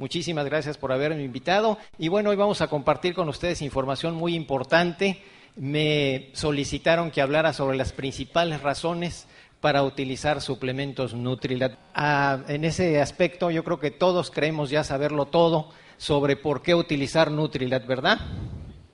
Muchísimas 0.00 0.46
gracias 0.46 0.78
por 0.78 0.92
haberme 0.92 1.22
invitado. 1.22 1.76
Y 1.98 2.08
bueno, 2.08 2.30
hoy 2.30 2.36
vamos 2.36 2.62
a 2.62 2.68
compartir 2.68 3.12
con 3.12 3.28
ustedes 3.28 3.60
información 3.60 4.14
muy 4.14 4.34
importante. 4.34 5.20
Me 5.56 6.30
solicitaron 6.32 7.10
que 7.10 7.20
hablara 7.20 7.52
sobre 7.52 7.76
las 7.76 7.92
principales 7.92 8.62
razones 8.62 9.26
para 9.60 9.82
utilizar 9.82 10.40
suplementos 10.40 11.12
Nutrilat. 11.12 11.74
Ah, 11.92 12.38
en 12.48 12.64
ese 12.64 12.98
aspecto 12.98 13.50
yo 13.50 13.62
creo 13.62 13.78
que 13.78 13.90
todos 13.90 14.30
creemos 14.30 14.70
ya 14.70 14.84
saberlo 14.84 15.26
todo 15.26 15.68
sobre 15.98 16.34
por 16.34 16.62
qué 16.62 16.74
utilizar 16.74 17.30
Nutrilat, 17.30 17.86
¿verdad? 17.86 18.20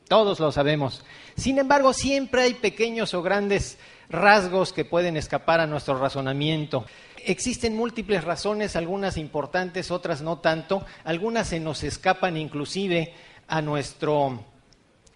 Todos 0.08 0.40
lo 0.40 0.50
sabemos. 0.50 1.04
Sin 1.36 1.60
embargo, 1.60 1.92
siempre 1.92 2.42
hay 2.42 2.54
pequeños 2.54 3.14
o 3.14 3.22
grandes 3.22 3.78
rasgos 4.08 4.72
que 4.72 4.84
pueden 4.84 5.16
escapar 5.16 5.60
a 5.60 5.68
nuestro 5.68 5.98
razonamiento. 5.98 6.84
Existen 7.26 7.76
múltiples 7.76 8.22
razones, 8.22 8.76
algunas 8.76 9.16
importantes, 9.16 9.90
otras 9.90 10.22
no 10.22 10.38
tanto. 10.38 10.86
Algunas 11.04 11.48
se 11.48 11.58
nos 11.58 11.82
escapan 11.82 12.36
inclusive 12.36 13.12
a 13.48 13.60
nuestro 13.60 14.44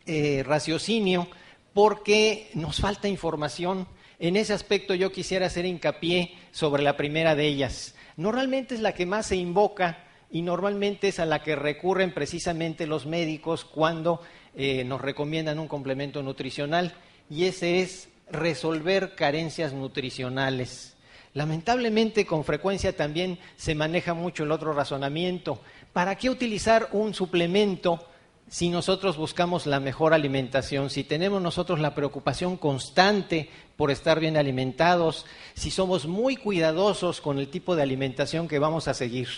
eh, 0.07 0.43
raciocinio 0.45 1.29
porque 1.73 2.51
nos 2.55 2.81
falta 2.81 3.07
información 3.07 3.87
en 4.21 4.37
ese 4.37 4.53
aspecto 4.53 4.95
yo 4.95 5.13
quisiera 5.13 5.47
hacer 5.47 5.65
hincapié 5.65 6.35
sobre 6.51 6.83
la 6.83 6.97
primera 6.99 7.35
de 7.35 7.47
ellas. 7.47 7.95
Normalmente 8.19 8.75
es 8.75 8.81
la 8.81 8.93
que 8.93 9.07
más 9.07 9.27
se 9.27 9.37
invoca 9.37 10.05
y 10.31 10.43
normalmente 10.43 11.09
es 11.09 11.21
a 11.21 11.25
la 11.25 11.43
que 11.43 11.57
recurren 11.57 12.13
precisamente 12.13 12.87
los 12.87 13.07
médicos 13.07 13.65
cuando 13.65 14.21
eh, 14.55 14.85
nos 14.85 15.01
recomiendan 15.01 15.59
un 15.59 15.69
complemento 15.69 16.23
nutricional 16.23 16.93
y 17.31 17.45
ese 17.45 17.81
es 17.81 18.11
resolver 18.31 19.15
carencias 19.15 19.73
nutricionales. 19.73 20.97
Lamentablemente 21.35 22.27
con 22.27 22.45
frecuencia 22.45 22.97
también 22.97 23.39
se 23.57 23.75
maneja 23.75 24.15
mucho 24.15 24.45
el 24.45 24.53
otro 24.53 24.73
razonamiento. 24.73 25.61
¿Para 25.93 26.17
qué 26.17 26.29
utilizar 26.29 26.89
un 26.93 27.15
suplemento 27.15 28.05
si 28.49 28.69
nosotros 28.69 29.17
buscamos 29.17 29.67
la 29.67 29.79
mejor 29.79 30.13
alimentación, 30.13 30.91
si 30.91 31.05
tenemos 31.05 31.41
nosotros 31.41 31.79
la 31.79 31.95
preocupación 31.95 32.57
constante 32.57 33.49
por 33.77 33.93
estar 33.93 34.19
bien 34.19 34.37
alimentados, 34.37 35.25
si 35.55 35.71
somos 35.71 36.07
muy 36.07 36.37
cuidadosos 36.37 37.21
con 37.21 37.39
el 37.39 37.49
tipo 37.49 37.77
de 37.77 37.83
alimentación 37.83 38.49
que 38.49 38.59
vamos 38.59 38.89
a 38.89 38.95
seguir. 38.95 39.29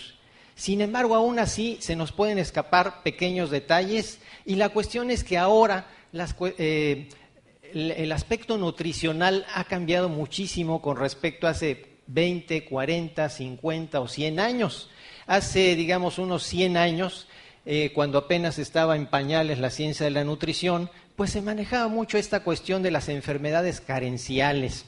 Sin 0.55 0.81
embargo, 0.81 1.13
aún 1.13 1.37
así 1.37 1.77
se 1.79 1.95
nos 1.95 2.11
pueden 2.11 2.39
escapar 2.39 3.03
pequeños 3.03 3.51
detalles 3.51 4.19
y 4.45 4.55
la 4.55 4.69
cuestión 4.69 5.11
es 5.11 5.23
que 5.23 5.37
ahora 5.37 5.87
eh, 6.57 7.07
el 7.73 8.11
aspecto 8.11 8.57
nutricional 8.57 9.45
ha 9.53 9.63
cambiado 9.65 10.09
muchísimo 10.09 10.81
con 10.81 10.97
respecto 10.97 11.47
a 11.47 11.51
hace 11.51 11.93
20, 12.07 12.65
40, 12.65 13.29
50 13.29 13.99
o 13.99 14.07
100 14.07 14.39
años. 14.39 14.89
Hace, 15.25 15.75
digamos, 15.75 16.19
unos 16.19 16.43
100 16.43 16.77
años 16.77 17.27
eh, 17.65 17.91
cuando 17.93 18.17
apenas 18.17 18.59
estaba 18.59 18.95
en 18.95 19.07
pañales 19.07 19.59
la 19.59 19.69
ciencia 19.69 20.05
de 20.05 20.11
la 20.11 20.23
nutrición, 20.23 20.89
pues 21.15 21.31
se 21.31 21.41
manejaba 21.41 21.87
mucho 21.87 22.17
esta 22.17 22.41
cuestión 22.41 22.83
de 22.83 22.91
las 22.91 23.07
enfermedades 23.07 23.79
carenciales. 23.79 24.85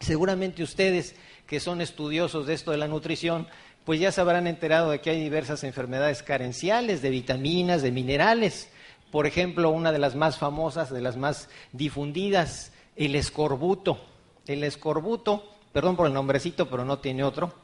Seguramente 0.00 0.62
ustedes 0.62 1.14
que 1.46 1.60
son 1.60 1.80
estudiosos 1.80 2.46
de 2.46 2.54
esto 2.54 2.70
de 2.70 2.78
la 2.78 2.88
nutrición, 2.88 3.46
pues 3.84 4.00
ya 4.00 4.12
se 4.12 4.20
habrán 4.20 4.46
enterado 4.46 4.90
de 4.90 5.00
que 5.00 5.10
hay 5.10 5.20
diversas 5.20 5.64
enfermedades 5.64 6.22
carenciales 6.22 7.02
de 7.02 7.10
vitaminas, 7.10 7.82
de 7.82 7.92
minerales. 7.92 8.70
Por 9.10 9.26
ejemplo, 9.26 9.70
una 9.70 9.92
de 9.92 9.98
las 9.98 10.14
más 10.14 10.38
famosas, 10.38 10.90
de 10.90 11.00
las 11.00 11.16
más 11.16 11.48
difundidas, 11.72 12.72
el 12.96 13.14
escorbuto. 13.14 14.00
El 14.46 14.64
escorbuto, 14.64 15.44
perdón 15.72 15.96
por 15.96 16.06
el 16.06 16.14
nombrecito, 16.14 16.68
pero 16.68 16.84
no 16.84 16.98
tiene 16.98 17.24
otro. 17.24 17.54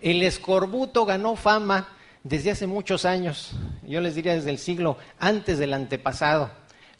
El 0.00 0.22
escorbuto 0.22 1.04
ganó 1.04 1.36
fama 1.36 1.88
desde 2.22 2.50
hace 2.50 2.66
muchos 2.66 3.04
años, 3.04 3.52
yo 3.86 4.00
les 4.00 4.14
diría 4.14 4.34
desde 4.34 4.50
el 4.50 4.58
siglo 4.58 4.98
antes 5.18 5.58
del 5.58 5.72
antepasado, 5.72 6.50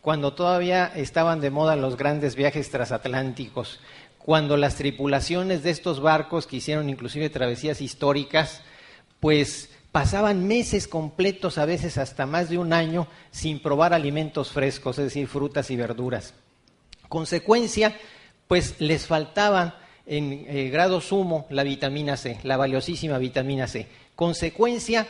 cuando 0.01 0.33
todavía 0.33 0.91
estaban 0.95 1.41
de 1.41 1.51
moda 1.51 1.77
los 1.77 1.97
grandes 1.97 2.37
viajes 2.37 2.71
transatlánticos, 2.71 3.81
cuando 4.19 4.57
las 4.57 4.77
tripulaciones 4.77 5.63
de 5.63 5.71
estos 5.71 6.01
barcos 6.01 6.47
que 6.47 6.57
hicieron 6.57 6.89
inclusive 6.89 7.29
travesías 7.29 7.83
históricas, 7.83 8.63
pues 9.19 9.70
pasaban 9.93 10.47
meses 10.47 10.87
completos, 10.87 11.59
a 11.59 11.65
veces 11.65 11.99
hasta 11.99 12.27
más 12.27 12.49
de 12.49 12.59
un 12.59 12.73
año, 12.73 13.09
sin 13.31 13.61
probar 13.61 13.93
alimentos 13.93 14.51
frescos, 14.51 14.99
es 14.99 15.07
decir, 15.07 15.27
frutas 15.27 15.71
y 15.71 15.77
verduras. 15.77 16.35
Consecuencia, 17.09 17.97
pues 18.47 18.81
les 18.81 19.07
faltaba 19.07 19.81
en 20.07 20.45
eh, 20.49 20.71
grado 20.71 21.01
sumo 21.01 21.47
la 21.51 21.63
vitamina 21.63 22.17
C, 22.17 22.39
la 22.43 22.57
valiosísima 22.57 23.19
vitamina 23.19 23.67
C. 23.67 23.87
Consecuencia, 24.15 25.09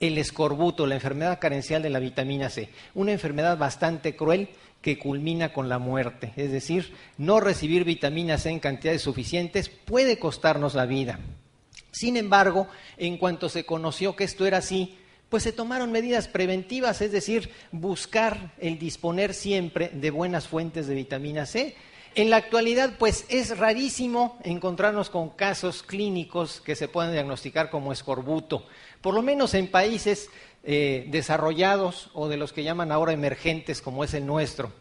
el 0.00 0.18
escorbuto, 0.18 0.86
la 0.86 0.94
enfermedad 0.94 1.38
carencial 1.38 1.82
de 1.82 1.90
la 1.90 1.98
vitamina 1.98 2.50
C, 2.50 2.68
una 2.94 3.12
enfermedad 3.12 3.56
bastante 3.56 4.16
cruel 4.16 4.48
que 4.80 4.98
culmina 4.98 5.52
con 5.52 5.68
la 5.68 5.78
muerte. 5.78 6.32
Es 6.36 6.50
decir, 6.50 6.92
no 7.16 7.40
recibir 7.40 7.84
vitamina 7.84 8.36
C 8.36 8.50
en 8.50 8.60
cantidades 8.60 9.02
suficientes 9.02 9.68
puede 9.68 10.18
costarnos 10.18 10.74
la 10.74 10.86
vida. 10.86 11.20
Sin 11.92 12.16
embargo, 12.16 12.66
en 12.96 13.18
cuanto 13.18 13.48
se 13.48 13.64
conoció 13.64 14.16
que 14.16 14.24
esto 14.24 14.44
era 14.46 14.58
así, 14.58 14.98
pues 15.28 15.44
se 15.44 15.52
tomaron 15.52 15.92
medidas 15.92 16.26
preventivas, 16.26 17.00
es 17.00 17.12
decir, 17.12 17.50
buscar 17.70 18.52
el 18.58 18.78
disponer 18.78 19.32
siempre 19.32 19.90
de 19.92 20.10
buenas 20.10 20.48
fuentes 20.48 20.86
de 20.86 20.94
vitamina 20.94 21.46
C 21.46 21.76
en 22.14 22.28
la 22.28 22.36
actualidad, 22.36 22.96
pues 22.98 23.24
es 23.30 23.56
rarísimo 23.56 24.38
encontrarnos 24.44 25.08
con 25.08 25.30
casos 25.30 25.82
clínicos 25.82 26.60
que 26.60 26.76
se 26.76 26.86
puedan 26.86 27.12
diagnosticar 27.12 27.70
como 27.70 27.90
escorbuto, 27.90 28.66
por 29.00 29.14
lo 29.14 29.22
menos 29.22 29.54
en 29.54 29.68
países 29.68 30.28
eh, 30.62 31.06
desarrollados 31.08 32.10
o 32.12 32.28
de 32.28 32.36
los 32.36 32.52
que 32.52 32.64
llaman 32.64 32.92
ahora 32.92 33.12
emergentes 33.12 33.80
como 33.80 34.04
es 34.04 34.12
el 34.12 34.26
nuestro. 34.26 34.72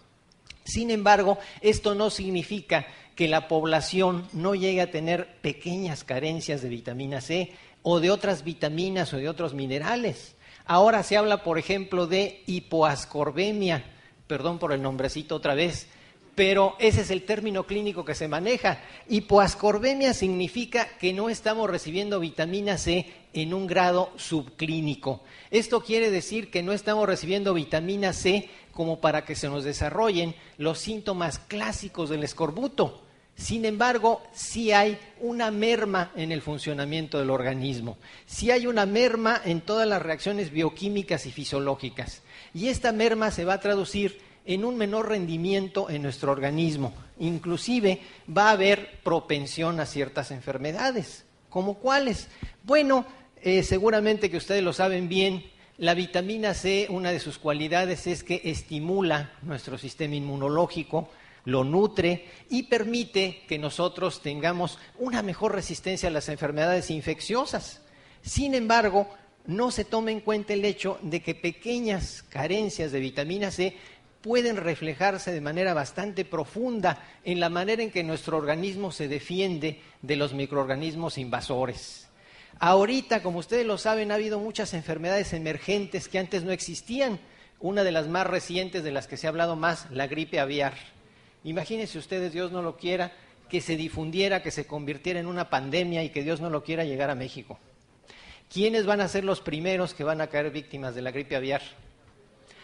Sin 0.66 0.92
embargo, 0.92 1.38
esto 1.62 1.96
no 1.96 2.10
significa 2.10 2.86
que 3.16 3.28
la 3.28 3.48
población 3.48 4.28
no 4.34 4.56
llegue 4.56 4.82
a 4.82 4.92
tener 4.92 5.40
pequeñas 5.42 6.04
carencias 6.04 6.62
de 6.62 6.70
vitamina 6.70 7.22
C 7.22 7.52
o 7.84 8.00
de 8.00 8.12
otras 8.12 8.44
vitaminas 8.44 9.14
o 9.14 9.18
de 9.18 9.30
otros 9.30 9.54
minerales. 9.54 10.36
Ahora 10.66 11.04
se 11.04 11.18
habla, 11.18 11.44
por 11.44 11.58
ejemplo, 11.58 12.08
de 12.08 12.44
hipoascorbemia, 12.46 13.84
perdón 14.28 14.60
por 14.60 14.72
el 14.72 14.82
nombrecito 14.82 15.36
otra 15.36 15.56
vez, 15.56 15.88
pero 16.36 16.76
ese 16.80 17.02
es 17.02 17.12
el 17.12 17.24
término 17.24 17.66
clínico 17.66 18.06
que 18.06 18.16
se 18.16 18.28
maneja. 18.28 18.80
Hipoascorbemia 19.10 20.14
significa 20.14 20.88
que 20.98 21.14
no 21.14 21.30
estamos 21.30 21.70
recibiendo 21.70 22.20
vitamina 22.20 22.78
C 22.78 23.06
en 23.34 23.54
un 23.54 23.68
grado 23.68 24.12
subclínico. 24.16 25.24
Esto 25.50 25.82
quiere 25.82 26.10
decir 26.10 26.50
que 26.50 26.64
no 26.64 26.72
estamos 26.72 27.08
recibiendo 27.08 27.54
vitamina 27.54 28.14
C 28.14 28.50
como 28.72 29.00
para 29.00 29.26
que 29.26 29.36
se 29.36 29.50
nos 29.50 29.64
desarrollen 29.64 30.36
los 30.58 30.80
síntomas 30.80 31.40
clásicos 31.40 32.10
del 32.10 32.24
escorbuto. 32.24 33.02
Sin 33.36 33.66
embargo, 33.66 34.22
sí 34.34 34.72
hay 34.72 35.00
una 35.20 35.52
merma 35.52 36.12
en 36.16 36.32
el 36.32 36.42
funcionamiento 36.42 37.18
del 37.18 37.30
organismo, 37.30 37.98
sí 38.26 38.52
hay 38.52 38.68
una 38.68 38.86
merma 38.86 39.42
en 39.44 39.62
todas 39.62 39.88
las 39.88 40.02
reacciones 40.02 40.52
bioquímicas 40.52 41.26
y 41.26 41.32
fisiológicas. 41.32 42.22
Y 42.54 42.68
esta 42.68 42.92
merma 42.92 43.32
se 43.32 43.46
va 43.46 43.54
a 43.54 43.60
traducir 43.60 44.20
en 44.46 44.66
un 44.66 44.78
menor 44.78 45.10
rendimiento 45.10 45.90
en 45.90 46.04
nuestro 46.04 46.32
organismo. 46.32 46.94
Inclusive 47.20 48.02
va 48.36 48.50
a 48.50 48.54
haber 48.54 49.00
propensión 49.04 49.80
a 49.80 49.86
ciertas 49.86 50.32
enfermedades. 50.32 51.26
¿Como 51.50 51.76
cuáles? 51.76 52.28
Bueno, 52.64 53.06
eh, 53.42 53.64
seguramente 53.64 54.30
que 54.30 54.38
ustedes 54.38 54.64
lo 54.64 54.74
saben 54.74 55.10
bien, 55.10 55.44
la 55.78 55.94
vitamina 55.94 56.54
C, 56.54 56.88
una 56.90 57.12
de 57.12 57.20
sus 57.20 57.38
cualidades 57.38 58.06
es 58.08 58.24
que 58.24 58.42
estimula 58.44 59.34
nuestro 59.42 59.78
sistema 59.78 60.16
inmunológico, 60.16 61.10
lo 61.46 61.64
nutre 61.64 62.26
y 62.50 62.64
permite 62.64 63.44
que 63.48 63.58
nosotros 63.58 64.22
tengamos 64.22 64.78
una 65.00 65.24
mejor 65.24 65.56
resistencia 65.56 66.10
a 66.10 66.12
las 66.12 66.30
enfermedades 66.30 66.92
infecciosas. 66.92 67.82
Sin 68.22 68.54
embargo, 68.54 69.10
no 69.48 69.72
se 69.72 69.86
toma 69.86 70.12
en 70.12 70.20
cuenta 70.20 70.54
el 70.54 70.66
hecho 70.66 71.00
de 71.02 71.22
que 71.22 71.34
pequeñas 71.34 72.24
carencias 72.30 72.92
de 72.92 73.00
vitamina 73.00 73.50
C 73.50 73.76
pueden 74.22 74.58
reflejarse 74.58 75.32
de 75.32 75.42
manera 75.42 75.74
bastante 75.74 76.26
profunda 76.26 77.04
en 77.24 77.40
la 77.40 77.50
manera 77.50 77.82
en 77.82 77.90
que 77.90 78.04
nuestro 78.04 78.38
organismo 78.38 78.92
se 78.92 79.08
defiende 79.08 79.82
de 80.04 80.16
los 80.16 80.34
microorganismos 80.34 81.18
invasores. 81.18 82.08
Ahorita, 82.64 83.24
como 83.24 83.40
ustedes 83.40 83.66
lo 83.66 83.80
saben, 83.80 84.12
ha 84.12 84.16
habido 84.16 84.38
muchas 84.38 84.76
enfermedades 84.76 85.34
emergentes 85.34 86.08
que 86.08 86.20
antes 86.20 86.44
no 86.44 86.52
existían. 86.52 87.20
Una 87.60 87.84
de 87.84 87.92
las 87.92 88.08
más 88.08 88.28
recientes 88.28 88.84
de 88.84 88.92
las 88.92 89.08
que 89.08 89.18
se 89.18 89.26
ha 89.26 89.32
hablado 89.32 89.56
más, 89.56 89.90
la 89.90 90.06
gripe 90.06 90.40
aviar. 90.40 90.76
Imagínense 91.44 91.98
ustedes, 91.98 92.34
Dios 92.34 92.52
no 92.52 92.62
lo 92.62 92.78
quiera, 92.78 93.14
que 93.50 93.62
se 93.62 93.78
difundiera, 93.78 94.44
que 94.44 94.52
se 94.52 94.68
convirtiera 94.68 95.20
en 95.20 95.26
una 95.26 95.50
pandemia 95.50 96.04
y 96.04 96.12
que 96.12 96.22
Dios 96.22 96.40
no 96.40 96.52
lo 96.52 96.64
quiera 96.64 96.84
llegar 96.84 97.10
a 97.10 97.16
México. 97.16 97.58
¿Quiénes 98.48 98.86
van 98.86 99.02
a 99.02 99.08
ser 99.08 99.24
los 99.24 99.42
primeros 99.42 99.96
que 99.96 100.04
van 100.04 100.22
a 100.22 100.28
caer 100.28 100.52
víctimas 100.52 100.94
de 100.94 101.02
la 101.02 101.10
gripe 101.10 101.36
aviar? 101.36 101.64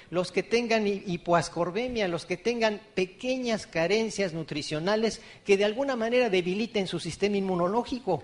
los 0.09 0.31
que 0.31 0.41
tengan 0.41 0.87
hipoascorbemia, 0.87 2.07
los 2.07 2.25
que 2.25 2.37
tengan 2.37 2.79
pequeñas 2.93 3.67
carencias 3.67 4.31
nutricionales 4.31 5.21
que 5.43 5.57
de 5.57 5.65
alguna 5.65 5.97
manera 5.97 6.29
debiliten 6.29 6.87
su 6.87 6.97
sistema 6.97 7.35
inmunológico. 7.35 8.23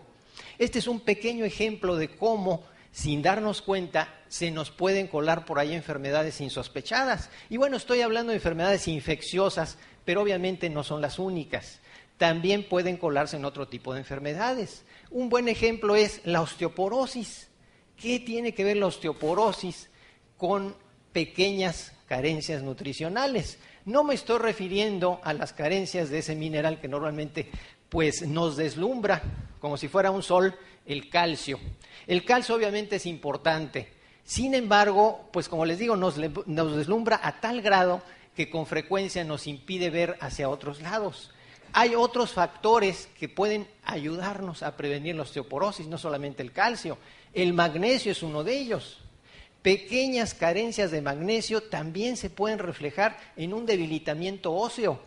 Este 0.57 0.79
es 0.79 0.87
un 0.87 0.99
pequeño 0.99 1.45
ejemplo 1.45 1.95
de 1.95 2.09
cómo 2.09 2.63
sin 2.93 3.23
darnos 3.23 3.63
cuenta, 3.63 4.07
se 4.29 4.51
nos 4.51 4.69
pueden 4.69 5.07
colar 5.07 5.45
por 5.45 5.57
ahí 5.57 5.73
enfermedades 5.73 6.39
insospechadas. 6.41 7.31
Y 7.49 7.57
bueno, 7.57 7.75
estoy 7.75 8.01
hablando 8.01 8.29
de 8.29 8.37
enfermedades 8.37 8.87
infecciosas, 8.87 9.79
pero 10.05 10.21
obviamente 10.21 10.69
no 10.69 10.83
son 10.83 11.01
las 11.01 11.17
únicas. 11.17 11.79
También 12.17 12.63
pueden 12.63 12.97
colarse 12.97 13.35
en 13.35 13.45
otro 13.45 13.67
tipo 13.67 13.93
de 13.93 13.99
enfermedades. 13.99 14.85
Un 15.09 15.27
buen 15.27 15.49
ejemplo 15.49 15.95
es 15.95 16.21
la 16.23 16.41
osteoporosis. 16.41 17.49
¿Qué 17.97 18.19
tiene 18.19 18.53
que 18.53 18.63
ver 18.63 18.77
la 18.77 18.85
osteoporosis 18.85 19.89
con 20.37 20.75
pequeñas 21.11 21.93
carencias 22.07 22.61
nutricionales? 22.61 23.57
No 23.85 24.03
me 24.03 24.13
estoy 24.13 24.37
refiriendo 24.37 25.19
a 25.23 25.33
las 25.33 25.51
carencias 25.51 26.11
de 26.11 26.19
ese 26.19 26.35
mineral 26.35 26.79
que 26.79 26.87
normalmente 26.87 27.49
pues 27.89 28.21
nos 28.27 28.55
deslumbra 28.55 29.23
como 29.63 29.77
si 29.77 29.87
fuera 29.87 30.11
un 30.11 30.21
sol 30.21 30.53
el 30.85 31.09
calcio. 31.09 31.57
El 32.05 32.25
calcio 32.25 32.53
obviamente 32.53 32.97
es 32.97 33.05
importante. 33.05 33.87
Sin 34.25 34.55
embargo, 34.55 35.29
pues 35.31 35.47
como 35.47 35.63
les 35.65 35.79
digo, 35.79 35.95
nos, 35.95 36.17
deslumbra 36.17 37.21
a 37.23 37.39
tal 37.39 37.61
grado 37.61 38.01
que 38.35 38.49
con 38.49 38.65
frecuencia 38.65 39.23
nos 39.23 39.47
impide 39.47 39.89
ver 39.89 40.17
hacia 40.19 40.49
otros 40.49 40.81
lados. 40.81 41.31
Hay 41.71 41.95
otros 41.95 42.33
factores 42.33 43.07
que 43.17 43.29
pueden 43.29 43.65
ayudarnos 43.85 44.63
a 44.63 44.75
prevenir 44.75 45.15
la 45.15 45.21
osteoporosis, 45.21 45.87
no 45.87 45.97
solamente 45.97 46.43
el 46.43 46.51
calcio. 46.51 46.97
El 47.33 47.53
magnesio 47.53 48.11
es 48.11 48.21
uno 48.21 48.43
de 48.43 48.57
ellos. 48.57 48.99
Pequeñas 49.61 50.33
carencias 50.33 50.91
de 50.91 51.01
magnesio 51.01 51.63
también 51.63 52.17
se 52.17 52.29
pueden 52.29 52.59
reflejar 52.59 53.17
en 53.37 53.53
un 53.53 53.65
debilitamiento 53.65 54.51
óseo. 54.51 54.99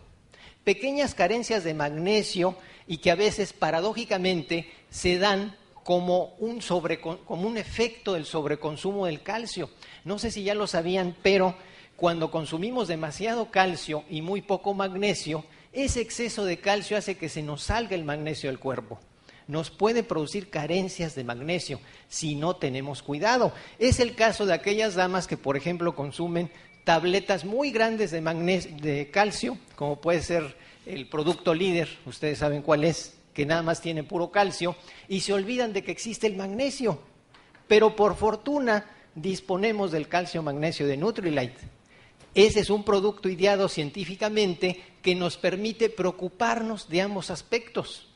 Pequeñas 0.64 1.14
carencias 1.14 1.62
de 1.62 1.75
magnesio 1.75 2.56
y 2.87 2.99
que 2.99 3.11
a 3.11 3.15
veces 3.15 3.53
paradójicamente 3.53 4.71
se 4.91 5.19
dan 5.19 5.56
como 5.83 6.35
un, 6.38 7.56
efecto 7.56 8.15
del 8.15 8.27
sobreconsumo 8.27 9.06
del 9.06 9.23
calcio. 9.23 9.71
No 10.05 10.19
sé 10.19 10.31
si 10.31 10.43
ya 10.43 10.55
lo 10.55 10.67
sabían, 10.67 11.15
pero 11.23 11.55
cuando 11.94 12.31
consumimos 12.31 12.88
demasiado 12.88 13.50
calcio 13.50 14.05
y 14.11 14.21
muy 14.21 14.43
poco 14.43 14.75
magnesio, 14.75 15.44
ese 15.73 16.00
exceso 16.00 16.44
de 16.44 16.59
calcio 16.59 16.97
hace 16.97 17.17
que 17.17 17.29
se 17.29 17.43
nos 17.43 17.62
salga 17.62 17.94
el 17.94 18.05
magnesio 18.05 18.50
del 18.50 18.59
cuerpo 18.59 18.99
nos 19.49 19.71
puede 19.71 20.03
producir 20.03 20.50
carencias 20.50 21.15
de 21.15 21.25
magnesio 21.25 21.81
si 22.09 22.35
no 22.35 22.56
tenemos 22.56 23.03
cuidado. 23.03 23.53
Es 23.79 24.00
el 24.00 24.15
caso 24.15 24.47
de 24.47 24.55
aquellas 24.55 24.94
damas 24.94 25.27
que, 25.27 25.37
por 25.37 25.56
ejemplo, 25.56 25.94
consumen 25.94 26.50
tabletas 26.85 27.44
muy 27.44 27.71
grandes 27.71 28.11
de, 28.11 28.21
de 28.21 29.11
calcio, 29.11 29.59
como 29.75 30.00
puede 30.00 30.23
ser 30.23 30.56
el 30.87 31.09
producto 31.09 31.53
líder, 31.53 31.88
ustedes 32.06 32.38
saben 32.38 32.62
cuál 32.62 32.85
es, 32.85 33.19
que 33.35 33.44
nada 33.44 33.62
más 33.62 33.83
tiene 33.83 34.05
puro 34.05 34.31
calcio, 34.31 34.77
y 35.09 35.21
se 35.21 35.33
olvidan 35.33 35.73
de 35.73 35.83
que 35.83 35.91
existe 35.91 36.27
el 36.27 36.37
magnesio. 36.37 37.00
Pero 37.69 37.97
por 37.97 38.17
fortuna 38.17 38.87
disponemos 39.15 39.91
del 39.91 40.09
calcio 40.09 40.43
magnesio 40.43 40.87
de 40.87 40.97
Nutrilite. 40.97 41.77
Ese 42.35 42.61
es 42.61 42.71
un 42.71 42.85
producto 42.85 43.29
ideado 43.29 43.69
científicamente 43.69 44.83
que 45.03 45.15
nos 45.15 45.37
permite 45.37 45.91
preocuparnos 45.91 46.88
de 46.88 47.00
ambos 47.00 47.31
aspectos. 47.31 48.09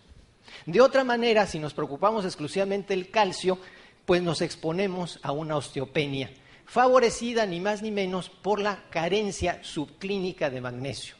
De 0.66 0.80
otra 0.80 1.04
manera, 1.04 1.46
si 1.46 1.58
nos 1.58 1.74
preocupamos 1.74 2.24
exclusivamente 2.24 2.94
del 2.94 3.10
calcio, 3.10 3.58
pues 4.04 4.22
nos 4.22 4.42
exponemos 4.42 5.18
a 5.22 5.32
una 5.32 5.56
osteopenia, 5.56 6.30
favorecida 6.66 7.46
ni 7.46 7.60
más 7.60 7.82
ni 7.82 7.90
menos 7.90 8.28
por 8.28 8.60
la 8.60 8.84
carencia 8.90 9.62
subclínica 9.64 10.50
de 10.50 10.60
magnesio. 10.60 11.19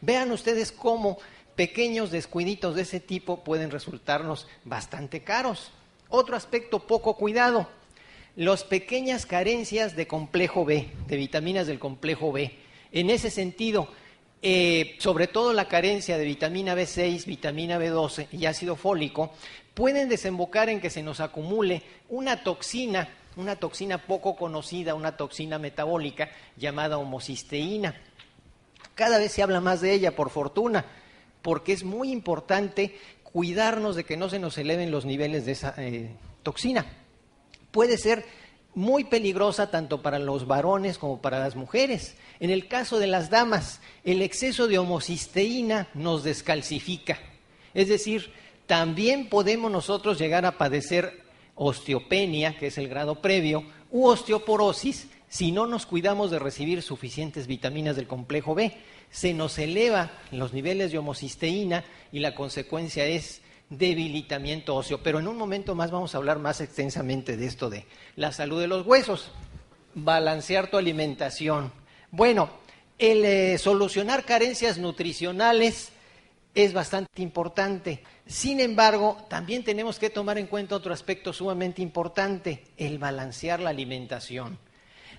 Vean 0.00 0.30
ustedes 0.30 0.72
cómo 0.72 1.18
pequeños 1.56 2.10
descuiditos 2.10 2.76
de 2.76 2.82
ese 2.82 3.00
tipo 3.00 3.42
pueden 3.42 3.70
resultarnos 3.70 4.46
bastante 4.64 5.22
caros. 5.22 5.72
Otro 6.08 6.36
aspecto 6.36 6.86
poco 6.86 7.16
cuidado, 7.16 7.68
las 8.36 8.62
pequeñas 8.62 9.26
carencias 9.26 9.96
de 9.96 10.06
complejo 10.06 10.64
B, 10.64 10.88
de 11.08 11.16
vitaminas 11.16 11.66
del 11.66 11.80
complejo 11.80 12.30
B. 12.30 12.56
En 12.92 13.10
ese 13.10 13.30
sentido, 13.30 13.88
eh, 14.40 14.94
sobre 15.00 15.26
todo 15.26 15.52
la 15.52 15.66
carencia 15.66 16.16
de 16.16 16.24
vitamina 16.24 16.76
B6, 16.76 17.26
vitamina 17.26 17.78
B12 17.78 18.28
y 18.30 18.46
ácido 18.46 18.76
fólico, 18.76 19.32
pueden 19.74 20.08
desembocar 20.08 20.68
en 20.68 20.80
que 20.80 20.90
se 20.90 21.02
nos 21.02 21.18
acumule 21.18 21.82
una 22.08 22.44
toxina, 22.44 23.08
una 23.36 23.56
toxina 23.56 23.98
poco 23.98 24.36
conocida, 24.36 24.94
una 24.94 25.16
toxina 25.16 25.58
metabólica 25.58 26.30
llamada 26.56 26.98
homocisteína. 26.98 27.96
Cada 28.98 29.18
vez 29.18 29.30
se 29.30 29.44
habla 29.44 29.60
más 29.60 29.80
de 29.80 29.92
ella, 29.92 30.16
por 30.16 30.28
fortuna, 30.28 30.84
porque 31.40 31.72
es 31.72 31.84
muy 31.84 32.10
importante 32.10 32.98
cuidarnos 33.22 33.94
de 33.94 34.02
que 34.02 34.16
no 34.16 34.28
se 34.28 34.40
nos 34.40 34.58
eleven 34.58 34.90
los 34.90 35.04
niveles 35.04 35.46
de 35.46 35.52
esa 35.52 35.72
eh, 35.78 36.10
toxina. 36.42 36.84
Puede 37.70 37.96
ser 37.96 38.24
muy 38.74 39.04
peligrosa 39.04 39.70
tanto 39.70 40.02
para 40.02 40.18
los 40.18 40.48
varones 40.48 40.98
como 40.98 41.22
para 41.22 41.38
las 41.38 41.54
mujeres. 41.54 42.16
En 42.40 42.50
el 42.50 42.66
caso 42.66 42.98
de 42.98 43.06
las 43.06 43.30
damas, 43.30 43.80
el 44.02 44.20
exceso 44.20 44.66
de 44.66 44.78
homocisteína 44.78 45.86
nos 45.94 46.24
descalcifica. 46.24 47.20
Es 47.74 47.86
decir, 47.86 48.32
también 48.66 49.28
podemos 49.28 49.70
nosotros 49.70 50.18
llegar 50.18 50.44
a 50.44 50.58
padecer 50.58 51.22
osteopenia, 51.54 52.58
que 52.58 52.66
es 52.66 52.78
el 52.78 52.88
grado 52.88 53.22
previo, 53.22 53.62
u 53.92 54.06
osteoporosis 54.06 55.06
si 55.28 55.52
no 55.52 55.66
nos 55.66 55.86
cuidamos 55.86 56.30
de 56.30 56.38
recibir 56.38 56.82
suficientes 56.82 57.46
vitaminas 57.46 57.96
del 57.96 58.06
complejo 58.06 58.54
B. 58.54 58.72
Se 59.10 59.34
nos 59.34 59.58
eleva 59.58 60.10
los 60.32 60.52
niveles 60.52 60.92
de 60.92 60.98
homocisteína 60.98 61.84
y 62.12 62.20
la 62.20 62.34
consecuencia 62.34 63.04
es 63.06 63.42
debilitamiento 63.70 64.74
óseo. 64.74 65.02
Pero 65.02 65.18
en 65.18 65.28
un 65.28 65.36
momento 65.36 65.74
más 65.74 65.90
vamos 65.90 66.14
a 66.14 66.18
hablar 66.18 66.38
más 66.38 66.60
extensamente 66.60 67.36
de 67.36 67.46
esto 67.46 67.70
de 67.70 67.86
la 68.16 68.32
salud 68.32 68.60
de 68.60 68.68
los 68.68 68.86
huesos. 68.86 69.30
Balancear 69.94 70.70
tu 70.70 70.76
alimentación. 70.76 71.72
Bueno, 72.10 72.50
el 72.98 73.24
eh, 73.24 73.58
solucionar 73.58 74.24
carencias 74.24 74.78
nutricionales 74.78 75.92
es 76.54 76.72
bastante 76.72 77.22
importante. 77.22 78.02
Sin 78.26 78.60
embargo, 78.60 79.18
también 79.28 79.62
tenemos 79.62 79.98
que 79.98 80.10
tomar 80.10 80.38
en 80.38 80.46
cuenta 80.46 80.74
otro 80.74 80.92
aspecto 80.92 81.32
sumamente 81.32 81.82
importante, 81.82 82.64
el 82.76 82.98
balancear 82.98 83.60
la 83.60 83.70
alimentación. 83.70 84.58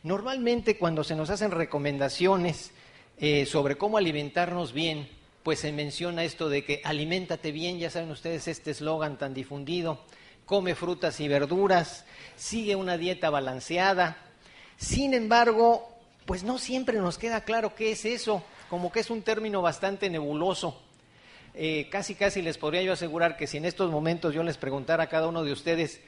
Normalmente 0.04 0.78
cuando 0.78 1.04
se 1.04 1.16
nos 1.16 1.30
hacen 1.30 1.52
recomendaciones 1.52 2.72
eh, 3.18 3.46
sobre 3.46 3.78
cómo 3.78 3.98
alimentarnos 3.98 4.72
bien, 4.72 5.10
pues 5.44 5.60
se 5.60 5.72
menciona 5.72 6.24
esto 6.24 6.48
de 6.48 6.64
que 6.64 6.82
aliméntate 6.86 7.52
bien, 7.52 7.80
ya 7.80 7.90
saben 7.90 8.12
ustedes 8.12 8.48
este 8.48 8.72
eslogan 8.72 9.18
tan 9.18 9.34
difundido, 9.34 10.00
come 10.46 10.74
frutas 10.74 11.20
y 11.20 11.28
verduras, 11.28 12.06
sigue 12.38 12.76
una 12.76 12.98
dieta 12.98 13.30
balanceada. 13.30 14.18
Sin 14.78 15.14
embargo, 15.14 15.90
pues 16.26 16.44
no 16.44 16.58
siempre 16.58 16.98
nos 17.00 17.18
queda 17.18 17.44
claro 17.44 17.76
qué 17.76 17.92
es 17.92 18.06
eso, 18.06 18.44
como 18.70 18.92
que 18.92 19.02
es 19.02 19.10
un 19.10 19.22
término 19.22 19.62
bastante 19.62 20.10
nebuloso. 20.10 20.82
Eh, 21.56 21.90
casi, 21.90 22.16
casi 22.16 22.42
les 22.42 22.58
podría 22.58 22.84
yo 22.84 22.94
asegurar 22.94 23.36
que 23.36 23.48
si 23.48 23.58
en 23.58 23.66
estos 23.66 23.92
momentos 23.92 24.34
yo 24.34 24.44
les 24.44 24.56
preguntara 24.56 25.04
a 25.04 25.10
cada 25.10 25.28
uno 25.28 25.44
de 25.44 25.52
ustedes 25.52 26.00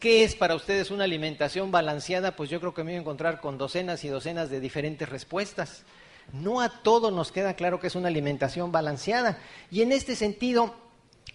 qué 0.00 0.24
es 0.24 0.34
para 0.34 0.54
ustedes 0.54 0.90
una 0.90 1.04
alimentación 1.04 1.70
balanceada, 1.70 2.34
pues 2.34 2.50
yo 2.50 2.58
creo 2.58 2.74
que 2.74 2.82
me 2.82 2.92
voy 2.92 2.96
a 2.96 3.00
encontrar 3.02 3.40
con 3.40 3.58
docenas 3.58 4.02
y 4.04 4.08
docenas 4.08 4.50
de 4.50 4.58
diferentes 4.58 5.08
respuestas. 5.08 5.84
No 6.32 6.60
a 6.60 6.82
todos 6.82 7.12
nos 7.12 7.30
queda 7.30 7.54
claro 7.54 7.78
que 7.78 7.88
es 7.88 7.94
una 7.94 8.08
alimentación 8.08 8.72
balanceada. 8.72 9.38
Y 9.70 9.82
en 9.82 9.92
este 9.92 10.16
sentido, 10.16 10.74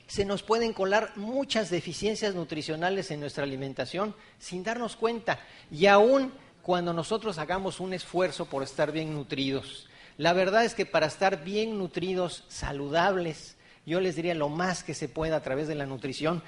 se 0.07 0.25
nos 0.25 0.43
pueden 0.43 0.73
colar 0.73 1.11
muchas 1.15 1.69
deficiencias 1.69 2.33
nutricionales 2.35 3.11
en 3.11 3.19
nuestra 3.19 3.43
alimentación 3.43 4.15
sin 4.39 4.63
darnos 4.63 4.95
cuenta. 4.95 5.39
Y 5.71 5.85
aún 5.85 6.33
cuando 6.63 6.91
nosotros 6.91 7.37
hagamos 7.37 7.79
un 7.79 7.93
esfuerzo 7.93 8.45
por 8.45 8.63
estar 8.63 8.91
bien 8.91 9.13
nutridos. 9.13 9.87
La 10.17 10.33
verdad 10.33 10.65
es 10.65 10.73
que 10.73 10.87
para 10.87 11.05
estar 11.05 11.43
bien 11.43 11.77
nutridos, 11.77 12.45
saludables, 12.47 13.57
yo 13.85 13.99
les 13.99 14.15
diría 14.15 14.33
lo 14.33 14.49
más 14.49 14.83
que 14.83 14.95
se 14.95 15.07
pueda 15.07 15.35
a 15.35 15.43
través 15.43 15.67
de 15.67 15.75
la 15.75 15.85
nutrición, 15.85 16.41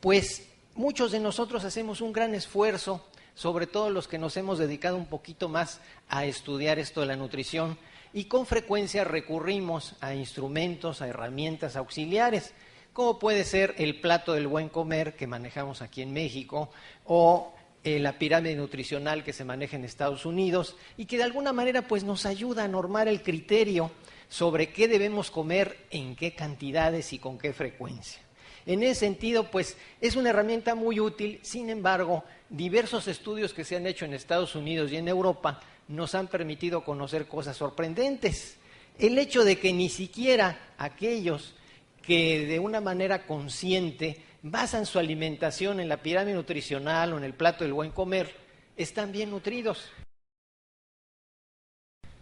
pues 0.00 0.46
muchos 0.74 1.12
de 1.12 1.20
nosotros 1.20 1.64
hacemos 1.64 2.00
un 2.00 2.12
gran 2.12 2.34
esfuerzo, 2.34 3.04
sobre 3.34 3.66
todo 3.66 3.90
los 3.90 4.08
que 4.08 4.18
nos 4.18 4.36
hemos 4.36 4.58
dedicado 4.58 4.96
un 4.96 5.06
poquito 5.06 5.48
más 5.48 5.80
a 6.08 6.24
estudiar 6.24 6.78
esto 6.78 7.00
de 7.00 7.06
la 7.06 7.16
nutrición, 7.16 7.78
y 8.12 8.24
con 8.24 8.46
frecuencia 8.46 9.04
recurrimos 9.04 9.96
a 10.00 10.14
instrumentos, 10.14 11.02
a 11.02 11.08
herramientas 11.08 11.76
auxiliares, 11.76 12.54
como 12.92 13.18
puede 13.18 13.44
ser 13.44 13.74
el 13.78 14.00
plato 14.00 14.34
del 14.34 14.46
buen 14.46 14.68
comer 14.68 15.16
que 15.16 15.26
manejamos 15.26 15.82
aquí 15.82 16.00
en 16.00 16.12
México 16.12 16.70
o 17.06 17.52
eh, 17.82 17.98
la 17.98 18.18
pirámide 18.18 18.54
nutricional 18.54 19.24
que 19.24 19.32
se 19.32 19.44
maneja 19.44 19.76
en 19.76 19.84
Estados 19.84 20.24
Unidos 20.24 20.76
y 20.96 21.06
que 21.06 21.16
de 21.16 21.24
alguna 21.24 21.52
manera 21.52 21.88
pues 21.88 22.04
nos 22.04 22.24
ayuda 22.24 22.64
a 22.64 22.68
normar 22.68 23.08
el 23.08 23.22
criterio 23.22 23.90
sobre 24.28 24.72
qué 24.72 24.86
debemos 24.88 25.30
comer, 25.30 25.86
en 25.90 26.14
qué 26.16 26.34
cantidades 26.34 27.12
y 27.12 27.18
con 27.18 27.36
qué 27.36 27.52
frecuencia. 27.52 28.23
En 28.66 28.82
ese 28.82 29.00
sentido, 29.00 29.50
pues 29.50 29.76
es 30.00 30.16
una 30.16 30.30
herramienta 30.30 30.74
muy 30.74 30.98
útil, 30.98 31.38
sin 31.42 31.68
embargo, 31.68 32.24
diversos 32.48 33.08
estudios 33.08 33.52
que 33.52 33.64
se 33.64 33.76
han 33.76 33.86
hecho 33.86 34.04
en 34.04 34.14
Estados 34.14 34.54
Unidos 34.54 34.90
y 34.90 34.96
en 34.96 35.08
Europa 35.08 35.60
nos 35.88 36.14
han 36.14 36.28
permitido 36.28 36.82
conocer 36.82 37.26
cosas 37.26 37.56
sorprendentes. 37.56 38.56
El 38.98 39.18
hecho 39.18 39.44
de 39.44 39.58
que 39.58 39.72
ni 39.72 39.88
siquiera 39.88 40.72
aquellos 40.78 41.54
que 42.00 42.46
de 42.46 42.58
una 42.58 42.80
manera 42.80 43.26
consciente 43.26 44.22
basan 44.42 44.86
su 44.86 44.98
alimentación 44.98 45.80
en 45.80 45.88
la 45.88 46.02
pirámide 46.02 46.34
nutricional 46.34 47.12
o 47.12 47.18
en 47.18 47.24
el 47.24 47.34
plato 47.34 47.64
del 47.64 47.72
buen 47.72 47.90
comer, 47.90 48.34
están 48.76 49.12
bien 49.12 49.30
nutridos. 49.30 49.90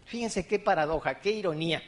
Fíjense 0.06 0.46
qué 0.46 0.58
paradoja, 0.58 1.20
qué 1.20 1.30
ironía. 1.30 1.82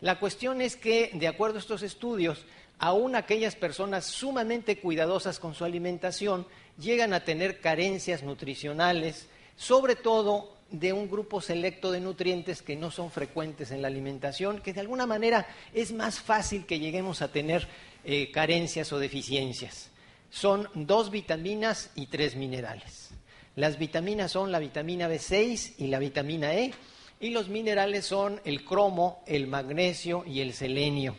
La 0.00 0.18
cuestión 0.18 0.60
es 0.60 0.76
que, 0.76 1.10
de 1.14 1.28
acuerdo 1.28 1.56
a 1.56 1.60
estos 1.60 1.82
estudios, 1.82 2.44
aún 2.78 3.16
aquellas 3.16 3.56
personas 3.56 4.04
sumamente 4.04 4.78
cuidadosas 4.78 5.38
con 5.38 5.54
su 5.54 5.64
alimentación 5.64 6.46
llegan 6.78 7.12
a 7.12 7.24
tener 7.24 7.60
carencias 7.60 8.22
nutricionales, 8.22 9.28
sobre 9.56 9.96
todo 9.96 10.56
de 10.70 10.92
un 10.92 11.10
grupo 11.10 11.40
selecto 11.40 11.90
de 11.90 12.00
nutrientes 12.00 12.62
que 12.62 12.76
no 12.76 12.90
son 12.90 13.10
frecuentes 13.10 13.70
en 13.70 13.82
la 13.82 13.88
alimentación, 13.88 14.60
que 14.60 14.72
de 14.72 14.80
alguna 14.80 15.06
manera 15.06 15.46
es 15.72 15.92
más 15.92 16.20
fácil 16.20 16.66
que 16.66 16.78
lleguemos 16.78 17.22
a 17.22 17.32
tener 17.32 17.66
eh, 18.04 18.30
carencias 18.30 18.92
o 18.92 18.98
deficiencias. 18.98 19.90
Son 20.30 20.68
dos 20.74 21.10
vitaminas 21.10 21.90
y 21.94 22.06
tres 22.06 22.36
minerales. 22.36 23.10
Las 23.56 23.78
vitaminas 23.78 24.30
son 24.30 24.52
la 24.52 24.58
vitamina 24.58 25.08
B6 25.08 25.74
y 25.78 25.86
la 25.88 25.98
vitamina 25.98 26.54
E, 26.54 26.72
y 27.18 27.30
los 27.30 27.48
minerales 27.48 28.06
son 28.06 28.40
el 28.44 28.64
cromo, 28.64 29.24
el 29.26 29.48
magnesio 29.48 30.22
y 30.26 30.40
el 30.42 30.52
selenio. 30.52 31.16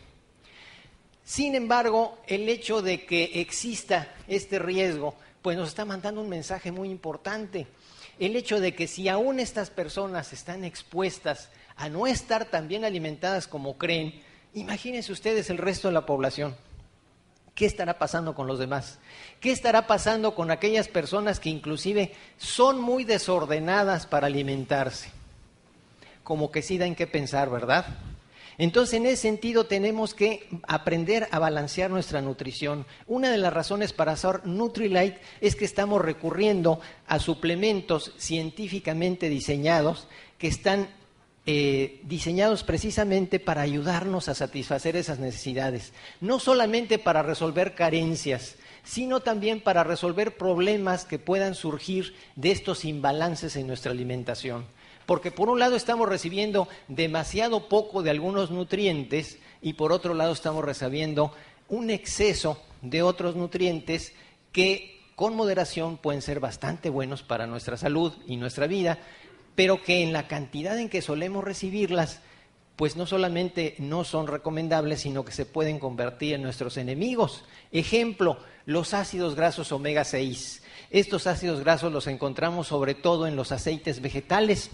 Sin 1.30 1.54
embargo, 1.54 2.18
el 2.26 2.48
hecho 2.48 2.82
de 2.82 3.06
que 3.06 3.40
exista 3.40 4.08
este 4.26 4.58
riesgo, 4.58 5.14
pues 5.42 5.56
nos 5.56 5.68
está 5.68 5.84
mandando 5.84 6.20
un 6.20 6.28
mensaje 6.28 6.72
muy 6.72 6.90
importante. 6.90 7.68
El 8.18 8.34
hecho 8.34 8.58
de 8.58 8.74
que 8.74 8.88
si 8.88 9.08
aún 9.08 9.38
estas 9.38 9.70
personas 9.70 10.32
están 10.32 10.64
expuestas 10.64 11.48
a 11.76 11.88
no 11.88 12.08
estar 12.08 12.46
tan 12.46 12.66
bien 12.66 12.84
alimentadas 12.84 13.46
como 13.46 13.78
creen, 13.78 14.20
imagínense 14.54 15.12
ustedes 15.12 15.50
el 15.50 15.58
resto 15.58 15.86
de 15.86 15.94
la 15.94 16.04
población. 16.04 16.56
¿Qué 17.54 17.64
estará 17.64 17.96
pasando 17.96 18.34
con 18.34 18.48
los 18.48 18.58
demás? 18.58 18.98
¿Qué 19.38 19.52
estará 19.52 19.86
pasando 19.86 20.34
con 20.34 20.50
aquellas 20.50 20.88
personas 20.88 21.38
que 21.38 21.48
inclusive 21.48 22.12
son 22.38 22.80
muy 22.80 23.04
desordenadas 23.04 24.04
para 24.04 24.26
alimentarse? 24.26 25.12
Como 26.24 26.50
que 26.50 26.62
sí 26.62 26.76
dan 26.76 26.96
que 26.96 27.06
pensar, 27.06 27.50
¿verdad? 27.50 27.86
Entonces, 28.60 28.92
en 28.92 29.06
ese 29.06 29.16
sentido, 29.16 29.64
tenemos 29.64 30.12
que 30.12 30.46
aprender 30.68 31.28
a 31.30 31.38
balancear 31.38 31.90
nuestra 31.90 32.20
nutrición. 32.20 32.84
Una 33.06 33.30
de 33.30 33.38
las 33.38 33.54
razones 33.54 33.94
para 33.94 34.12
hacer 34.12 34.44
Nutrilite 34.44 35.18
es 35.40 35.56
que 35.56 35.64
estamos 35.64 36.02
recurriendo 36.02 36.78
a 37.06 37.20
suplementos 37.20 38.12
científicamente 38.18 39.30
diseñados 39.30 40.08
que 40.36 40.48
están 40.48 40.90
eh, 41.46 42.02
diseñados 42.02 42.62
precisamente 42.62 43.40
para 43.40 43.62
ayudarnos 43.62 44.28
a 44.28 44.34
satisfacer 44.34 44.94
esas 44.94 45.18
necesidades. 45.18 45.94
No 46.20 46.38
solamente 46.38 46.98
para 46.98 47.22
resolver 47.22 47.74
carencias, 47.74 48.56
sino 48.84 49.20
también 49.20 49.62
para 49.62 49.84
resolver 49.84 50.36
problemas 50.36 51.06
que 51.06 51.18
puedan 51.18 51.54
surgir 51.54 52.14
de 52.36 52.50
estos 52.50 52.84
imbalances 52.84 53.56
en 53.56 53.66
nuestra 53.66 53.92
alimentación 53.92 54.66
porque 55.06 55.30
por 55.30 55.48
un 55.48 55.58
lado 55.58 55.76
estamos 55.76 56.08
recibiendo 56.08 56.68
demasiado 56.88 57.68
poco 57.68 58.02
de 58.02 58.10
algunos 58.10 58.50
nutrientes 58.50 59.38
y 59.62 59.74
por 59.74 59.92
otro 59.92 60.14
lado 60.14 60.32
estamos 60.32 60.64
recibiendo 60.64 61.32
un 61.68 61.90
exceso 61.90 62.60
de 62.82 63.02
otros 63.02 63.36
nutrientes 63.36 64.12
que 64.52 65.00
con 65.14 65.36
moderación 65.36 65.98
pueden 65.98 66.22
ser 66.22 66.40
bastante 66.40 66.88
buenos 66.88 67.22
para 67.22 67.46
nuestra 67.46 67.76
salud 67.76 68.14
y 68.26 68.36
nuestra 68.36 68.66
vida, 68.66 68.98
pero 69.54 69.82
que 69.82 70.02
en 70.02 70.12
la 70.12 70.26
cantidad 70.26 70.78
en 70.78 70.88
que 70.88 71.02
solemos 71.02 71.44
recibirlas, 71.44 72.20
pues 72.76 72.96
no 72.96 73.04
solamente 73.04 73.74
no 73.78 74.04
son 74.04 74.26
recomendables, 74.26 75.02
sino 75.02 75.22
que 75.24 75.32
se 75.32 75.44
pueden 75.44 75.78
convertir 75.78 76.34
en 76.34 76.42
nuestros 76.42 76.78
enemigos. 76.78 77.44
Ejemplo, 77.70 78.38
los 78.64 78.94
ácidos 78.94 79.34
grasos 79.34 79.70
omega 79.72 80.04
6. 80.04 80.62
Estos 80.90 81.26
ácidos 81.26 81.60
grasos 81.60 81.92
los 81.92 82.06
encontramos 82.06 82.68
sobre 82.68 82.94
todo 82.94 83.26
en 83.26 83.36
los 83.36 83.52
aceites 83.52 84.00
vegetales 84.00 84.70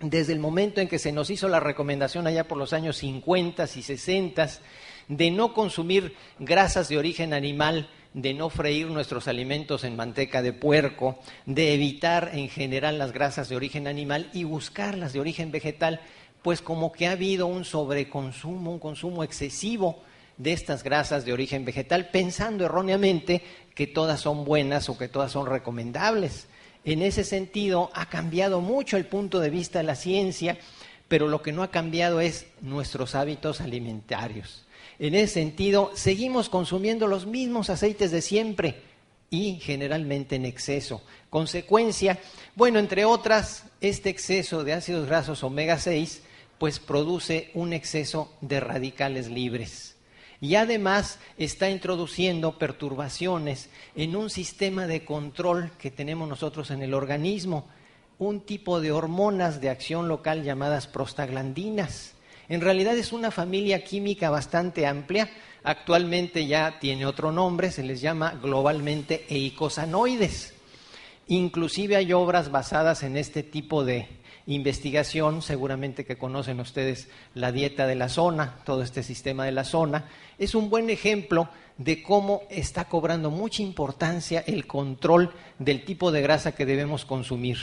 desde 0.00 0.32
el 0.32 0.38
momento 0.38 0.80
en 0.80 0.88
que 0.88 0.98
se 0.98 1.12
nos 1.12 1.30
hizo 1.30 1.48
la 1.48 1.60
recomendación 1.60 2.26
allá 2.26 2.46
por 2.46 2.58
los 2.58 2.72
años 2.72 2.96
50 2.98 3.64
y 3.64 3.82
60 3.82 4.48
de 5.08 5.30
no 5.30 5.52
consumir 5.52 6.14
grasas 6.38 6.88
de 6.88 6.98
origen 6.98 7.32
animal, 7.32 7.88
de 8.12 8.32
no 8.32 8.48
freír 8.48 8.86
nuestros 8.86 9.28
alimentos 9.28 9.84
en 9.84 9.96
manteca 9.96 10.40
de 10.42 10.52
puerco, 10.52 11.18
de 11.46 11.74
evitar 11.74 12.30
en 12.32 12.48
general 12.48 12.98
las 12.98 13.12
grasas 13.12 13.48
de 13.48 13.56
origen 13.56 13.86
animal 13.86 14.30
y 14.32 14.44
buscar 14.44 14.96
las 14.96 15.12
de 15.12 15.20
origen 15.20 15.50
vegetal, 15.50 16.00
pues 16.42 16.62
como 16.62 16.92
que 16.92 17.06
ha 17.06 17.12
habido 17.12 17.46
un 17.46 17.64
sobreconsumo, 17.64 18.72
un 18.72 18.78
consumo 18.78 19.24
excesivo 19.24 20.02
de 20.36 20.52
estas 20.52 20.82
grasas 20.82 21.24
de 21.24 21.32
origen 21.32 21.64
vegetal, 21.64 22.10
pensando 22.10 22.64
erróneamente 22.64 23.42
que 23.74 23.86
todas 23.86 24.20
son 24.20 24.44
buenas 24.44 24.88
o 24.88 24.98
que 24.98 25.08
todas 25.08 25.32
son 25.32 25.46
recomendables. 25.46 26.48
En 26.84 27.00
ese 27.02 27.24
sentido, 27.24 27.90
ha 27.94 28.08
cambiado 28.08 28.60
mucho 28.60 28.96
el 28.96 29.06
punto 29.06 29.40
de 29.40 29.50
vista 29.50 29.78
de 29.78 29.84
la 29.84 29.96
ciencia, 29.96 30.58
pero 31.08 31.28
lo 31.28 31.40
que 31.40 31.52
no 31.52 31.62
ha 31.62 31.70
cambiado 31.70 32.20
es 32.20 32.46
nuestros 32.60 33.14
hábitos 33.14 33.60
alimentarios. 33.60 34.66
En 34.98 35.14
ese 35.14 35.34
sentido, 35.34 35.90
seguimos 35.94 36.48
consumiendo 36.48 37.06
los 37.06 37.26
mismos 37.26 37.70
aceites 37.70 38.10
de 38.10 38.20
siempre 38.20 38.82
y 39.30 39.60
generalmente 39.60 40.36
en 40.36 40.44
exceso. 40.44 41.02
Consecuencia, 41.30 42.18
bueno, 42.54 42.78
entre 42.78 43.04
otras, 43.04 43.64
este 43.80 44.10
exceso 44.10 44.62
de 44.62 44.74
ácidos 44.74 45.06
grasos 45.06 45.42
omega 45.42 45.78
6 45.78 46.22
pues 46.58 46.78
produce 46.78 47.50
un 47.54 47.72
exceso 47.72 48.32
de 48.40 48.60
radicales 48.60 49.28
libres 49.28 49.93
y 50.40 50.56
además 50.56 51.18
está 51.38 51.70
introduciendo 51.70 52.58
perturbaciones 52.58 53.70
en 53.96 54.16
un 54.16 54.30
sistema 54.30 54.86
de 54.86 55.04
control 55.04 55.70
que 55.78 55.90
tenemos 55.90 56.28
nosotros 56.28 56.70
en 56.70 56.82
el 56.82 56.94
organismo, 56.94 57.68
un 58.18 58.40
tipo 58.40 58.80
de 58.80 58.92
hormonas 58.92 59.60
de 59.60 59.70
acción 59.70 60.08
local 60.08 60.42
llamadas 60.42 60.86
prostaglandinas. 60.86 62.14
En 62.48 62.60
realidad 62.60 62.96
es 62.96 63.12
una 63.12 63.30
familia 63.30 63.82
química 63.84 64.30
bastante 64.30 64.86
amplia, 64.86 65.30
actualmente 65.62 66.46
ya 66.46 66.78
tiene 66.78 67.06
otro 67.06 67.32
nombre, 67.32 67.70
se 67.70 67.82
les 67.82 68.00
llama 68.00 68.38
globalmente 68.40 69.24
eicosanoides. 69.28 70.54
Inclusive 71.26 71.96
hay 71.96 72.12
obras 72.12 72.50
basadas 72.50 73.02
en 73.02 73.16
este 73.16 73.42
tipo 73.42 73.82
de, 73.82 74.08
investigación, 74.46 75.42
seguramente 75.42 76.04
que 76.04 76.18
conocen 76.18 76.60
ustedes 76.60 77.08
la 77.34 77.52
dieta 77.52 77.86
de 77.86 77.94
la 77.94 78.08
zona, 78.08 78.56
todo 78.64 78.82
este 78.82 79.02
sistema 79.02 79.44
de 79.44 79.52
la 79.52 79.64
zona, 79.64 80.08
es 80.38 80.54
un 80.54 80.70
buen 80.70 80.90
ejemplo 80.90 81.48
de 81.78 82.02
cómo 82.02 82.42
está 82.50 82.84
cobrando 82.84 83.30
mucha 83.30 83.62
importancia 83.62 84.44
el 84.46 84.66
control 84.66 85.32
del 85.58 85.84
tipo 85.84 86.12
de 86.12 86.22
grasa 86.22 86.52
que 86.52 86.66
debemos 86.66 87.04
consumir. 87.04 87.58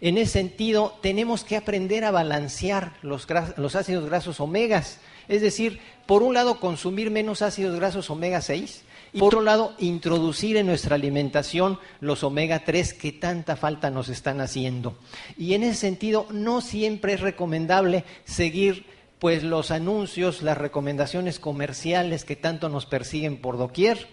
En 0.00 0.18
ese 0.18 0.32
sentido, 0.32 0.98
tenemos 1.00 1.42
que 1.42 1.56
aprender 1.56 2.04
a 2.04 2.10
balancear 2.10 2.96
los, 3.02 3.26
los 3.56 3.74
ácidos 3.74 4.04
grasos 4.06 4.40
omegas, 4.40 5.00
es 5.28 5.40
decir, 5.40 5.80
por 6.06 6.22
un 6.22 6.34
lado, 6.34 6.60
consumir 6.60 7.10
menos 7.10 7.42
ácidos 7.42 7.76
grasos 7.76 8.10
omega 8.10 8.40
6 8.40 8.84
y 9.16 9.18
por 9.18 9.28
otro 9.28 9.40
lado, 9.40 9.72
introducir 9.78 10.58
en 10.58 10.66
nuestra 10.66 10.94
alimentación 10.94 11.78
los 12.00 12.22
omega 12.22 12.64
3 12.66 12.92
que 12.92 13.12
tanta 13.12 13.56
falta 13.56 13.88
nos 13.88 14.10
están 14.10 14.42
haciendo. 14.42 14.98
Y 15.38 15.54
en 15.54 15.62
ese 15.62 15.76
sentido, 15.76 16.26
no 16.30 16.60
siempre 16.60 17.14
es 17.14 17.20
recomendable 17.20 18.04
seguir 18.26 18.84
pues 19.18 19.42
los 19.42 19.70
anuncios, 19.70 20.42
las 20.42 20.58
recomendaciones 20.58 21.40
comerciales 21.40 22.26
que 22.26 22.36
tanto 22.36 22.68
nos 22.68 22.84
persiguen 22.84 23.38
por 23.38 23.56
doquier. 23.56 24.06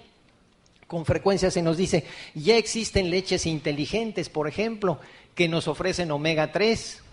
Con 0.88 1.04
frecuencia 1.04 1.52
se 1.52 1.62
nos 1.62 1.76
dice, 1.76 2.06
ya 2.34 2.56
existen 2.56 3.10
leches 3.10 3.46
inteligentes, 3.46 4.30
por 4.30 4.48
ejemplo, 4.48 5.02
que 5.36 5.50
nos 5.50 5.68
ofrecen 5.68 6.12
omega 6.12 6.54
3. 6.54 7.04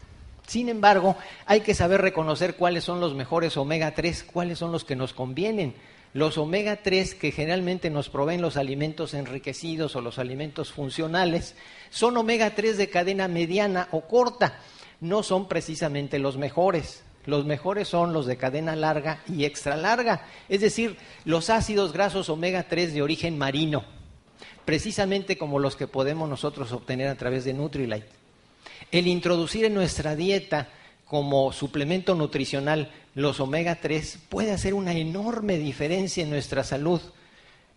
Sin 0.46 0.68
embargo, 0.68 1.16
hay 1.44 1.62
que 1.62 1.74
saber 1.74 2.02
reconocer 2.02 2.54
cuáles 2.54 2.84
son 2.84 3.00
los 3.00 3.16
mejores 3.16 3.56
omega 3.56 3.94
3, 3.96 4.22
cuáles 4.32 4.60
son 4.60 4.70
los 4.70 4.84
que 4.84 4.94
nos 4.94 5.12
convienen. 5.12 5.74
Los 6.12 6.38
omega 6.38 6.82
3 6.82 7.14
que 7.14 7.30
generalmente 7.30 7.88
nos 7.88 8.08
proveen 8.08 8.42
los 8.42 8.56
alimentos 8.56 9.14
enriquecidos 9.14 9.94
o 9.94 10.00
los 10.00 10.18
alimentos 10.18 10.72
funcionales 10.72 11.54
son 11.90 12.16
omega 12.16 12.54
3 12.54 12.76
de 12.76 12.90
cadena 12.90 13.28
mediana 13.28 13.88
o 13.92 14.02
corta, 14.02 14.58
no 15.00 15.22
son 15.22 15.46
precisamente 15.46 16.18
los 16.18 16.36
mejores. 16.36 17.04
Los 17.26 17.44
mejores 17.44 17.86
son 17.86 18.12
los 18.12 18.26
de 18.26 18.38
cadena 18.38 18.74
larga 18.74 19.22
y 19.28 19.44
extra 19.44 19.76
larga, 19.76 20.26
es 20.48 20.62
decir, 20.62 20.96
los 21.24 21.50
ácidos 21.50 21.92
grasos 21.92 22.30
omega 22.30 22.64
3 22.64 22.94
de 22.94 23.02
origen 23.02 23.36
marino, 23.36 23.84
precisamente 24.64 25.36
como 25.36 25.58
los 25.58 25.76
que 25.76 25.86
podemos 25.86 26.28
nosotros 26.28 26.72
obtener 26.72 27.08
a 27.08 27.16
través 27.16 27.44
de 27.44 27.52
Nutrilite. 27.52 28.08
El 28.90 29.06
introducir 29.06 29.66
en 29.66 29.74
nuestra 29.74 30.16
dieta 30.16 30.68
como 31.10 31.52
suplemento 31.52 32.14
nutricional 32.14 32.88
los 33.16 33.40
omega 33.40 33.80
3 33.80 34.20
puede 34.28 34.52
hacer 34.52 34.74
una 34.74 34.92
enorme 34.92 35.58
diferencia 35.58 36.22
en 36.22 36.30
nuestra 36.30 36.62
salud. 36.62 37.00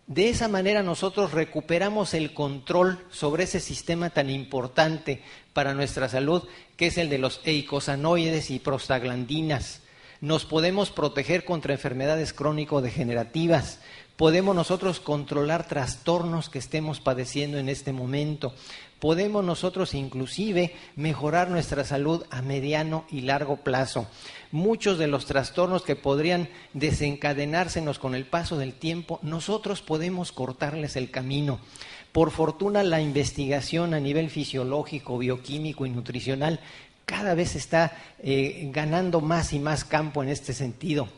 De 0.06 0.28
esa 0.28 0.46
manera 0.46 0.84
nosotros 0.84 1.32
recuperamos 1.32 2.14
el 2.14 2.32
control 2.32 3.04
sobre 3.10 3.42
ese 3.42 3.58
sistema 3.58 4.10
tan 4.10 4.30
importante 4.30 5.20
para 5.52 5.74
nuestra 5.74 6.08
salud, 6.08 6.44
que 6.76 6.86
es 6.86 6.96
el 6.96 7.08
de 7.08 7.18
los 7.18 7.40
eicosanoides 7.42 8.52
y 8.52 8.60
prostaglandinas. 8.60 9.80
nos 10.20 10.44
podemos 10.44 10.90
proteger 10.90 11.44
contra 11.44 11.74
enfermedades 11.74 12.32
crónico-degenerativas, 12.32 13.80
podemos 14.16 14.54
nosotros 14.54 15.00
controlar 15.00 15.66
trastornos 15.66 16.48
que 16.48 16.60
estemos 16.60 17.00
padeciendo 17.00 17.58
en 17.58 17.68
este 17.68 17.92
momento, 17.92 18.54
podemos 19.04 19.44
nosotros 19.44 19.92
inclusive 19.92 20.72
mejorar 20.96 21.50
nuestra 21.50 21.84
salud 21.84 22.24
a 22.30 22.40
mediano 22.40 23.04
y 23.10 23.20
largo 23.20 23.58
plazo. 23.58 24.06
Muchos 24.50 24.96
de 24.96 25.08
los 25.08 25.26
trastornos 25.26 25.82
que 25.82 25.94
podrían 25.94 26.48
desencadenársenos 26.72 27.98
con 27.98 28.14
el 28.14 28.24
paso 28.24 28.56
del 28.56 28.72
tiempo, 28.72 29.18
nosotros 29.20 29.82
podemos 29.82 30.32
cortarles 30.32 30.96
el 30.96 31.10
camino. 31.10 31.60
Por 32.12 32.30
fortuna 32.30 32.82
la 32.82 33.02
investigación 33.02 33.92
a 33.92 34.00
nivel 34.00 34.30
fisiológico, 34.30 35.18
bioquímico 35.18 35.84
y 35.84 35.90
nutricional 35.90 36.60
cada 37.04 37.34
vez 37.34 37.56
está 37.56 37.98
eh, 38.22 38.70
ganando 38.72 39.20
más 39.20 39.52
y 39.52 39.58
más 39.58 39.84
campo 39.84 40.22
en 40.22 40.30
este 40.30 40.54
sentido. 40.54 41.10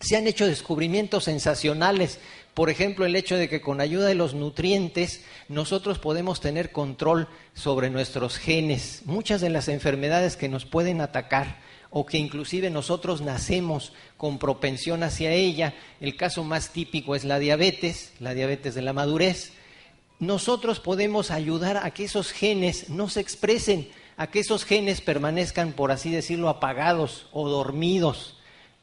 Se 0.00 0.16
han 0.16 0.26
hecho 0.26 0.46
descubrimientos 0.46 1.24
sensacionales, 1.24 2.18
por 2.54 2.70
ejemplo, 2.70 3.06
el 3.06 3.16
hecho 3.16 3.36
de 3.36 3.48
que 3.48 3.60
con 3.60 3.80
ayuda 3.80 4.06
de 4.06 4.14
los 4.14 4.34
nutrientes 4.34 5.24
nosotros 5.48 5.98
podemos 5.98 6.40
tener 6.40 6.72
control 6.72 7.28
sobre 7.54 7.90
nuestros 7.90 8.38
genes. 8.38 9.02
Muchas 9.04 9.40
de 9.40 9.50
las 9.50 9.68
enfermedades 9.68 10.36
que 10.36 10.48
nos 10.48 10.64
pueden 10.64 11.00
atacar 11.00 11.58
o 11.90 12.06
que 12.06 12.18
inclusive 12.18 12.70
nosotros 12.70 13.20
nacemos 13.20 13.92
con 14.16 14.38
propensión 14.38 15.02
hacia 15.02 15.32
ella, 15.32 15.74
el 16.00 16.16
caso 16.16 16.44
más 16.44 16.70
típico 16.70 17.14
es 17.14 17.24
la 17.24 17.38
diabetes, 17.38 18.12
la 18.20 18.34
diabetes 18.34 18.74
de 18.74 18.82
la 18.82 18.92
madurez, 18.92 19.52
nosotros 20.18 20.80
podemos 20.80 21.30
ayudar 21.30 21.78
a 21.78 21.90
que 21.90 22.04
esos 22.04 22.30
genes 22.30 22.90
no 22.90 23.08
se 23.08 23.20
expresen 23.20 23.88
a 24.20 24.26
que 24.26 24.40
esos 24.40 24.66
genes 24.66 25.00
permanezcan, 25.00 25.72
por 25.72 25.90
así 25.90 26.10
decirlo, 26.10 26.50
apagados 26.50 27.24
o 27.32 27.48
dormidos, 27.48 28.36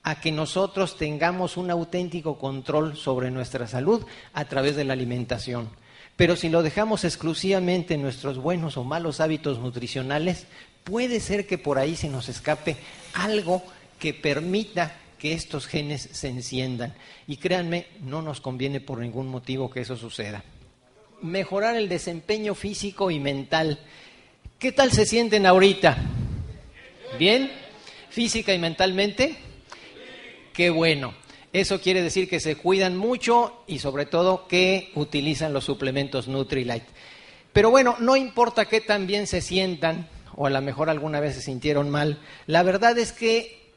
a 0.08 0.22
que 0.22 0.32
nosotros 0.32 0.96
tengamos 0.96 1.58
un 1.58 1.70
auténtico 1.70 2.38
control 2.38 2.96
sobre 2.96 3.30
nuestra 3.30 3.68
salud 3.68 4.06
a 4.32 4.46
través 4.46 4.78
de 4.78 4.86
la 4.86 4.94
alimentación. 4.94 5.70
Pero 6.16 6.38
si 6.38 6.48
lo 6.48 6.64
dejamos 6.64 7.04
exclusivamente 7.04 7.96
en 7.96 8.04
nuestros 8.04 8.38
buenos 8.38 8.78
o 8.78 8.86
malos 8.86 9.20
hábitos 9.20 9.60
nutricionales, 9.60 10.48
puede 10.86 11.20
ser 11.20 11.46
que 11.46 11.58
por 11.58 11.78
ahí 11.78 11.98
se 11.98 12.08
nos 12.08 12.30
escape 12.30 12.78
algo 13.16 13.62
que 14.00 14.14
permita 14.14 14.96
que 15.20 15.34
estos 15.34 15.68
genes 15.68 16.08
se 16.14 16.30
enciendan. 16.30 16.94
Y 17.28 17.36
créanme, 17.36 17.88
no 18.00 18.22
nos 18.22 18.40
conviene 18.40 18.80
por 18.80 19.00
ningún 19.00 19.28
motivo 19.28 19.70
que 19.70 19.82
eso 19.82 19.98
suceda. 19.98 20.42
Mejorar 21.22 21.76
el 21.76 21.90
desempeño 21.90 22.56
físico 22.56 23.12
y 23.12 23.20
mental 23.20 23.80
¿Qué 24.60 24.72
tal 24.72 24.92
se 24.92 25.06
sienten 25.06 25.46
ahorita? 25.46 25.96
¿Bien? 27.20 27.52
¿Física 28.10 28.56
y 28.56 28.58
mentalmente? 28.58 29.36
Qué 30.58 30.72
bueno. 30.72 31.14
Eso 31.54 31.80
quiere 31.80 32.02
decir 32.02 32.28
que 32.28 32.40
se 32.40 32.56
cuidan 32.56 32.98
mucho 32.98 33.62
y 33.68 33.78
sobre 33.78 34.08
todo 34.08 34.48
que 34.48 34.92
utilizan 34.96 35.54
los 35.54 35.66
suplementos 35.66 36.28
Nutrilite. 36.28 36.88
Pero 37.54 37.70
bueno, 37.70 37.96
no 38.00 38.16
importa 38.16 38.66
qué 38.66 38.82
tan 38.82 39.06
bien 39.06 39.28
se 39.28 39.42
sientan, 39.42 40.10
o 40.36 40.48
a 40.48 40.50
lo 40.50 40.60
mejor 40.64 40.90
alguna 40.90 41.20
vez 41.20 41.36
se 41.36 41.44
sintieron 41.44 41.92
mal, 41.92 42.20
la 42.48 42.64
verdad 42.64 42.98
es 42.98 43.12
que 43.12 43.72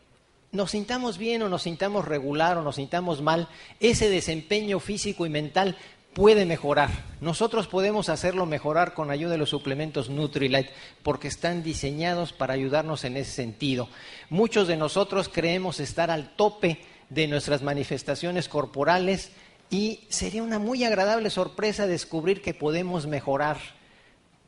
nos 0.52 0.70
sintamos 0.70 1.18
bien 1.18 1.42
o 1.42 1.50
nos 1.50 1.64
sintamos 1.64 2.06
regular 2.06 2.56
o 2.56 2.62
nos 2.62 2.76
sintamos 2.76 3.20
mal, 3.20 3.48
ese 3.78 4.08
desempeño 4.08 4.80
físico 4.80 5.26
y 5.26 5.28
mental 5.28 5.76
puede 6.12 6.44
mejorar. 6.44 6.90
Nosotros 7.20 7.68
podemos 7.68 8.08
hacerlo 8.08 8.46
mejorar 8.46 8.94
con 8.94 9.10
ayuda 9.10 9.32
de 9.32 9.38
los 9.38 9.50
suplementos 9.50 10.10
Nutrilite 10.10 10.70
porque 11.02 11.28
están 11.28 11.62
diseñados 11.62 12.32
para 12.32 12.54
ayudarnos 12.54 13.04
en 13.04 13.16
ese 13.16 13.30
sentido. 13.30 13.88
Muchos 14.28 14.66
de 14.68 14.76
nosotros 14.76 15.28
creemos 15.28 15.80
estar 15.80 16.10
al 16.10 16.34
tope 16.34 16.80
de 17.08 17.28
nuestras 17.28 17.62
manifestaciones 17.62 18.48
corporales 18.48 19.30
y 19.70 20.00
sería 20.08 20.42
una 20.42 20.58
muy 20.58 20.84
agradable 20.84 21.30
sorpresa 21.30 21.86
descubrir 21.86 22.42
que 22.42 22.54
podemos 22.54 23.06
mejorar. 23.06 23.58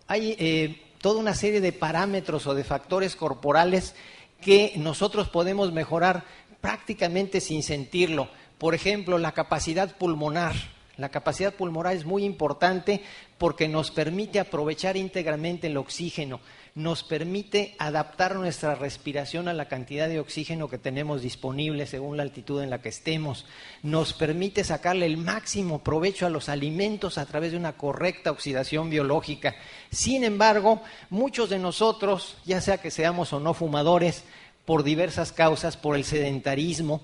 Hay 0.08 0.36
eh, 0.38 0.82
toda 1.00 1.20
una 1.20 1.34
serie 1.34 1.60
de 1.60 1.72
parámetros 1.72 2.46
o 2.46 2.54
de 2.54 2.64
factores 2.64 3.14
corporales 3.14 3.94
que 4.40 4.72
nosotros 4.76 5.28
podemos 5.28 5.72
mejorar 5.72 6.24
prácticamente 6.60 7.40
sin 7.40 7.62
sentirlo. 7.62 8.28
Por 8.58 8.74
ejemplo, 8.74 9.18
la 9.18 9.32
capacidad 9.32 9.96
pulmonar 9.96 10.54
la 11.02 11.08
capacidad 11.08 11.52
pulmonar 11.52 11.96
es 11.96 12.06
muy 12.06 12.24
importante 12.24 13.02
porque 13.36 13.66
nos 13.66 13.90
permite 13.90 14.38
aprovechar 14.38 14.96
íntegramente 14.96 15.66
el 15.66 15.76
oxígeno, 15.76 16.38
nos 16.76 17.02
permite 17.02 17.74
adaptar 17.80 18.36
nuestra 18.36 18.76
respiración 18.76 19.48
a 19.48 19.52
la 19.52 19.66
cantidad 19.66 20.08
de 20.08 20.20
oxígeno 20.20 20.68
que 20.68 20.78
tenemos 20.78 21.20
disponible 21.20 21.86
según 21.86 22.16
la 22.16 22.22
altitud 22.22 22.62
en 22.62 22.70
la 22.70 22.80
que 22.80 22.90
estemos, 22.90 23.46
nos 23.82 24.12
permite 24.14 24.62
sacarle 24.62 25.06
el 25.06 25.16
máximo 25.16 25.82
provecho 25.82 26.24
a 26.24 26.30
los 26.30 26.48
alimentos 26.48 27.18
a 27.18 27.26
través 27.26 27.50
de 27.50 27.58
una 27.58 27.72
correcta 27.72 28.30
oxidación 28.30 28.88
biológica. 28.88 29.56
Sin 29.90 30.22
embargo, 30.22 30.82
muchos 31.10 31.50
de 31.50 31.58
nosotros, 31.58 32.36
ya 32.44 32.60
sea 32.60 32.78
que 32.78 32.92
seamos 32.92 33.32
o 33.32 33.40
no 33.40 33.54
fumadores, 33.54 34.22
por 34.64 34.84
diversas 34.84 35.32
causas, 35.32 35.76
por 35.76 35.96
el 35.96 36.04
sedentarismo, 36.04 37.02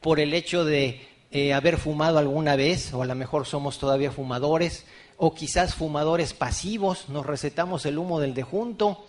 por 0.00 0.20
el 0.20 0.34
hecho 0.34 0.64
de 0.64 1.09
eh, 1.30 1.52
haber 1.52 1.78
fumado 1.78 2.18
alguna 2.18 2.56
vez, 2.56 2.92
o 2.92 3.02
a 3.02 3.06
lo 3.06 3.14
mejor 3.14 3.46
somos 3.46 3.78
todavía 3.78 4.10
fumadores, 4.10 4.84
o 5.16 5.34
quizás 5.34 5.74
fumadores 5.74 6.34
pasivos, 6.34 7.08
nos 7.08 7.26
recetamos 7.26 7.86
el 7.86 7.98
humo 7.98 8.20
del 8.20 8.34
dejunto, 8.34 9.04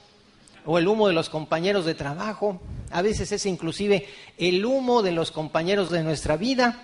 o 0.65 0.77
el 0.77 0.87
humo 0.87 1.07
de 1.07 1.13
los 1.13 1.29
compañeros 1.29 1.85
de 1.85 1.95
trabajo, 1.95 2.59
a 2.91 3.01
veces 3.01 3.31
es 3.31 3.45
inclusive 3.45 4.07
el 4.37 4.63
humo 4.63 5.01
de 5.01 5.11
los 5.11 5.31
compañeros 5.31 5.89
de 5.89 6.03
nuestra 6.03 6.37
vida, 6.37 6.83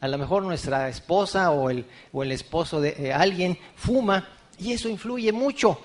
a 0.00 0.08
lo 0.08 0.18
mejor 0.18 0.42
nuestra 0.42 0.88
esposa 0.88 1.52
o 1.52 1.70
el, 1.70 1.86
o 2.12 2.24
el 2.24 2.32
esposo 2.32 2.80
de 2.80 2.96
eh, 2.98 3.12
alguien 3.12 3.58
fuma, 3.76 4.28
y 4.58 4.72
eso 4.72 4.88
influye 4.88 5.30
mucho, 5.30 5.80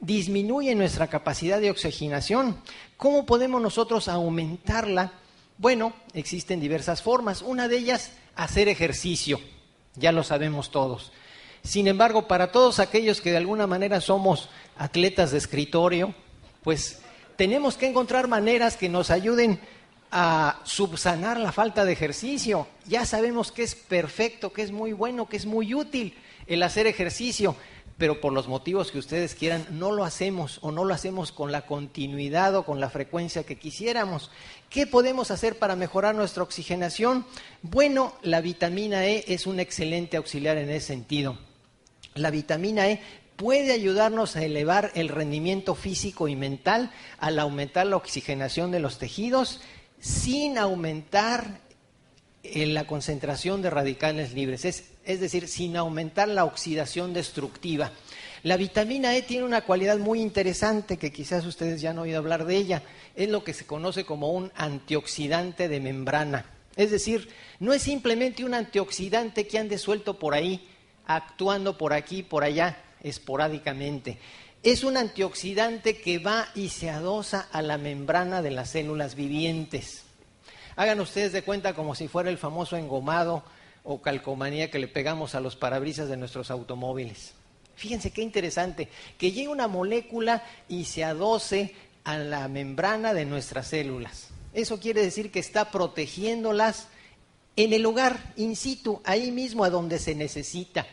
disminuye 0.00 0.74
nuestra 0.74 1.08
capacidad 1.08 1.60
de 1.60 1.70
oxigenación. 1.70 2.56
¿Cómo 2.96 3.26
podemos 3.26 3.60
nosotros 3.60 4.08
aumentarla? 4.08 5.12
Bueno, 5.58 5.92
existen 6.14 6.60
diversas 6.60 7.02
formas. 7.02 7.42
Una 7.42 7.66
de 7.66 7.78
ellas, 7.78 8.12
hacer 8.36 8.68
ejercicio. 8.68 9.40
Ya 9.96 10.12
lo 10.12 10.22
sabemos 10.22 10.70
todos. 10.70 11.10
Sin 11.64 11.88
embargo, 11.88 12.28
para 12.28 12.52
todos 12.52 12.78
aquellos 12.78 13.20
que 13.20 13.32
de 13.32 13.38
alguna 13.38 13.66
manera 13.66 14.00
somos 14.00 14.50
atletas 14.76 15.32
de 15.32 15.38
escritorio, 15.38 16.14
pues 16.62 17.00
tenemos 17.34 17.76
que 17.76 17.88
encontrar 17.88 18.28
maneras 18.28 18.76
que 18.76 18.88
nos 18.88 19.10
ayuden 19.10 19.60
a 20.12 20.60
subsanar 20.62 21.40
la 21.40 21.50
falta 21.50 21.84
de 21.84 21.92
ejercicio. 21.92 22.68
Ya 22.86 23.04
sabemos 23.04 23.50
que 23.50 23.64
es 23.64 23.74
perfecto, 23.74 24.52
que 24.52 24.62
es 24.62 24.70
muy 24.70 24.92
bueno, 24.92 25.28
que 25.28 25.36
es 25.36 25.44
muy 25.44 25.74
útil 25.74 26.16
el 26.46 26.62
hacer 26.62 26.86
ejercicio 26.86 27.56
pero 27.98 28.20
por 28.20 28.32
los 28.32 28.46
motivos 28.46 28.92
que 28.92 29.00
ustedes 29.00 29.34
quieran, 29.34 29.66
no 29.70 29.90
lo 29.90 30.04
hacemos 30.04 30.60
o 30.62 30.70
no 30.70 30.84
lo 30.84 30.94
hacemos 30.94 31.32
con 31.32 31.50
la 31.50 31.66
continuidad 31.66 32.54
o 32.54 32.64
con 32.64 32.78
la 32.78 32.90
frecuencia 32.90 33.42
que 33.42 33.58
quisiéramos. 33.58 34.30
¿Qué 34.70 34.86
podemos 34.86 35.32
hacer 35.32 35.58
para 35.58 35.74
mejorar 35.74 36.14
nuestra 36.14 36.44
oxigenación? 36.44 37.26
Bueno, 37.60 38.14
la 38.22 38.40
vitamina 38.40 39.04
E 39.04 39.24
es 39.26 39.48
un 39.48 39.58
excelente 39.58 40.16
auxiliar 40.16 40.56
en 40.58 40.70
ese 40.70 40.86
sentido. 40.86 41.38
La 42.14 42.30
vitamina 42.30 42.88
E 42.88 43.02
puede 43.36 43.72
ayudarnos 43.72 44.36
a 44.36 44.44
elevar 44.44 44.92
el 44.94 45.08
rendimiento 45.08 45.74
físico 45.74 46.28
y 46.28 46.36
mental 46.36 46.92
al 47.18 47.38
aumentar 47.40 47.86
la 47.86 47.96
oxigenación 47.96 48.70
de 48.70 48.80
los 48.80 48.98
tejidos 48.98 49.60
sin 49.98 50.56
aumentar 50.56 51.60
en 52.44 52.74
la 52.74 52.86
concentración 52.86 53.62
de 53.62 53.70
radicales 53.70 54.32
libres, 54.32 54.64
es, 54.64 54.84
es, 55.08 55.20
decir, 55.20 55.48
sin 55.48 55.74
aumentar 55.76 56.28
la 56.28 56.44
oxidación 56.44 57.14
destructiva. 57.14 57.92
La 58.42 58.58
vitamina 58.58 59.16
E 59.16 59.22
tiene 59.22 59.44
una 59.44 59.62
cualidad 59.62 59.98
muy 59.98 60.20
interesante 60.20 60.98
que 60.98 61.10
quizás 61.10 61.46
ustedes 61.46 61.80
ya 61.80 61.90
han 61.90 61.98
oído 61.98 62.18
hablar 62.18 62.44
de 62.44 62.56
ella, 62.56 62.82
es 63.16 63.30
lo 63.30 63.42
que 63.42 63.54
se 63.54 63.66
conoce 63.66 64.04
como 64.04 64.30
un 64.32 64.52
antioxidante 64.54 65.66
de 65.66 65.80
membrana. 65.80 66.44
Es 66.76 66.90
decir, 66.90 67.30
no 67.58 67.72
es 67.72 67.82
simplemente 67.82 68.44
un 68.44 68.52
antioxidante 68.52 69.46
que 69.46 69.58
ande 69.58 69.78
suelto 69.78 70.18
por 70.18 70.34
ahí, 70.34 70.68
actuando 71.06 71.78
por 71.78 71.94
aquí, 71.94 72.22
por 72.22 72.44
allá, 72.44 72.76
esporádicamente. 73.02 74.18
Es 74.62 74.84
un 74.84 74.98
antioxidante 74.98 76.02
que 76.02 76.18
va 76.18 76.48
y 76.54 76.68
se 76.68 76.90
adosa 76.90 77.48
a 77.50 77.62
la 77.62 77.78
membrana 77.78 78.42
de 78.42 78.50
las 78.50 78.70
células 78.70 79.14
vivientes. 79.14 80.02
Hagan 80.76 81.00
ustedes 81.00 81.32
de 81.32 81.42
cuenta 81.42 81.74
como 81.74 81.94
si 81.94 82.08
fuera 82.08 82.28
el 82.28 82.38
famoso 82.38 82.76
engomado 82.76 83.42
o 83.90 84.02
calcomanía 84.02 84.70
que 84.70 84.78
le 84.78 84.86
pegamos 84.86 85.34
a 85.34 85.40
los 85.40 85.56
parabrisas 85.56 86.10
de 86.10 86.18
nuestros 86.18 86.50
automóviles. 86.50 87.32
Fíjense 87.74 88.10
qué 88.10 88.20
interesante, 88.20 88.90
que 89.16 89.32
llegue 89.32 89.48
una 89.48 89.66
molécula 89.66 90.44
y 90.68 90.84
se 90.84 91.04
adoce 91.04 91.74
a 92.04 92.18
la 92.18 92.48
membrana 92.48 93.14
de 93.14 93.24
nuestras 93.24 93.68
células. 93.68 94.28
Eso 94.52 94.78
quiere 94.78 95.00
decir 95.00 95.30
que 95.30 95.38
está 95.38 95.70
protegiéndolas 95.70 96.88
en 97.56 97.72
el 97.72 97.80
lugar, 97.80 98.34
in 98.36 98.56
situ, 98.56 99.00
ahí 99.06 99.30
mismo 99.30 99.64
a 99.64 99.70
donde 99.70 99.98
se 99.98 100.14
necesita. 100.14 100.86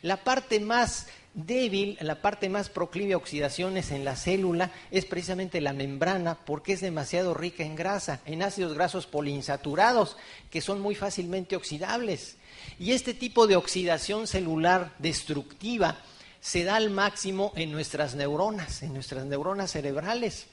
La 0.00 0.24
parte 0.24 0.60
más 0.60 1.08
débil, 1.34 1.96
la 2.00 2.20
parte 2.20 2.48
más 2.48 2.68
proclive 2.68 3.14
a 3.14 3.16
oxidaciones 3.16 3.90
en 3.92 4.04
la 4.04 4.16
célula 4.16 4.72
es 4.90 5.04
precisamente 5.04 5.60
la 5.60 5.72
membrana 5.72 6.38
porque 6.44 6.72
es 6.72 6.80
demasiado 6.80 7.34
rica 7.34 7.62
en 7.62 7.76
grasa, 7.76 8.20
en 8.26 8.42
ácidos 8.42 8.74
grasos 8.74 9.06
poliinsaturados 9.06 10.16
que 10.50 10.60
son 10.60 10.80
muy 10.80 10.94
fácilmente 10.94 11.56
oxidables. 11.56 12.36
Y 12.78 12.92
este 12.92 13.14
tipo 13.14 13.46
de 13.46 13.56
oxidación 13.56 14.26
celular 14.26 14.94
destructiva 14.98 15.98
se 16.40 16.64
da 16.64 16.76
al 16.76 16.90
máximo 16.90 17.52
en 17.54 17.70
nuestras 17.70 18.14
neuronas, 18.14 18.82
en 18.82 18.94
nuestras 18.94 19.26
neuronas 19.26 19.70
cerebrales. 19.70 20.46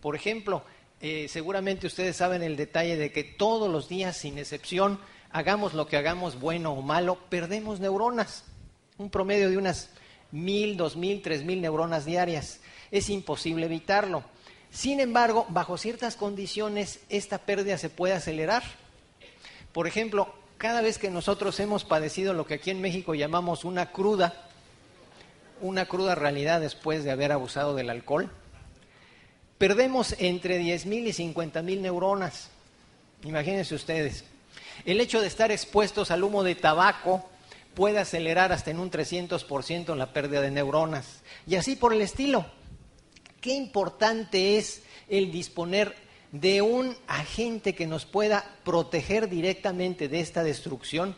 Por 0.00 0.14
ejemplo, 0.14 0.62
eh, 1.00 1.26
seguramente 1.28 1.86
ustedes 1.86 2.16
saben 2.16 2.42
el 2.42 2.56
detalle 2.56 2.96
de 2.96 3.10
que 3.10 3.24
todos 3.24 3.70
los 3.70 3.88
días, 3.88 4.16
sin 4.16 4.38
excepción, 4.38 5.00
hagamos 5.34 5.74
lo 5.74 5.88
que 5.88 5.96
hagamos, 5.96 6.38
bueno 6.38 6.72
o 6.72 6.80
malo, 6.80 7.18
perdemos 7.28 7.80
neuronas. 7.80 8.44
Un 8.96 9.10
promedio 9.10 9.50
de 9.50 9.58
unas 9.58 9.90
mil, 10.30 10.76
dos 10.76 10.96
mil, 10.96 11.22
tres 11.22 11.44
mil 11.44 11.60
neuronas 11.60 12.04
diarias. 12.04 12.60
Es 12.92 13.10
imposible 13.10 13.66
evitarlo. 13.66 14.22
Sin 14.70 15.00
embargo, 15.00 15.44
bajo 15.48 15.76
ciertas 15.76 16.14
condiciones, 16.14 17.00
esta 17.08 17.38
pérdida 17.38 17.78
se 17.78 17.90
puede 17.90 18.14
acelerar. 18.14 18.62
Por 19.72 19.88
ejemplo, 19.88 20.32
cada 20.56 20.82
vez 20.82 20.98
que 20.98 21.10
nosotros 21.10 21.58
hemos 21.58 21.84
padecido 21.84 22.32
lo 22.32 22.46
que 22.46 22.54
aquí 22.54 22.70
en 22.70 22.80
México 22.80 23.16
llamamos 23.16 23.64
una 23.64 23.90
cruda, 23.90 24.48
una 25.60 25.86
cruda 25.86 26.14
realidad 26.14 26.60
después 26.60 27.02
de 27.02 27.10
haber 27.10 27.32
abusado 27.32 27.74
del 27.74 27.90
alcohol, 27.90 28.30
perdemos 29.58 30.14
entre 30.20 30.60
mil 30.86 31.08
y 31.08 31.34
mil 31.64 31.82
neuronas. 31.82 32.50
Imagínense 33.24 33.74
ustedes. 33.74 34.24
El 34.84 35.00
hecho 35.00 35.20
de 35.20 35.26
estar 35.26 35.50
expuestos 35.50 36.10
al 36.10 36.24
humo 36.24 36.42
de 36.42 36.54
tabaco 36.54 37.28
puede 37.74 37.98
acelerar 37.98 38.52
hasta 38.52 38.70
en 38.70 38.78
un 38.78 38.90
300% 38.90 39.96
la 39.96 40.12
pérdida 40.12 40.40
de 40.40 40.50
neuronas. 40.50 41.22
Y 41.46 41.56
así 41.56 41.76
por 41.76 41.92
el 41.92 42.02
estilo. 42.02 42.46
Qué 43.40 43.52
importante 43.52 44.56
es 44.56 44.82
el 45.08 45.30
disponer 45.30 45.94
de 46.32 46.62
un 46.62 46.96
agente 47.06 47.76
que 47.76 47.86
nos 47.86 48.06
pueda 48.06 48.44
proteger 48.64 49.28
directamente 49.28 50.08
de 50.08 50.20
esta 50.20 50.42
destrucción 50.42 51.14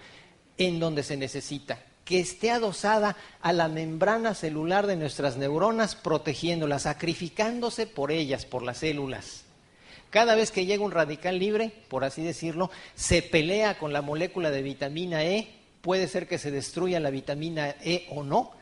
en 0.58 0.78
donde 0.78 1.02
se 1.02 1.16
necesita, 1.16 1.80
que 2.04 2.20
esté 2.20 2.50
adosada 2.50 3.16
a 3.40 3.54
la 3.54 3.68
membrana 3.68 4.34
celular 4.34 4.86
de 4.86 4.96
nuestras 4.96 5.38
neuronas, 5.38 5.94
protegiéndolas, 5.94 6.82
sacrificándose 6.82 7.86
por 7.86 8.12
ellas, 8.12 8.44
por 8.44 8.62
las 8.62 8.78
células. 8.78 9.45
Cada 10.10 10.34
vez 10.34 10.50
que 10.50 10.66
llega 10.66 10.84
un 10.84 10.92
radical 10.92 11.38
libre, 11.38 11.72
por 11.88 12.04
así 12.04 12.22
decirlo, 12.22 12.70
se 12.94 13.22
pelea 13.22 13.78
con 13.78 13.92
la 13.92 14.02
molécula 14.02 14.50
de 14.50 14.62
vitamina 14.62 15.24
E, 15.24 15.48
puede 15.80 16.08
ser 16.08 16.26
que 16.26 16.38
se 16.38 16.50
destruya 16.50 17.00
la 17.00 17.10
vitamina 17.10 17.74
E 17.82 18.06
o 18.10 18.22
no. 18.22 18.52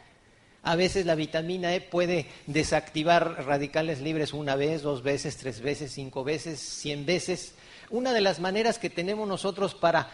A 0.62 0.76
veces 0.76 1.04
la 1.04 1.14
vitamina 1.14 1.74
E 1.74 1.80
puede 1.80 2.26
desactivar 2.46 3.44
radicales 3.46 4.00
libres 4.00 4.32
una 4.32 4.56
vez, 4.56 4.82
dos 4.82 5.02
veces, 5.02 5.36
tres 5.36 5.60
veces, 5.60 5.92
cinco 5.92 6.24
veces, 6.24 6.58
cien 6.58 7.04
veces. 7.04 7.54
Una 7.90 8.12
de 8.12 8.22
las 8.22 8.40
maneras 8.40 8.78
que 8.78 8.90
tenemos 8.90 9.28
nosotros 9.28 9.74
para 9.74 10.10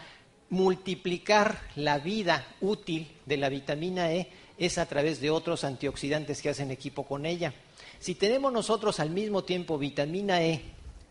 multiplicar 0.49 1.61
la 1.75 1.97
vida 1.99 2.45
útil 2.59 3.09
de 3.25 3.37
la 3.37 3.47
vitamina 3.47 4.11
E 4.11 4.27
es 4.57 4.77
a 4.77 4.85
través 4.85 5.21
de 5.21 5.31
otros 5.31 5.63
antioxidantes 5.63 6.41
que 6.41 6.49
hacen 6.49 6.69
equipo 6.69 7.05
con 7.05 7.25
ella. 7.25 7.53
Si 7.99 8.15
tenemos 8.15 8.51
nosotros 8.51 8.99
al 8.99 9.09
mismo 9.09 9.43
tiempo 9.43 9.77
vitamina 9.77 10.43
E 10.43 10.61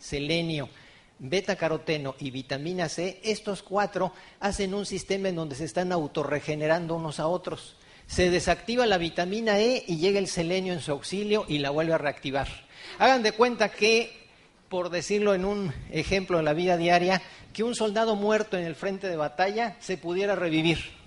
selenio, 0.00 0.68
beta 1.20 1.54
caroteno 1.54 2.16
y 2.18 2.30
vitamina 2.30 2.88
C, 2.88 3.20
estos 3.22 3.62
cuatro 3.62 4.12
hacen 4.40 4.74
un 4.74 4.86
sistema 4.86 5.28
en 5.28 5.36
donde 5.36 5.54
se 5.54 5.64
están 5.64 5.92
autorregenerando 5.92 6.96
unos 6.96 7.20
a 7.20 7.28
otros. 7.28 7.76
Se 8.06 8.30
desactiva 8.30 8.86
la 8.86 8.98
vitamina 8.98 9.60
E 9.60 9.84
y 9.86 9.98
llega 9.98 10.18
el 10.18 10.26
selenio 10.26 10.72
en 10.72 10.80
su 10.80 10.90
auxilio 10.90 11.44
y 11.46 11.58
la 11.58 11.70
vuelve 11.70 11.92
a 11.92 11.98
reactivar. 11.98 12.48
Hagan 12.98 13.22
de 13.22 13.32
cuenta 13.32 13.68
que, 13.68 14.26
por 14.68 14.90
decirlo 14.90 15.34
en 15.34 15.44
un 15.44 15.72
ejemplo 15.92 16.38
de 16.38 16.42
la 16.42 16.54
vida 16.54 16.76
diaria, 16.76 17.22
que 17.52 17.62
un 17.62 17.76
soldado 17.76 18.16
muerto 18.16 18.58
en 18.58 18.64
el 18.64 18.74
frente 18.74 19.08
de 19.08 19.16
batalla 19.16 19.76
se 19.78 19.96
pudiera 19.96 20.34
revivir 20.34 20.99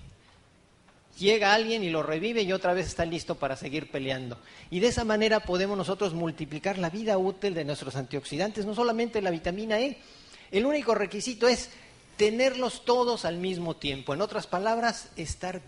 llega 1.17 1.53
alguien 1.53 1.83
y 1.83 1.89
lo 1.89 2.03
revive 2.03 2.41
y 2.41 2.51
otra 2.51 2.73
vez 2.73 2.87
está 2.87 3.05
listo 3.05 3.35
para 3.35 3.55
seguir 3.55 3.89
peleando. 3.89 4.37
Y 4.69 4.79
de 4.79 4.87
esa 4.87 5.03
manera 5.03 5.41
podemos 5.41 5.77
nosotros 5.77 6.13
multiplicar 6.13 6.77
la 6.77 6.89
vida 6.89 7.17
útil 7.17 7.53
de 7.53 7.65
nuestros 7.65 7.95
antioxidantes, 7.95 8.65
no 8.65 8.75
solamente 8.75 9.21
la 9.21 9.31
vitamina 9.31 9.79
E. 9.79 9.97
El 10.51 10.65
único 10.65 10.95
requisito 10.95 11.47
es 11.47 11.69
tenerlos 12.17 12.85
todos 12.85 13.25
al 13.25 13.37
mismo 13.37 13.75
tiempo. 13.75 14.13
En 14.13 14.21
otras 14.21 14.47
palabras, 14.47 15.09
estar 15.15 15.61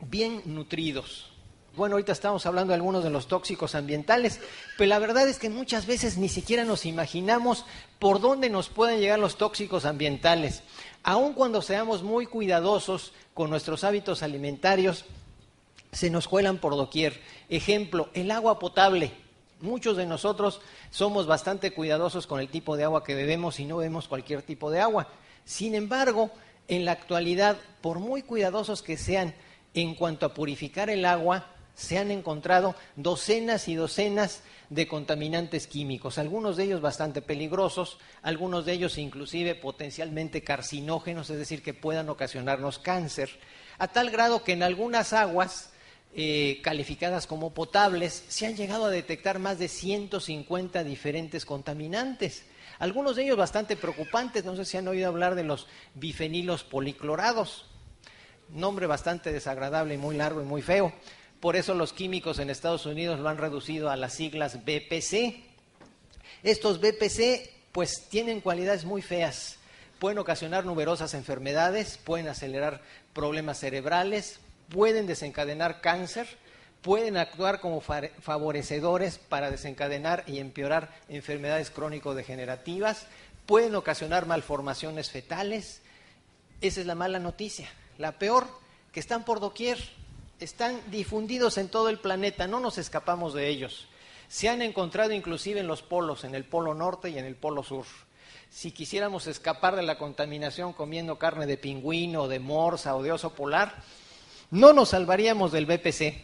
bien 0.00 0.42
nutridos. 0.44 1.30
Bueno, 1.76 1.96
ahorita 1.96 2.12
estamos 2.12 2.46
hablando 2.46 2.70
de 2.70 2.76
algunos 2.76 3.04
de 3.04 3.10
los 3.10 3.28
tóxicos 3.28 3.74
ambientales, 3.74 4.40
pero 4.78 4.88
la 4.88 4.98
verdad 4.98 5.28
es 5.28 5.38
que 5.38 5.50
muchas 5.50 5.84
veces 5.84 6.16
ni 6.16 6.30
siquiera 6.30 6.64
nos 6.64 6.86
imaginamos 6.86 7.66
por 7.98 8.18
dónde 8.18 8.48
nos 8.48 8.70
pueden 8.70 8.98
llegar 8.98 9.18
los 9.18 9.36
tóxicos 9.36 9.84
ambientales. 9.84 10.62
Aun 11.06 11.34
cuando 11.34 11.62
seamos 11.62 12.02
muy 12.02 12.26
cuidadosos 12.26 13.12
con 13.32 13.48
nuestros 13.48 13.84
hábitos 13.84 14.24
alimentarios, 14.24 15.04
se 15.92 16.10
nos 16.10 16.26
cuelan 16.26 16.58
por 16.58 16.74
doquier. 16.74 17.22
Ejemplo, 17.48 18.10
el 18.12 18.32
agua 18.32 18.58
potable. 18.58 19.12
Muchos 19.60 19.96
de 19.96 20.04
nosotros 20.04 20.60
somos 20.90 21.28
bastante 21.28 21.72
cuidadosos 21.72 22.26
con 22.26 22.40
el 22.40 22.48
tipo 22.48 22.76
de 22.76 22.82
agua 22.82 23.04
que 23.04 23.14
bebemos 23.14 23.60
y 23.60 23.66
no 23.66 23.76
bebemos 23.76 24.08
cualquier 24.08 24.42
tipo 24.42 24.68
de 24.68 24.80
agua. 24.80 25.06
Sin 25.44 25.76
embargo, 25.76 26.32
en 26.66 26.84
la 26.84 26.90
actualidad, 26.90 27.56
por 27.82 28.00
muy 28.00 28.22
cuidadosos 28.22 28.82
que 28.82 28.96
sean 28.96 29.32
en 29.74 29.94
cuanto 29.94 30.26
a 30.26 30.34
purificar 30.34 30.90
el 30.90 31.04
agua, 31.04 31.46
se 31.76 31.98
han 31.98 32.10
encontrado 32.10 32.74
docenas 32.96 33.68
y 33.68 33.74
docenas 33.74 34.42
de 34.70 34.88
contaminantes 34.88 35.68
químicos, 35.68 36.18
algunos 36.18 36.56
de 36.56 36.64
ellos 36.64 36.80
bastante 36.80 37.22
peligrosos, 37.22 37.98
algunos 38.22 38.64
de 38.64 38.72
ellos 38.72 38.98
inclusive 38.98 39.54
potencialmente 39.54 40.42
carcinógenos, 40.42 41.30
es 41.30 41.38
decir, 41.38 41.62
que 41.62 41.74
puedan 41.74 42.08
ocasionarnos 42.08 42.80
cáncer, 42.80 43.30
a 43.78 43.88
tal 43.88 44.10
grado 44.10 44.42
que 44.42 44.52
en 44.52 44.64
algunas 44.64 45.12
aguas 45.12 45.70
eh, 46.14 46.60
calificadas 46.62 47.26
como 47.26 47.52
potables 47.52 48.24
se 48.28 48.46
han 48.46 48.56
llegado 48.56 48.86
a 48.86 48.90
detectar 48.90 49.38
más 49.38 49.58
de 49.58 49.68
150 49.68 50.82
diferentes 50.82 51.44
contaminantes. 51.44 52.46
Algunos 52.78 53.16
de 53.16 53.24
ellos 53.24 53.36
bastante 53.36 53.76
preocupantes, 53.76 54.44
no 54.44 54.56
sé 54.56 54.64
si 54.64 54.78
han 54.78 54.88
oído 54.88 55.08
hablar 55.08 55.34
de 55.34 55.44
los 55.44 55.66
bifenilos 55.94 56.64
policlorados, 56.64 57.66
nombre 58.48 58.86
bastante 58.86 59.30
desagradable 59.30 59.94
y 59.94 59.98
muy 59.98 60.16
largo 60.16 60.40
y 60.40 60.44
muy 60.44 60.62
feo. 60.62 60.92
Por 61.40 61.56
eso 61.56 61.74
los 61.74 61.92
químicos 61.92 62.38
en 62.38 62.50
Estados 62.50 62.86
Unidos 62.86 63.20
lo 63.20 63.28
han 63.28 63.38
reducido 63.38 63.90
a 63.90 63.96
las 63.96 64.14
siglas 64.14 64.64
BPC. 64.64 65.36
Estos 66.42 66.80
BPC 66.80 67.50
pues 67.72 68.08
tienen 68.08 68.40
cualidades 68.40 68.84
muy 68.84 69.02
feas. 69.02 69.58
Pueden 69.98 70.18
ocasionar 70.18 70.64
numerosas 70.64 71.14
enfermedades, 71.14 71.98
pueden 71.98 72.28
acelerar 72.28 72.82
problemas 73.12 73.58
cerebrales, 73.58 74.40
pueden 74.68 75.06
desencadenar 75.06 75.80
cáncer, 75.80 76.26
pueden 76.82 77.16
actuar 77.16 77.60
como 77.60 77.80
favorecedores 77.80 79.18
para 79.18 79.50
desencadenar 79.50 80.24
y 80.26 80.38
empeorar 80.38 80.90
enfermedades 81.08 81.70
crónico-degenerativas, 81.70 83.06
pueden 83.44 83.74
ocasionar 83.74 84.26
malformaciones 84.26 85.10
fetales. 85.10 85.82
Esa 86.60 86.80
es 86.80 86.86
la 86.86 86.94
mala 86.94 87.18
noticia. 87.18 87.68
La 87.98 88.12
peor, 88.18 88.46
que 88.92 89.00
están 89.00 89.24
por 89.24 89.40
doquier 89.40 89.78
están 90.40 90.80
difundidos 90.90 91.58
en 91.58 91.68
todo 91.68 91.88
el 91.88 91.98
planeta, 91.98 92.46
no 92.46 92.60
nos 92.60 92.78
escapamos 92.78 93.34
de 93.34 93.48
ellos. 93.48 93.86
Se 94.28 94.48
han 94.48 94.62
encontrado 94.62 95.12
inclusive 95.12 95.60
en 95.60 95.66
los 95.66 95.82
polos, 95.82 96.24
en 96.24 96.34
el 96.34 96.44
polo 96.44 96.74
norte 96.74 97.10
y 97.10 97.18
en 97.18 97.24
el 97.24 97.36
polo 97.36 97.62
sur. 97.62 97.86
Si 98.50 98.72
quisiéramos 98.72 99.26
escapar 99.26 99.76
de 99.76 99.82
la 99.82 99.98
contaminación 99.98 100.72
comiendo 100.72 101.18
carne 101.18 101.46
de 101.46 101.56
pingüino, 101.56 102.28
de 102.28 102.38
morsa 102.38 102.96
o 102.96 103.02
de 103.02 103.12
oso 103.12 103.34
polar, 103.34 103.82
no 104.50 104.72
nos 104.72 104.90
salvaríamos 104.90 105.52
del 105.52 105.66
BPC. 105.66 106.22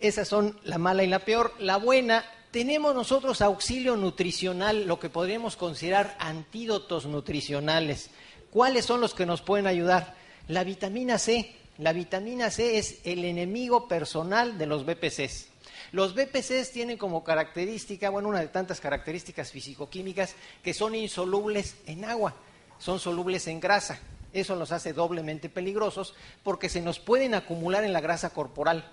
Esas 0.00 0.28
son 0.28 0.58
la 0.64 0.78
mala 0.78 1.04
y 1.04 1.06
la 1.06 1.20
peor. 1.20 1.54
La 1.58 1.76
buena, 1.76 2.24
tenemos 2.50 2.94
nosotros 2.94 3.40
auxilio 3.40 3.96
nutricional, 3.96 4.86
lo 4.86 4.98
que 4.98 5.10
podríamos 5.10 5.56
considerar 5.56 6.16
antídotos 6.18 7.06
nutricionales. 7.06 8.10
¿Cuáles 8.50 8.84
son 8.84 9.00
los 9.00 9.14
que 9.14 9.26
nos 9.26 9.42
pueden 9.42 9.66
ayudar? 9.66 10.14
La 10.48 10.64
vitamina 10.64 11.18
C, 11.18 11.54
la 11.82 11.92
vitamina 11.92 12.50
C 12.50 12.78
es 12.78 12.98
el 13.04 13.24
enemigo 13.24 13.88
personal 13.88 14.56
de 14.58 14.66
los 14.66 14.86
BPCs. 14.86 15.48
Los 15.92 16.14
BPCs 16.14 16.70
tienen 16.70 16.96
como 16.96 17.22
característica, 17.22 18.08
bueno, 18.08 18.28
una 18.28 18.40
de 18.40 18.48
tantas 18.48 18.80
características 18.80 19.50
fisicoquímicas 19.50 20.34
que 20.62 20.72
son 20.72 20.94
insolubles 20.94 21.76
en 21.86 22.04
agua, 22.04 22.34
son 22.78 22.98
solubles 22.98 23.46
en 23.46 23.60
grasa. 23.60 24.00
Eso 24.32 24.56
los 24.56 24.72
hace 24.72 24.92
doblemente 24.92 25.48
peligrosos 25.48 26.14
porque 26.42 26.68
se 26.68 26.80
nos 26.80 26.98
pueden 26.98 27.34
acumular 27.34 27.84
en 27.84 27.92
la 27.92 28.00
grasa 28.00 28.30
corporal 28.30 28.90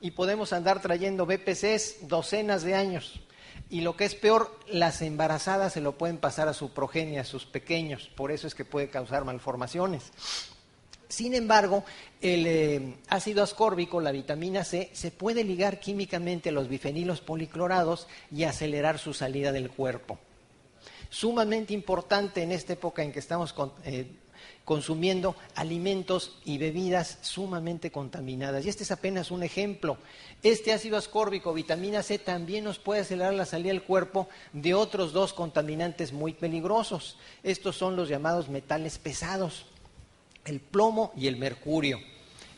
y 0.00 0.12
podemos 0.12 0.52
andar 0.52 0.80
trayendo 0.80 1.26
BPCs 1.26 2.08
docenas 2.08 2.62
de 2.62 2.74
años. 2.74 3.20
Y 3.70 3.80
lo 3.80 3.96
que 3.96 4.04
es 4.04 4.14
peor, 4.14 4.56
las 4.68 5.02
embarazadas 5.02 5.72
se 5.72 5.80
lo 5.80 5.98
pueden 5.98 6.18
pasar 6.18 6.48
a 6.48 6.54
su 6.54 6.70
progenie, 6.70 7.18
a 7.18 7.24
sus 7.24 7.44
pequeños. 7.44 8.08
Por 8.16 8.30
eso 8.30 8.46
es 8.46 8.54
que 8.54 8.64
puede 8.64 8.88
causar 8.88 9.24
malformaciones. 9.24 10.12
Sin 11.08 11.34
embargo, 11.34 11.84
el 12.20 12.46
eh, 12.46 12.94
ácido 13.08 13.42
ascórbico, 13.42 14.00
la 14.00 14.12
vitamina 14.12 14.62
C, 14.62 14.90
se 14.92 15.10
puede 15.10 15.42
ligar 15.42 15.80
químicamente 15.80 16.50
a 16.50 16.52
los 16.52 16.68
bifenilos 16.68 17.22
policlorados 17.22 18.06
y 18.30 18.44
acelerar 18.44 18.98
su 18.98 19.14
salida 19.14 19.50
del 19.50 19.70
cuerpo. 19.70 20.18
Sumamente 21.08 21.72
importante 21.72 22.42
en 22.42 22.52
esta 22.52 22.74
época 22.74 23.02
en 23.02 23.12
que 23.12 23.20
estamos 23.20 23.54
eh, 23.84 24.06
consumiendo 24.66 25.34
alimentos 25.54 26.38
y 26.44 26.58
bebidas 26.58 27.16
sumamente 27.22 27.90
contaminadas. 27.90 28.66
Y 28.66 28.68
este 28.68 28.82
es 28.82 28.90
apenas 28.90 29.30
un 29.30 29.42
ejemplo. 29.42 29.96
Este 30.42 30.74
ácido 30.74 30.98
ascórbico, 30.98 31.54
vitamina 31.54 32.02
C, 32.02 32.18
también 32.18 32.64
nos 32.64 32.78
puede 32.78 33.00
acelerar 33.00 33.32
la 33.32 33.46
salida 33.46 33.72
del 33.72 33.82
cuerpo 33.82 34.28
de 34.52 34.74
otros 34.74 35.14
dos 35.14 35.32
contaminantes 35.32 36.12
muy 36.12 36.34
peligrosos. 36.34 37.16
Estos 37.42 37.76
son 37.76 37.96
los 37.96 38.10
llamados 38.10 38.50
metales 38.50 38.98
pesados 38.98 39.64
el 40.48 40.60
plomo 40.60 41.12
y 41.16 41.26
el 41.26 41.36
mercurio, 41.36 42.00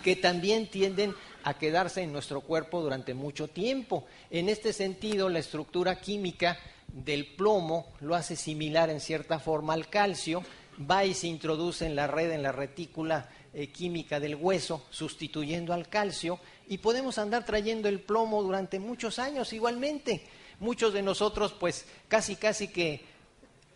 que 0.02 0.16
también 0.16 0.68
tienden 0.68 1.14
a 1.42 1.54
quedarse 1.54 2.02
en 2.02 2.12
nuestro 2.12 2.40
cuerpo 2.40 2.80
durante 2.80 3.14
mucho 3.14 3.48
tiempo. 3.48 4.04
En 4.30 4.48
este 4.48 4.72
sentido, 4.72 5.28
la 5.28 5.38
estructura 5.38 6.00
química 6.00 6.58
del 6.92 7.26
plomo 7.26 7.86
lo 8.00 8.14
hace 8.14 8.36
similar 8.36 8.90
en 8.90 9.00
cierta 9.00 9.38
forma 9.38 9.74
al 9.74 9.88
calcio, 9.88 10.42
va 10.90 11.04
y 11.04 11.14
se 11.14 11.26
introduce 11.26 11.86
en 11.86 11.96
la 11.96 12.06
red, 12.06 12.30
en 12.32 12.42
la 12.42 12.52
retícula 12.52 13.28
eh, 13.52 13.68
química 13.68 14.20
del 14.20 14.36
hueso, 14.36 14.86
sustituyendo 14.90 15.72
al 15.72 15.88
calcio, 15.88 16.40
y 16.68 16.78
podemos 16.78 17.18
andar 17.18 17.44
trayendo 17.44 17.88
el 17.88 18.00
plomo 18.00 18.42
durante 18.42 18.78
muchos 18.78 19.18
años 19.18 19.52
igualmente. 19.52 20.22
Muchos 20.60 20.92
de 20.92 21.02
nosotros, 21.02 21.54
pues 21.58 21.86
casi, 22.06 22.36
casi 22.36 22.68
que 22.68 23.04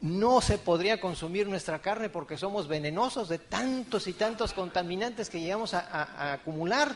no 0.04 0.42
se 0.42 0.58
podría 0.58 1.00
consumir 1.00 1.48
nuestra 1.48 1.78
carne 1.78 2.10
porque 2.10 2.36
somos 2.36 2.68
venenosos 2.68 3.30
de 3.30 3.38
tantos 3.38 4.06
y 4.06 4.12
tantos 4.12 4.52
contaminantes 4.52 5.30
que 5.30 5.40
llegamos 5.40 5.72
a, 5.72 6.34
acumular. 6.34 6.94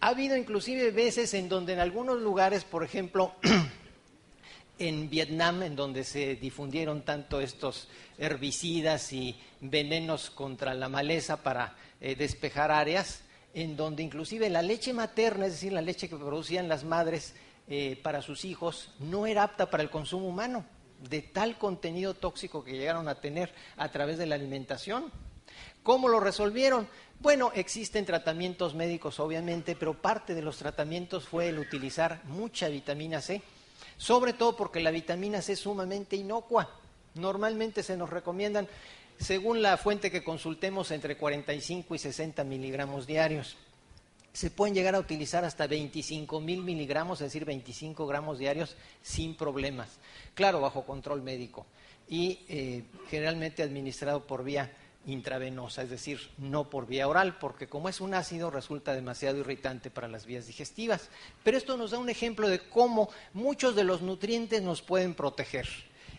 Ha 0.00 0.08
habido 0.08 0.36
inclusive 0.36 0.90
veces 0.90 1.32
en 1.34 1.48
donde 1.48 1.74
en 1.74 1.78
algunos 1.78 2.20
lugares, 2.20 2.64
por 2.64 2.82
ejemplo, 2.82 3.34
en 4.80 5.08
Vietnam, 5.08 5.62
en 5.62 5.76
donde 5.76 6.02
se 6.02 6.34
difundieron 6.34 7.02
tanto 7.02 7.40
estos 7.40 7.86
herbicidas 8.18 9.12
y 9.12 9.38
venenos 9.60 10.30
contra 10.30 10.74
la 10.74 10.88
maleza 10.88 11.44
para 11.44 11.76
eh, 12.00 12.16
despejar 12.16 12.72
áreas, 12.72 13.20
en 13.54 13.76
donde 13.76 14.02
inclusive 14.02 14.50
la 14.50 14.62
leche 14.62 14.92
materna, 14.92 15.46
es 15.46 15.52
decir, 15.52 15.72
la 15.72 15.82
leche 15.82 16.08
que 16.08 16.16
producían 16.16 16.68
las 16.68 16.82
madres 16.82 17.36
eh, 17.68 17.96
para 18.02 18.22
sus 18.22 18.44
hijos, 18.44 18.90
no 18.98 19.24
era 19.24 19.44
apta 19.44 19.70
para 19.70 19.84
el 19.84 19.90
consumo 19.90 20.26
humano 20.26 20.64
de 20.98 21.22
tal 21.22 21.58
contenido 21.58 22.14
tóxico 22.14 22.64
que 22.64 22.76
llegaron 22.76 23.08
a 23.08 23.16
tener 23.16 23.52
a 23.76 23.88
través 23.90 24.18
de 24.18 24.26
la 24.26 24.34
alimentación. 24.34 25.10
¿Cómo 25.82 26.08
lo 26.08 26.20
resolvieron? 26.20 26.88
Bueno, 27.20 27.50
existen 27.54 28.04
tratamientos 28.04 28.74
médicos 28.74 29.20
obviamente, 29.20 29.74
pero 29.74 29.94
parte 29.94 30.34
de 30.34 30.42
los 30.42 30.58
tratamientos 30.58 31.26
fue 31.26 31.48
el 31.48 31.58
utilizar 31.58 32.22
mucha 32.24 32.68
vitamina 32.68 33.20
C, 33.20 33.42
sobre 33.96 34.32
todo 34.32 34.56
porque 34.56 34.80
la 34.80 34.90
vitamina 34.90 35.42
C 35.42 35.54
es 35.54 35.60
sumamente 35.60 36.16
inocua. 36.16 36.70
Normalmente 37.14 37.82
se 37.82 37.96
nos 37.96 38.10
recomiendan, 38.10 38.68
según 39.18 39.62
la 39.62 39.76
fuente 39.76 40.10
que 40.10 40.22
consultemos, 40.22 40.90
entre 40.90 41.16
45 41.16 41.94
y 41.94 41.98
60 41.98 42.44
miligramos 42.44 43.06
diarios 43.06 43.56
se 44.32 44.50
pueden 44.50 44.74
llegar 44.74 44.94
a 44.94 45.00
utilizar 45.00 45.44
hasta 45.44 45.66
25 45.66 46.40
mil 46.40 46.62
miligramos, 46.62 47.20
es 47.20 47.28
decir, 47.28 47.44
25 47.44 48.06
gramos 48.06 48.38
diarios 48.38 48.76
sin 49.02 49.36
problemas. 49.36 49.98
Claro, 50.34 50.60
bajo 50.60 50.84
control 50.84 51.22
médico 51.22 51.66
y 52.08 52.40
eh, 52.48 52.84
generalmente 53.10 53.62
administrado 53.62 54.26
por 54.26 54.44
vía 54.44 54.72
intravenosa, 55.06 55.82
es 55.82 55.90
decir, 55.90 56.20
no 56.38 56.68
por 56.68 56.86
vía 56.86 57.08
oral, 57.08 57.38
porque 57.38 57.66
como 57.66 57.88
es 57.88 58.00
un 58.00 58.14
ácido 58.14 58.50
resulta 58.50 58.94
demasiado 58.94 59.38
irritante 59.38 59.90
para 59.90 60.08
las 60.08 60.26
vías 60.26 60.46
digestivas. 60.46 61.08
Pero 61.42 61.56
esto 61.56 61.76
nos 61.76 61.92
da 61.92 61.98
un 61.98 62.10
ejemplo 62.10 62.48
de 62.48 62.60
cómo 62.60 63.08
muchos 63.32 63.74
de 63.74 63.84
los 63.84 64.02
nutrientes 64.02 64.62
nos 64.62 64.82
pueden 64.82 65.14
proteger. 65.14 65.66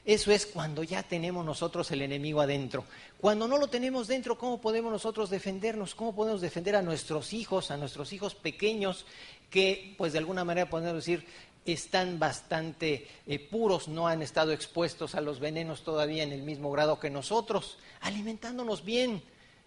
Eso 0.05 0.31
es 0.31 0.45
cuando 0.45 0.83
ya 0.83 1.03
tenemos 1.03 1.45
nosotros 1.45 1.91
el 1.91 2.01
enemigo 2.01 2.41
adentro. 2.41 2.85
Cuando 3.19 3.47
no 3.47 3.57
lo 3.57 3.67
tenemos 3.67 4.07
dentro, 4.07 4.37
¿cómo 4.37 4.61
podemos 4.61 4.91
nosotros 4.91 5.29
defendernos? 5.29 5.93
¿Cómo 5.93 6.15
podemos 6.15 6.41
defender 6.41 6.75
a 6.75 6.81
nuestros 6.81 7.33
hijos, 7.33 7.69
a 7.69 7.77
nuestros 7.77 8.13
hijos 8.13 8.33
pequeños 8.33 9.05
que, 9.49 9.95
pues 9.97 10.13
de 10.13 10.19
alguna 10.19 10.45
manera 10.45 10.69
podemos 10.69 10.95
decir, 10.95 11.25
están 11.65 12.17
bastante 12.17 13.07
eh, 13.27 13.39
puros, 13.39 13.87
no 13.87 14.07
han 14.07 14.21
estado 14.21 14.53
expuestos 14.53 15.15
a 15.15 15.21
los 15.21 15.39
venenos 15.39 15.83
todavía 15.83 16.23
en 16.23 16.31
el 16.31 16.43
mismo 16.43 16.71
grado 16.71 16.99
que 16.99 17.09
nosotros, 17.09 17.77
alimentándonos 18.01 18.85
bien. 18.85 19.21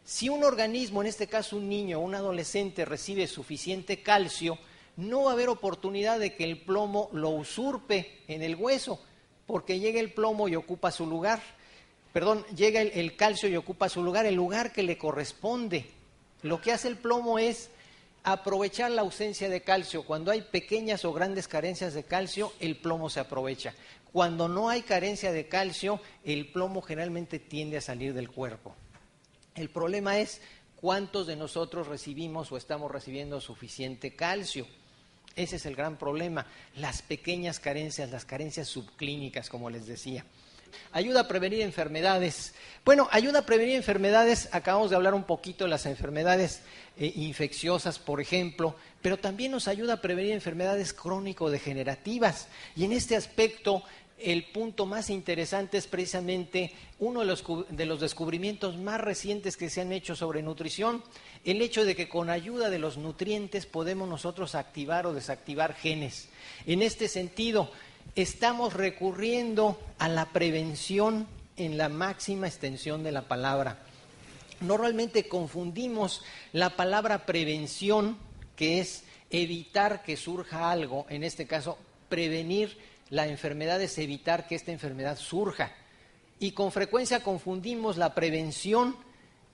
Si 0.04 0.28
un 0.28 0.42
organismo, 0.42 1.02
en 1.02 1.08
este 1.08 1.28
caso 1.28 1.56
un 1.56 1.68
niño 1.68 1.98
o 1.98 2.02
un 2.02 2.14
adolescente, 2.14 2.84
recibe 2.84 3.26
suficiente 3.26 4.02
calcio, 4.02 4.58
no 4.96 5.24
va 5.24 5.30
a 5.30 5.34
haber 5.34 5.48
oportunidad 5.48 6.18
de 6.18 6.34
que 6.34 6.44
el 6.44 6.58
plomo 6.58 7.08
lo 7.12 7.30
usurpe 7.30 8.22
en 8.26 8.42
el 8.42 8.56
hueso 8.56 9.00
porque 9.52 9.78
llega 9.78 10.00
el 10.00 10.14
plomo 10.14 10.48
y 10.48 10.56
ocupa 10.56 10.90
su 10.90 11.04
lugar. 11.04 11.42
Perdón, 12.14 12.42
llega 12.56 12.80
el, 12.80 13.16
calcio 13.16 13.50
y 13.50 13.56
ocupa 13.56 13.90
su 13.90 14.02
lugar, 14.02 14.24
el 14.24 14.34
lugar 14.34 14.72
que 14.72 14.82
le 14.82 14.96
corresponde. 14.96 15.90
Lo 16.40 16.62
que 16.62 16.72
hace 16.72 16.88
el 16.88 16.96
plomo 16.96 17.38
es 17.38 17.68
aprovechar 18.24 18.90
la 18.92 19.02
ausencia 19.02 19.50
de 19.50 19.60
calcio. 19.60 20.06
Cuando 20.06 20.30
hay 20.30 20.40
pequeñas 20.40 21.04
o 21.04 21.12
grandes 21.12 21.48
carencias 21.48 21.92
de 21.92 22.02
calcio, 22.02 22.50
el 22.60 22.76
plomo 22.76 23.10
se 23.10 23.20
aprovecha. 23.20 23.74
Cuando 24.10 24.48
no 24.48 24.70
hay 24.70 24.80
carencia 24.80 25.32
de 25.32 25.46
calcio, 25.48 26.00
el 26.24 26.50
plomo 26.50 26.80
generalmente 26.80 27.38
tiende 27.38 27.76
a 27.76 27.82
salir 27.82 28.14
del 28.14 28.30
cuerpo. 28.30 28.74
El 29.54 29.68
problema 29.68 30.18
es 30.18 30.40
cuántos 30.76 31.26
de 31.26 31.36
nosotros 31.36 31.88
recibimos 31.88 32.50
o 32.52 32.56
estamos 32.56 32.90
recibiendo 32.90 33.38
suficiente 33.42 34.16
calcio. 34.16 34.66
Ese 35.36 35.56
es 35.56 35.66
el 35.66 35.76
gran 35.76 35.96
problema, 35.96 36.46
las 36.76 37.02
pequeñas 37.02 37.60
carencias, 37.60 38.10
las 38.10 38.24
carencias 38.24 38.68
subclínicas, 38.68 39.48
como 39.48 39.70
les 39.70 39.86
decía. 39.86 40.24
Ayuda 40.92 41.20
a 41.20 41.28
prevenir 41.28 41.60
enfermedades. 41.60 42.54
Bueno, 42.84 43.08
ayuda 43.10 43.40
a 43.40 43.46
prevenir 43.46 43.76
enfermedades, 43.76 44.48
acabamos 44.52 44.90
de 44.90 44.96
hablar 44.96 45.14
un 45.14 45.24
poquito 45.24 45.64
de 45.64 45.70
las 45.70 45.86
enfermedades 45.86 46.62
eh, 46.98 47.12
infecciosas, 47.16 47.98
por 47.98 48.20
ejemplo, 48.20 48.74
pero 49.00 49.18
también 49.18 49.52
nos 49.52 49.68
ayuda 49.68 49.94
a 49.94 50.00
prevenir 50.00 50.32
enfermedades 50.32 50.92
crónico-degenerativas. 50.92 52.48
Y 52.76 52.84
en 52.84 52.92
este 52.92 53.16
aspecto, 53.16 53.82
el 54.18 54.44
punto 54.44 54.86
más 54.86 55.10
interesante 55.10 55.78
es 55.78 55.86
precisamente 55.86 56.72
uno 57.00 57.20
de 57.20 57.26
los, 57.26 57.44
de 57.70 57.86
los, 57.86 58.00
descubrimientos 58.00 58.76
más 58.78 59.00
recientes 59.00 59.56
que 59.56 59.68
se 59.68 59.80
han 59.80 59.92
hecho 59.92 60.14
sobre 60.14 60.42
nutrición, 60.42 61.02
el 61.44 61.60
hecho 61.60 61.84
de 61.84 61.96
que 61.96 62.08
con 62.08 62.30
ayuda 62.30 62.70
de 62.70 62.78
los 62.78 62.96
nutrientes 62.96 63.66
podemos 63.66 64.08
nosotros 64.08 64.54
activar 64.54 65.06
o 65.06 65.14
desactivar 65.14 65.74
genes. 65.74 66.28
En 66.66 66.82
este 66.82 67.08
sentido, 67.08 67.70
estamos 68.14 68.74
recurriendo 68.74 69.80
a 69.98 70.08
la 70.08 70.26
prevención 70.26 71.26
en 71.56 71.76
la 71.76 71.88
máxima 71.88 72.46
extensión 72.46 73.02
de 73.02 73.12
la 73.12 73.22
palabra. 73.22 73.78
Normalmente 74.60 75.28
confundimos 75.28 76.22
la 76.52 76.76
palabra 76.76 77.26
prevención, 77.26 78.16
que 78.54 78.80
es 78.80 79.02
evitar 79.30 80.02
que 80.04 80.16
surja 80.16 80.70
algo, 80.70 81.06
en 81.08 81.24
este 81.24 81.46
caso, 81.46 81.78
prevenir 82.08 82.78
la 83.10 83.26
enfermedad 83.26 83.82
es 83.82 83.98
evitar 83.98 84.46
que 84.46 84.54
esta 84.54 84.72
enfermedad 84.72 85.18
surja. 85.18 85.72
Y 86.38 86.52
con 86.52 86.72
frecuencia 86.72 87.22
confundimos 87.22 87.96
la 87.96 88.14
prevención 88.14 88.96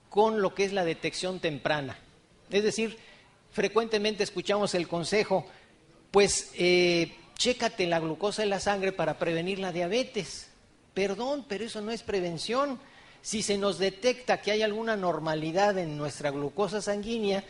con 0.09 0.41
lo 0.41 0.53
que 0.53 0.65
es 0.65 0.73
la 0.73 0.85
detección 0.85 1.39
temprana. 1.39 1.97
Es 2.49 2.63
decir, 2.63 2.97
frecuentemente 3.51 4.23
escuchamos 4.23 4.73
el 4.75 4.87
consejo, 4.87 5.45
pues 6.11 6.51
eh, 6.55 7.15
chécate 7.37 7.87
la 7.87 7.99
glucosa 7.99 8.43
en 8.43 8.49
la 8.49 8.59
sangre 8.59 8.91
para 8.91 9.19
prevenir 9.19 9.59
la 9.59 9.71
diabetes. 9.71 10.49
Perdón, 10.93 11.45
pero 11.47 11.65
eso 11.65 11.81
no 11.81 11.91
es 11.91 12.03
prevención. 12.03 12.79
Si 13.21 13.43
se 13.43 13.57
nos 13.57 13.77
detecta 13.77 14.41
que 14.41 14.51
hay 14.51 14.61
alguna 14.61 14.95
normalidad 14.95 15.77
en 15.77 15.97
nuestra 15.97 16.31
glucosa 16.31 16.81
sanguínea, 16.81 17.43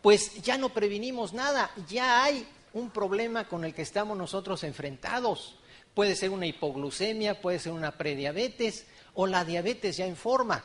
pues 0.00 0.42
ya 0.42 0.58
no 0.58 0.70
previnimos 0.70 1.32
nada, 1.32 1.70
ya 1.88 2.24
hay 2.24 2.46
un 2.74 2.90
problema 2.90 3.46
con 3.46 3.64
el 3.64 3.74
que 3.74 3.82
estamos 3.82 4.16
nosotros 4.16 4.64
enfrentados. 4.64 5.56
Puede 5.94 6.16
ser 6.16 6.30
una 6.30 6.46
hipoglucemia, 6.46 7.40
puede 7.40 7.58
ser 7.58 7.72
una 7.72 7.92
prediabetes 7.92 8.86
o 9.14 9.26
la 9.26 9.44
diabetes 9.44 9.98
ya 9.98 10.06
en 10.06 10.16
forma. 10.16 10.64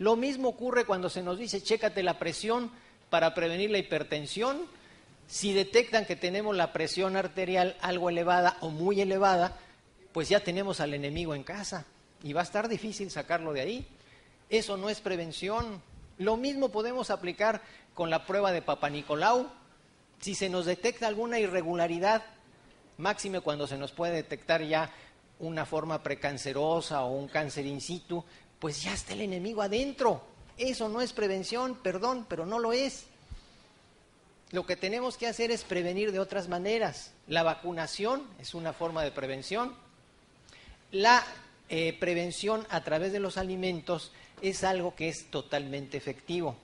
Lo 0.00 0.16
mismo 0.16 0.48
ocurre 0.48 0.86
cuando 0.86 1.10
se 1.10 1.22
nos 1.22 1.38
dice 1.38 1.62
chécate 1.62 2.02
la 2.02 2.18
presión 2.18 2.70
para 3.10 3.34
prevenir 3.34 3.70
la 3.70 3.76
hipertensión. 3.76 4.62
Si 5.26 5.52
detectan 5.52 6.06
que 6.06 6.16
tenemos 6.16 6.56
la 6.56 6.72
presión 6.72 7.16
arterial 7.16 7.76
algo 7.82 8.08
elevada 8.08 8.56
o 8.62 8.70
muy 8.70 9.02
elevada, 9.02 9.58
pues 10.12 10.30
ya 10.30 10.40
tenemos 10.40 10.80
al 10.80 10.94
enemigo 10.94 11.34
en 11.34 11.44
casa 11.44 11.84
y 12.22 12.32
va 12.32 12.40
a 12.40 12.44
estar 12.44 12.66
difícil 12.70 13.10
sacarlo 13.10 13.52
de 13.52 13.60
ahí. 13.60 13.86
Eso 14.48 14.78
no 14.78 14.88
es 14.88 15.02
prevención. 15.02 15.82
Lo 16.16 16.38
mismo 16.38 16.70
podemos 16.70 17.10
aplicar 17.10 17.60
con 17.92 18.08
la 18.08 18.24
prueba 18.24 18.52
de 18.52 18.62
Papa 18.62 18.88
Nicolau. 18.88 19.50
Si 20.18 20.34
se 20.34 20.48
nos 20.48 20.64
detecta 20.64 21.08
alguna 21.08 21.38
irregularidad, 21.40 22.24
máxime 22.96 23.42
cuando 23.42 23.66
se 23.66 23.76
nos 23.76 23.92
puede 23.92 24.14
detectar 24.14 24.62
ya 24.62 24.90
una 25.40 25.66
forma 25.66 26.02
precancerosa 26.02 27.02
o 27.02 27.12
un 27.12 27.28
cáncer 27.28 27.66
in 27.66 27.82
situ, 27.82 28.24
pues 28.60 28.82
ya 28.82 28.92
está 28.92 29.14
el 29.14 29.22
enemigo 29.22 29.62
adentro. 29.62 30.22
Eso 30.56 30.88
no 30.88 31.00
es 31.00 31.12
prevención, 31.12 31.74
perdón, 31.74 32.26
pero 32.28 32.46
no 32.46 32.58
lo 32.58 32.72
es. 32.72 33.06
Lo 34.52 34.66
que 34.66 34.76
tenemos 34.76 35.16
que 35.16 35.26
hacer 35.26 35.50
es 35.50 35.64
prevenir 35.64 36.12
de 36.12 36.20
otras 36.20 36.48
maneras. 36.48 37.12
La 37.26 37.42
vacunación 37.42 38.26
es 38.38 38.54
una 38.54 38.72
forma 38.72 39.02
de 39.02 39.10
prevención. 39.10 39.74
La 40.92 41.24
eh, 41.68 41.96
prevención 41.98 42.66
a 42.68 42.84
través 42.84 43.12
de 43.12 43.20
los 43.20 43.38
alimentos 43.38 44.12
es 44.42 44.62
algo 44.64 44.94
que 44.94 45.08
es 45.08 45.30
totalmente 45.30 45.96
efectivo. 45.96 46.56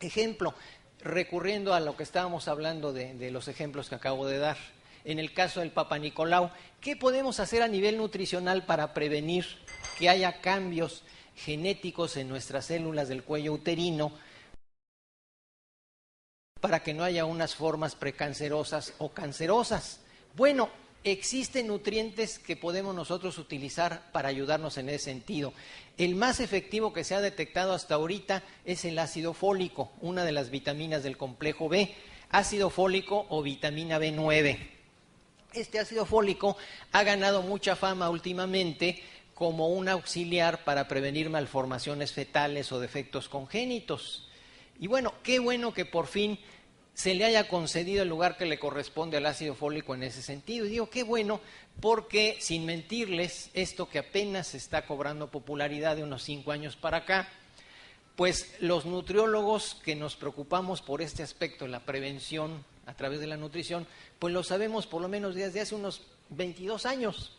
Ejemplo, 0.00 0.54
recurriendo 1.00 1.74
a 1.74 1.80
lo 1.80 1.96
que 1.96 2.04
estábamos 2.04 2.48
hablando 2.48 2.92
de, 2.92 3.14
de 3.14 3.30
los 3.30 3.48
ejemplos 3.48 3.88
que 3.88 3.96
acabo 3.96 4.26
de 4.26 4.38
dar. 4.38 4.56
En 5.04 5.18
el 5.18 5.34
caso 5.34 5.60
del 5.60 5.72
Papa 5.72 5.98
Nicolau, 5.98 6.50
¿qué 6.80 6.96
podemos 6.96 7.40
hacer 7.40 7.62
a 7.62 7.68
nivel 7.68 7.98
nutricional 7.98 8.64
para 8.64 8.94
prevenir 8.94 9.44
que 9.98 10.08
haya 10.08 10.40
cambios 10.40 11.02
genéticos 11.38 12.16
en 12.16 12.28
nuestras 12.28 12.66
células 12.66 13.08
del 13.08 13.22
cuello 13.22 13.52
uterino 13.52 14.12
para 16.60 16.82
que 16.82 16.94
no 16.94 17.04
haya 17.04 17.24
unas 17.24 17.54
formas 17.54 17.94
precancerosas 17.94 18.94
o 18.98 19.10
cancerosas. 19.10 20.00
Bueno, 20.34 20.70
existen 21.04 21.68
nutrientes 21.68 22.38
que 22.38 22.56
podemos 22.56 22.94
nosotros 22.94 23.38
utilizar 23.38 24.10
para 24.12 24.28
ayudarnos 24.28 24.76
en 24.78 24.88
ese 24.88 25.04
sentido. 25.04 25.52
El 25.96 26.14
más 26.16 26.40
efectivo 26.40 26.92
que 26.92 27.04
se 27.04 27.14
ha 27.14 27.20
detectado 27.20 27.72
hasta 27.72 27.94
ahorita 27.94 28.42
es 28.64 28.84
el 28.84 28.98
ácido 28.98 29.34
fólico, 29.34 29.92
una 30.00 30.24
de 30.24 30.32
las 30.32 30.50
vitaminas 30.50 31.02
del 31.02 31.16
complejo 31.16 31.68
B, 31.68 31.94
ácido 32.30 32.70
fólico 32.70 33.26
o 33.30 33.42
vitamina 33.42 33.98
B9. 33.98 34.58
Este 35.54 35.78
ácido 35.78 36.04
fólico 36.04 36.56
ha 36.92 37.02
ganado 37.04 37.42
mucha 37.42 37.74
fama 37.74 38.10
últimamente 38.10 39.02
como 39.38 39.68
un 39.68 39.88
auxiliar 39.88 40.64
para 40.64 40.88
prevenir 40.88 41.30
malformaciones 41.30 42.10
fetales 42.10 42.72
o 42.72 42.80
defectos 42.80 43.28
congénitos. 43.28 44.26
Y 44.80 44.88
bueno, 44.88 45.14
qué 45.22 45.38
bueno 45.38 45.72
que 45.72 45.84
por 45.84 46.08
fin 46.08 46.40
se 46.92 47.14
le 47.14 47.24
haya 47.24 47.46
concedido 47.46 48.02
el 48.02 48.08
lugar 48.08 48.36
que 48.36 48.46
le 48.46 48.58
corresponde 48.58 49.16
al 49.16 49.26
ácido 49.26 49.54
fólico 49.54 49.94
en 49.94 50.02
ese 50.02 50.22
sentido. 50.22 50.66
Y 50.66 50.70
digo, 50.70 50.90
qué 50.90 51.04
bueno, 51.04 51.40
porque 51.80 52.38
sin 52.40 52.66
mentirles, 52.66 53.50
esto 53.54 53.88
que 53.88 54.00
apenas 54.00 54.56
está 54.56 54.84
cobrando 54.84 55.30
popularidad 55.30 55.94
de 55.94 56.02
unos 56.02 56.24
cinco 56.24 56.50
años 56.50 56.74
para 56.74 56.96
acá, 56.96 57.28
pues 58.16 58.56
los 58.58 58.86
nutriólogos 58.86 59.76
que 59.84 59.94
nos 59.94 60.16
preocupamos 60.16 60.82
por 60.82 61.00
este 61.00 61.22
aspecto, 61.22 61.68
la 61.68 61.84
prevención 61.84 62.64
a 62.86 62.94
través 62.94 63.20
de 63.20 63.28
la 63.28 63.36
nutrición, 63.36 63.86
pues 64.18 64.34
lo 64.34 64.42
sabemos 64.42 64.88
por 64.88 65.00
lo 65.00 65.06
menos 65.06 65.36
desde 65.36 65.60
hace 65.60 65.76
unos 65.76 66.02
22 66.30 66.86
años, 66.86 67.37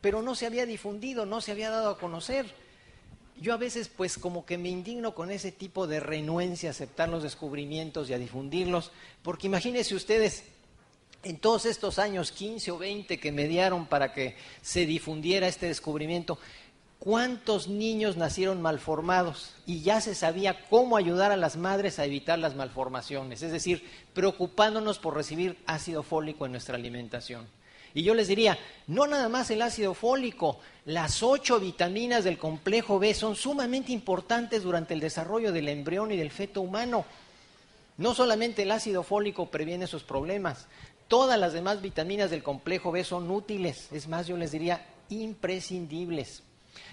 pero 0.00 0.22
no 0.22 0.34
se 0.34 0.46
había 0.46 0.66
difundido, 0.66 1.26
no 1.26 1.40
se 1.40 1.52
había 1.52 1.70
dado 1.70 1.90
a 1.90 1.98
conocer 1.98 2.46
yo 3.40 3.54
a 3.54 3.56
veces 3.56 3.88
pues 3.88 4.18
como 4.18 4.44
que 4.44 4.58
me 4.58 4.68
indigno 4.68 5.14
con 5.14 5.30
ese 5.30 5.50
tipo 5.50 5.86
de 5.86 5.98
renuencia 5.98 6.68
a 6.68 6.72
aceptar 6.72 7.08
los 7.08 7.22
descubrimientos 7.22 8.10
y 8.10 8.12
a 8.12 8.18
difundirlos, 8.18 8.92
porque 9.22 9.46
imagínense 9.46 9.94
ustedes, 9.94 10.44
en 11.22 11.38
todos 11.38 11.64
estos 11.64 11.98
años, 11.98 12.32
15 12.32 12.70
o 12.70 12.78
20 12.78 13.18
que 13.18 13.32
mediaron 13.32 13.86
para 13.86 14.12
que 14.12 14.36
se 14.60 14.84
difundiera 14.84 15.48
este 15.48 15.66
descubrimiento, 15.66 16.38
¿cuántos 16.98 17.68
niños 17.68 18.18
nacieron 18.18 18.60
malformados? 18.60 19.54
Y 19.66 19.80
ya 19.80 20.02
se 20.02 20.14
sabía 20.14 20.66
cómo 20.68 20.98
ayudar 20.98 21.32
a 21.32 21.38
las 21.38 21.56
madres 21.56 21.98
a 21.98 22.04
evitar 22.04 22.38
las 22.38 22.54
malformaciones, 22.54 23.42
es 23.42 23.52
decir, 23.52 23.88
preocupándonos 24.12 24.98
por 24.98 25.16
recibir 25.16 25.56
ácido 25.64 26.02
fólico 26.02 26.44
en 26.44 26.52
nuestra 26.52 26.76
alimentación. 26.76 27.46
Y 27.94 28.02
yo 28.02 28.14
les 28.14 28.28
diría, 28.28 28.58
no 28.86 29.06
nada 29.06 29.28
más 29.28 29.50
el 29.50 29.62
ácido 29.62 29.94
fólico, 29.94 30.58
las 30.84 31.22
ocho 31.22 31.58
vitaminas 31.58 32.24
del 32.24 32.38
complejo 32.38 32.98
B 32.98 33.14
son 33.14 33.36
sumamente 33.36 33.92
importantes 33.92 34.62
durante 34.62 34.94
el 34.94 35.00
desarrollo 35.00 35.52
del 35.52 35.68
embrión 35.68 36.12
y 36.12 36.16
del 36.16 36.30
feto 36.30 36.60
humano. 36.60 37.04
No 37.96 38.14
solamente 38.14 38.62
el 38.62 38.70
ácido 38.70 39.02
fólico 39.02 39.50
previene 39.50 39.84
esos 39.84 40.04
problemas, 40.04 40.68
todas 41.08 41.38
las 41.38 41.52
demás 41.52 41.82
vitaminas 41.82 42.30
del 42.30 42.42
complejo 42.42 42.92
B 42.92 43.04
son 43.04 43.30
útiles, 43.30 43.88
es 43.92 44.08
más, 44.08 44.26
yo 44.26 44.36
les 44.36 44.52
diría 44.52 44.86
imprescindibles. 45.08 46.42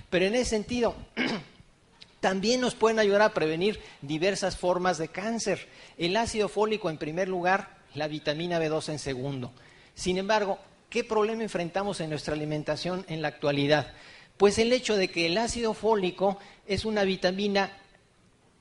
Pero 0.10 0.26
en 0.26 0.36
ese 0.36 0.50
sentido, 0.50 0.96
también 2.20 2.62
nos 2.62 2.76
pueden 2.76 3.00
ayudar 3.00 3.22
a 3.22 3.34
prevenir 3.34 3.80
diversas 4.02 4.58
formas 4.58 4.98
de 4.98 5.10
cáncer. 5.10 5.68
El 5.98 6.18
ácido 6.18 6.50
fólico 6.50 6.90
en 6.90 6.98
primer 6.98 7.28
lugar, 7.28 7.78
la 7.94 8.08
vitamina 8.08 8.60
B2 8.60 8.90
en 8.90 9.00
segundo. 9.00 9.52
Sin 9.96 10.18
embargo, 10.18 10.60
¿Qué 10.90 11.04
problema 11.04 11.44
enfrentamos 11.44 12.00
en 12.00 12.10
nuestra 12.10 12.34
alimentación 12.34 13.06
en 13.10 13.22
la 13.22 13.28
actualidad? 13.28 13.94
Pues 14.38 14.58
el 14.58 14.72
hecho 14.72 14.96
de 14.96 15.10
que 15.10 15.26
el 15.26 15.38
ácido 15.38 15.74
fólico 15.74 16.38
es 16.66 16.86
una 16.86 17.04
vitamina 17.04 17.78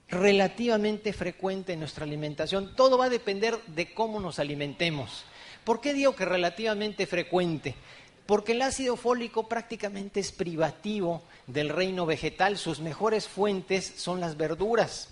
relativamente 0.09 1.13
frecuente 1.13 1.75
en 1.75 1.81
nuestra 1.81 2.05
alimentación. 2.05 2.75
Todo 2.75 2.99
va 2.99 3.05
a 3.05 3.11
depender 3.11 3.57
de 3.69 3.95
cómo 3.95 4.19
nos 4.19 4.41
alimentemos. 4.41 5.25
¿Por 5.63 5.81
qué 5.81 5.95
digo 5.95 6.17
que 6.17 6.25
relativamente 6.25 7.07
frecuente? 7.07 7.77
Porque 8.27 8.53
el 8.53 8.63
ácido 8.63 8.97
fólico 8.97 9.49
prácticamente 9.49 10.19
es 10.19 10.33
privativo 10.33 11.23
del 11.47 11.69
reino 11.69 12.07
vegetal. 12.07 12.59
Sus 12.59 12.81
mejores 12.81 13.29
fuentes 13.29 13.93
son 13.97 14.19
las 14.19 14.37
verduras. 14.37 15.11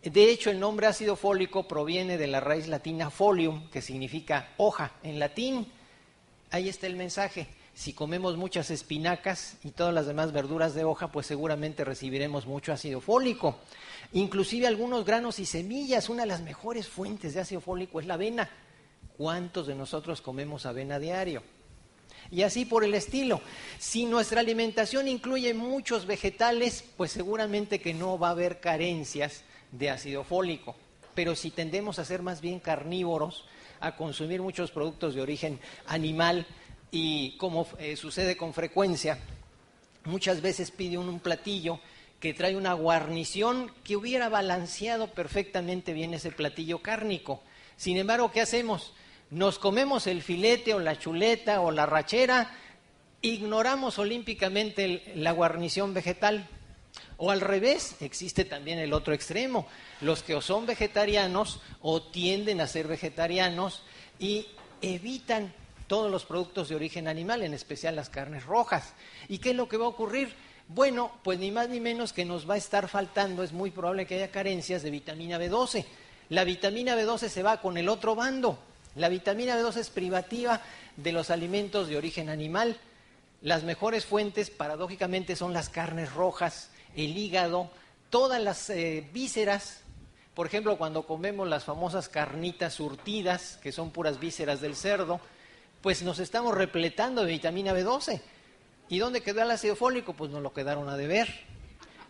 De 0.00 0.30
hecho, 0.30 0.50
el 0.50 0.60
nombre 0.60 0.86
ácido 0.86 1.16
fólico 1.16 1.66
proviene 1.66 2.18
de 2.18 2.28
la 2.28 2.38
raíz 2.38 2.68
latina 2.68 3.10
folium, 3.10 3.68
que 3.70 3.82
significa 3.82 4.50
hoja 4.58 4.92
en 5.02 5.18
latín 5.18 5.66
ahí 6.54 6.68
está 6.68 6.86
el 6.86 6.94
mensaje. 6.94 7.48
Si 7.74 7.92
comemos 7.92 8.36
muchas 8.36 8.70
espinacas 8.70 9.56
y 9.64 9.72
todas 9.72 9.92
las 9.92 10.06
demás 10.06 10.30
verduras 10.30 10.72
de 10.74 10.84
hoja, 10.84 11.08
pues 11.10 11.26
seguramente 11.26 11.84
recibiremos 11.84 12.46
mucho 12.46 12.72
ácido 12.72 13.00
fólico. 13.00 13.58
Inclusive 14.12 14.68
algunos 14.68 15.04
granos 15.04 15.40
y 15.40 15.46
semillas, 15.46 16.08
una 16.08 16.22
de 16.22 16.28
las 16.28 16.42
mejores 16.42 16.86
fuentes 16.86 17.34
de 17.34 17.40
ácido 17.40 17.60
fólico 17.60 17.98
es 17.98 18.06
la 18.06 18.14
avena. 18.14 18.48
¿Cuántos 19.16 19.66
de 19.66 19.74
nosotros 19.74 20.20
comemos 20.20 20.64
avena 20.64 21.00
diario? 21.00 21.42
Y 22.30 22.42
así 22.42 22.64
por 22.64 22.84
el 22.84 22.94
estilo. 22.94 23.40
Si 23.80 24.06
nuestra 24.06 24.38
alimentación 24.38 25.08
incluye 25.08 25.54
muchos 25.54 26.06
vegetales, 26.06 26.84
pues 26.96 27.10
seguramente 27.10 27.80
que 27.80 27.94
no 27.94 28.16
va 28.16 28.28
a 28.28 28.32
haber 28.32 28.60
carencias 28.60 29.42
de 29.72 29.90
ácido 29.90 30.22
fólico. 30.22 30.76
Pero 31.16 31.34
si 31.34 31.50
tendemos 31.50 31.98
a 31.98 32.04
ser 32.04 32.22
más 32.22 32.40
bien 32.40 32.60
carnívoros, 32.60 33.44
a 33.86 33.96
consumir 33.96 34.40
muchos 34.40 34.70
productos 34.70 35.14
de 35.14 35.20
origen 35.20 35.60
animal 35.86 36.46
y 36.90 37.36
como 37.36 37.66
eh, 37.78 37.96
sucede 37.96 38.36
con 38.36 38.54
frecuencia, 38.54 39.18
muchas 40.04 40.40
veces 40.40 40.70
pide 40.70 40.96
un 40.96 41.20
platillo 41.20 41.80
que 42.20 42.32
trae 42.32 42.56
una 42.56 42.72
guarnición 42.72 43.70
que 43.84 43.96
hubiera 43.96 44.28
balanceado 44.28 45.08
perfectamente 45.08 45.92
bien 45.92 46.14
ese 46.14 46.32
platillo 46.32 46.80
cárnico. 46.80 47.42
Sin 47.76 47.98
embargo, 47.98 48.30
¿qué 48.30 48.40
hacemos? 48.40 48.94
Nos 49.30 49.58
comemos 49.58 50.06
el 50.06 50.22
filete 50.22 50.72
o 50.72 50.78
la 50.78 50.98
chuleta 50.98 51.60
o 51.60 51.70
la 51.70 51.84
rachera, 51.84 52.56
ignoramos 53.20 53.98
olímpicamente 53.98 55.12
la 55.16 55.32
guarnición 55.32 55.92
vegetal. 55.92 56.48
O 57.24 57.30
al 57.30 57.40
revés, 57.40 57.96
existe 58.00 58.44
también 58.44 58.78
el 58.78 58.92
otro 58.92 59.14
extremo, 59.14 59.66
los 60.02 60.22
que 60.22 60.34
o 60.34 60.42
son 60.42 60.66
vegetarianos 60.66 61.58
o 61.80 62.02
tienden 62.02 62.60
a 62.60 62.66
ser 62.66 62.86
vegetarianos 62.86 63.82
y 64.18 64.46
evitan 64.82 65.50
todos 65.86 66.10
los 66.10 66.26
productos 66.26 66.68
de 66.68 66.74
origen 66.74 67.08
animal, 67.08 67.42
en 67.42 67.54
especial 67.54 67.96
las 67.96 68.10
carnes 68.10 68.44
rojas. 68.44 68.92
¿Y 69.26 69.38
qué 69.38 69.52
es 69.52 69.56
lo 69.56 69.70
que 69.70 69.78
va 69.78 69.86
a 69.86 69.88
ocurrir? 69.88 70.34
Bueno, 70.68 71.12
pues 71.22 71.38
ni 71.38 71.50
más 71.50 71.70
ni 71.70 71.80
menos 71.80 72.12
que 72.12 72.26
nos 72.26 72.46
va 72.46 72.54
a 72.54 72.58
estar 72.58 72.88
faltando, 72.88 73.42
es 73.42 73.52
muy 73.52 73.70
probable 73.70 74.04
que 74.04 74.16
haya 74.16 74.30
carencias 74.30 74.82
de 74.82 74.90
vitamina 74.90 75.38
B12. 75.38 75.86
La 76.28 76.44
vitamina 76.44 76.94
B12 76.94 77.28
se 77.30 77.42
va 77.42 77.62
con 77.62 77.78
el 77.78 77.88
otro 77.88 78.14
bando. 78.14 78.58
La 78.96 79.08
vitamina 79.08 79.56
B12 79.56 79.76
es 79.78 79.88
privativa 79.88 80.60
de 80.98 81.12
los 81.12 81.30
alimentos 81.30 81.88
de 81.88 81.96
origen 81.96 82.28
animal. 82.28 82.76
Las 83.40 83.62
mejores 83.62 84.04
fuentes, 84.04 84.50
paradójicamente, 84.50 85.36
son 85.36 85.54
las 85.54 85.70
carnes 85.70 86.12
rojas, 86.12 86.68
el 86.96 87.16
hígado, 87.16 87.70
todas 88.10 88.40
las 88.42 88.70
eh, 88.70 89.08
vísceras. 89.12 89.80
Por 90.34 90.46
ejemplo, 90.46 90.76
cuando 90.78 91.06
comemos 91.06 91.48
las 91.48 91.64
famosas 91.64 92.08
carnitas 92.08 92.74
surtidas, 92.74 93.58
que 93.62 93.72
son 93.72 93.90
puras 93.90 94.18
vísceras 94.18 94.60
del 94.60 94.76
cerdo, 94.76 95.20
pues 95.80 96.02
nos 96.02 96.18
estamos 96.18 96.54
repletando 96.54 97.24
de 97.24 97.32
vitamina 97.32 97.72
B12. 97.74 98.20
¿Y 98.88 98.98
dónde 98.98 99.22
quedó 99.22 99.42
el 99.42 99.50
ácido 99.50 99.76
fólico? 99.76 100.14
Pues 100.14 100.30
nos 100.30 100.42
lo 100.42 100.52
quedaron 100.52 100.88
a 100.88 100.96
deber. 100.96 101.28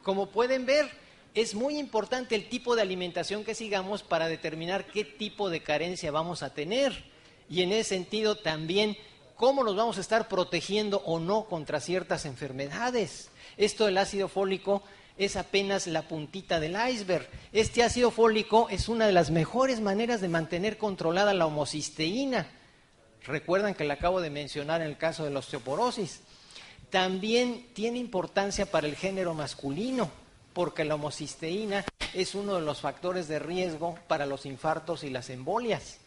Como 0.03 0.31
pueden 0.31 0.66
ver, 0.66 0.90
es 1.35 1.54
muy 1.54 1.79
importante 1.79 2.35
el 2.35 2.48
tipo 2.48 2.77
de 2.77 2.83
alimentación 2.83 3.44
que 3.44 3.54
sigamos 3.54 4.02
para 4.02 4.29
determinar 4.29 4.87
qué 4.87 5.04
tipo 5.04 5.50
de 5.50 5.63
carencia 5.63 6.11
vamos 6.11 6.42
a 6.42 6.54
tener. 6.54 7.04
Y 7.50 7.63
en 7.63 7.73
ese 7.73 7.90
sentido 7.90 8.37
también 8.37 8.96
cómo 9.37 9.64
nos 9.64 9.76
vamos 9.76 9.98
a 9.98 10.00
estar 10.00 10.28
protegiendo 10.28 11.02
o 11.06 11.18
no 11.20 11.44
contra 11.44 11.80
ciertas 11.80 12.24
enfermedades. 12.24 13.30
Esto 13.56 13.87
del 13.87 13.98
ácido 13.98 14.28
fólico 14.28 14.82
es 15.16 15.37
apenas 15.37 15.87
la 15.87 16.02
puntita 16.08 16.60
del 16.60 16.76
iceberg. 16.90 17.28
Este 17.52 17.82
ácido 17.82 18.10
fólico 18.10 18.68
es 18.70 18.88
una 18.88 19.06
de 19.06 19.12
las 19.12 19.30
mejores 19.30 19.80
maneras 19.80 20.20
de 20.20 20.28
mantener 20.28 20.78
controlada 20.78 21.35
la 21.35 21.46
homocisteína. 21.46 22.46
Recuerdan 23.24 23.74
que 23.74 23.85
la 23.85 23.94
acabo 23.94 24.20
de 24.20 24.30
mencionar 24.30 24.82
en 24.82 24.88
el 24.88 24.96
caso 24.96 25.24
de 25.24 25.30
la 25.30 25.38
osteoporosis. 25.38 26.20
También 26.90 27.68
tiene 27.74 27.98
importancia 27.98 28.66
para 28.66 28.87
el 28.87 28.96
género 28.96 29.35
masculino. 29.35 30.10
porque 30.54 30.85
la 30.85 30.94
homocisteína 30.94 31.85
es 32.14 32.35
uno 32.35 32.54
de 32.54 32.60
los 32.62 32.80
factores 32.80 33.28
de 33.28 33.40
riesgo 33.40 33.98
para 34.06 34.24
los 34.24 34.46
infartos 34.46 35.02
y 35.02 35.10
las 35.10 35.28
embolias. 35.28 35.98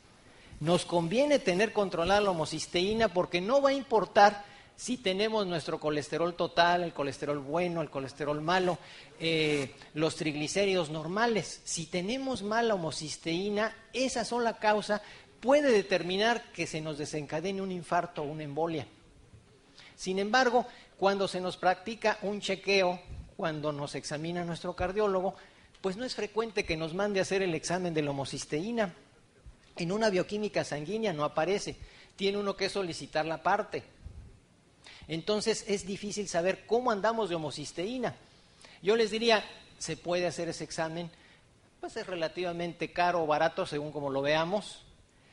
Nos 0.60 0.86
conviene 0.86 1.39
tener 1.39 1.72
controlada 1.72 2.22
la 2.22 2.32
homocisteína 2.32 3.14
porque 3.14 3.41
no 3.41 3.62
va 3.62 3.70
a 3.70 3.74
importar 3.74 4.43
si 4.76 4.97
tenemos 4.97 5.47
nuestro 5.47 5.80
colesterol 5.80 6.36
total, 6.36 6.84
el 6.84 6.93
colesterol 6.93 7.39
bueno, 7.39 7.82
el 7.82 7.89
colesterol 7.89 8.41
malo, 8.41 8.78
eh, 9.20 9.74
los 9.95 10.16
triglicéridos 10.16 10.91
normales. 10.91 11.62
Si 11.64 11.88
tenemos 11.88 12.43
mala 12.43 12.76
homocisteína, 12.76 13.76
esa 13.91 14.24
sola 14.24 14.60
causa 14.60 15.01
puede 15.39 15.72
determinar 15.72 16.51
que 16.51 16.68
se 16.68 16.80
nos 16.80 16.99
desencadene 16.99 17.62
un 17.62 17.72
infarto 17.72 18.22
o 18.22 18.26
una 18.26 18.43
embolia. 18.43 18.88
Sin 19.95 20.20
embargo, 20.20 20.68
cuando 20.97 21.28
se 21.28 21.41
nos 21.41 21.58
practica 21.58 22.20
un 22.22 22.39
chequeo, 22.39 22.99
cuando 23.36 23.72
nos 23.72 23.95
examina 23.95 24.43
nuestro 24.43 24.76
cardiólogo, 24.76 25.36
pues 25.82 25.97
no 25.97 26.05
es 26.05 26.14
frecuente 26.14 26.66
que 26.66 26.78
nos 26.78 26.93
mande 26.93 27.20
a 27.20 27.24
hacer 27.24 27.41
el 27.41 27.55
examen 27.55 27.95
de 27.95 28.03
la 28.03 28.12
homocisteína. 28.12 28.93
En 29.78 29.91
una 29.91 30.09
bioquímica 30.09 30.63
sanguínea 30.63 31.13
no 31.13 31.23
aparece, 31.23 31.75
tiene 32.15 32.38
uno 32.38 32.55
que 32.55 32.69
solicitar 32.69 33.25
la 33.25 33.43
parte. 33.43 33.84
Entonces 35.07 35.65
es 35.67 35.86
difícil 35.86 36.28
saber 36.28 36.65
cómo 36.65 36.91
andamos 36.91 37.30
de 37.30 37.36
homocisteína. 37.36 38.15
Yo 38.82 38.95
les 38.95 39.11
diría, 39.11 39.43
se 39.78 39.97
puede 39.97 40.28
hacer 40.28 40.49
ese 40.49 40.63
examen, 40.63 41.09
pues 41.80 41.95
es 41.97 42.07
relativamente 42.07 42.91
caro 42.91 43.23
o 43.23 43.28
barato 43.28 43.65
según 43.65 43.91
como 43.91 44.09
lo 44.09 44.21
veamos. 44.21 44.84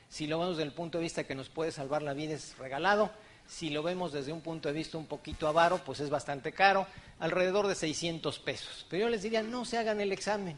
Si 0.09 0.27
lo 0.27 0.39
vemos 0.39 0.57
desde 0.57 0.69
el 0.69 0.75
punto 0.75 0.99
de 0.99 1.05
vista 1.05 1.25
que 1.25 1.35
nos 1.35 1.49
puede 1.49 1.73
salvar 1.73 2.03
la 2.03 2.15
vida 2.15 2.35
es 2.35 2.57
regalado. 2.59 3.11
Si 3.47 3.71
lo 3.71 3.83
vemos 3.83 4.13
desde 4.13 4.33
un 4.33 4.41
punto 4.41 4.69
de 4.69 4.75
vista 4.75 4.97
un 4.97 5.07
poquito 5.07 5.49
avaro, 5.49 5.79
pues 5.85 6.01
es 6.01 6.09
bastante 6.09 6.53
caro, 6.53 6.87
alrededor 7.19 7.67
de 7.67 7.75
600 7.75 8.39
pesos. 8.39 8.87
Pero 8.89 9.05
yo 9.05 9.11
les 9.11 9.23
diría, 9.23 9.43
no 9.43 9.65
se 9.65 9.77
hagan 9.77 10.01
el 10.01 10.13
examen. 10.13 10.57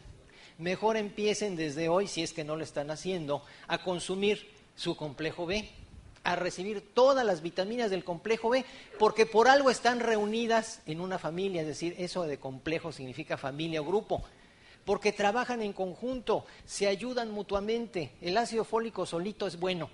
Mejor 0.57 0.97
empiecen 0.97 1.55
desde 1.55 1.89
hoy, 1.89 2.07
si 2.07 2.23
es 2.23 2.33
que 2.33 2.43
no 2.43 2.55
lo 2.55 2.63
están 2.63 2.89
haciendo, 2.91 3.43
a 3.67 3.83
consumir 3.83 4.47
su 4.75 4.95
complejo 4.95 5.45
B, 5.45 5.69
a 6.23 6.35
recibir 6.35 6.81
todas 6.93 7.25
las 7.25 7.41
vitaminas 7.41 7.89
del 7.89 8.03
complejo 8.03 8.49
B, 8.49 8.65
porque 8.99 9.25
por 9.25 9.47
algo 9.47 9.69
están 9.69 9.99
reunidas 9.99 10.81
en 10.85 10.99
una 10.99 11.19
familia, 11.19 11.61
es 11.61 11.67
decir, 11.67 11.95
eso 11.97 12.23
de 12.23 12.37
complejo 12.37 12.91
significa 12.91 13.37
familia 13.37 13.81
o 13.81 13.85
grupo 13.85 14.23
porque 14.87 15.11
trabajan 15.11 15.61
en 15.61 15.73
conjunto, 15.73 16.45
se 16.65 16.87
ayudan 16.87 17.29
mutuamente. 17.29 18.13
El 18.21 18.37
ácido 18.37 18.63
fólico 18.63 19.05
solito 19.05 19.45
es 19.45 19.59
bueno, 19.59 19.89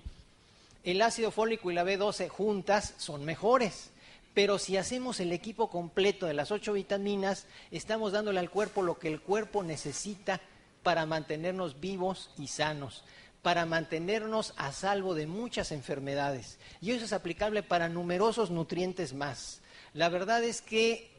el 0.84 1.02
ácido 1.02 1.32
fólico 1.32 1.68
y 1.68 1.74
la 1.74 1.84
B12 1.84 2.28
juntas 2.28 2.94
son 2.98 3.24
mejores. 3.24 3.90
Pero 4.34 4.56
si 4.58 4.76
hacemos 4.76 5.18
el 5.18 5.32
equipo 5.32 5.68
completo 5.68 6.26
de 6.26 6.34
las 6.34 6.52
ocho 6.52 6.74
vitaminas, 6.74 7.46
estamos 7.72 8.12
dándole 8.12 8.38
al 8.38 8.50
cuerpo 8.50 8.82
lo 8.82 8.98
que 8.98 9.08
el 9.08 9.20
cuerpo 9.20 9.64
necesita 9.64 10.40
para 10.84 11.06
mantenernos 11.06 11.80
vivos 11.80 12.30
y 12.38 12.46
sanos, 12.46 13.02
para 13.42 13.66
mantenernos 13.66 14.54
a 14.56 14.70
salvo 14.70 15.14
de 15.14 15.26
muchas 15.26 15.72
enfermedades. 15.72 16.60
Y 16.80 16.92
eso 16.92 17.04
es 17.04 17.12
aplicable 17.12 17.64
para 17.64 17.88
numerosos 17.88 18.52
nutrientes 18.52 19.14
más. 19.14 19.60
La 19.92 20.08
verdad 20.08 20.44
es 20.44 20.62
que 20.62 21.10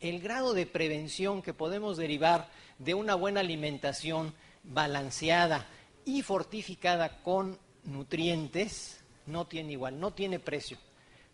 el 0.00 0.20
grado 0.20 0.54
de 0.54 0.66
prevención 0.66 1.42
que 1.42 1.54
podemos 1.54 1.96
derivar 1.96 2.48
de 2.78 2.94
una 2.94 3.14
buena 3.14 3.40
alimentación 3.40 4.34
balanceada 4.64 5.66
y 6.04 6.22
fortificada 6.22 7.22
con 7.22 7.58
nutrientes 7.84 9.00
no 9.26 9.46
tiene 9.46 9.72
igual, 9.72 10.00
no 10.00 10.12
tiene 10.12 10.40
precio. 10.40 10.78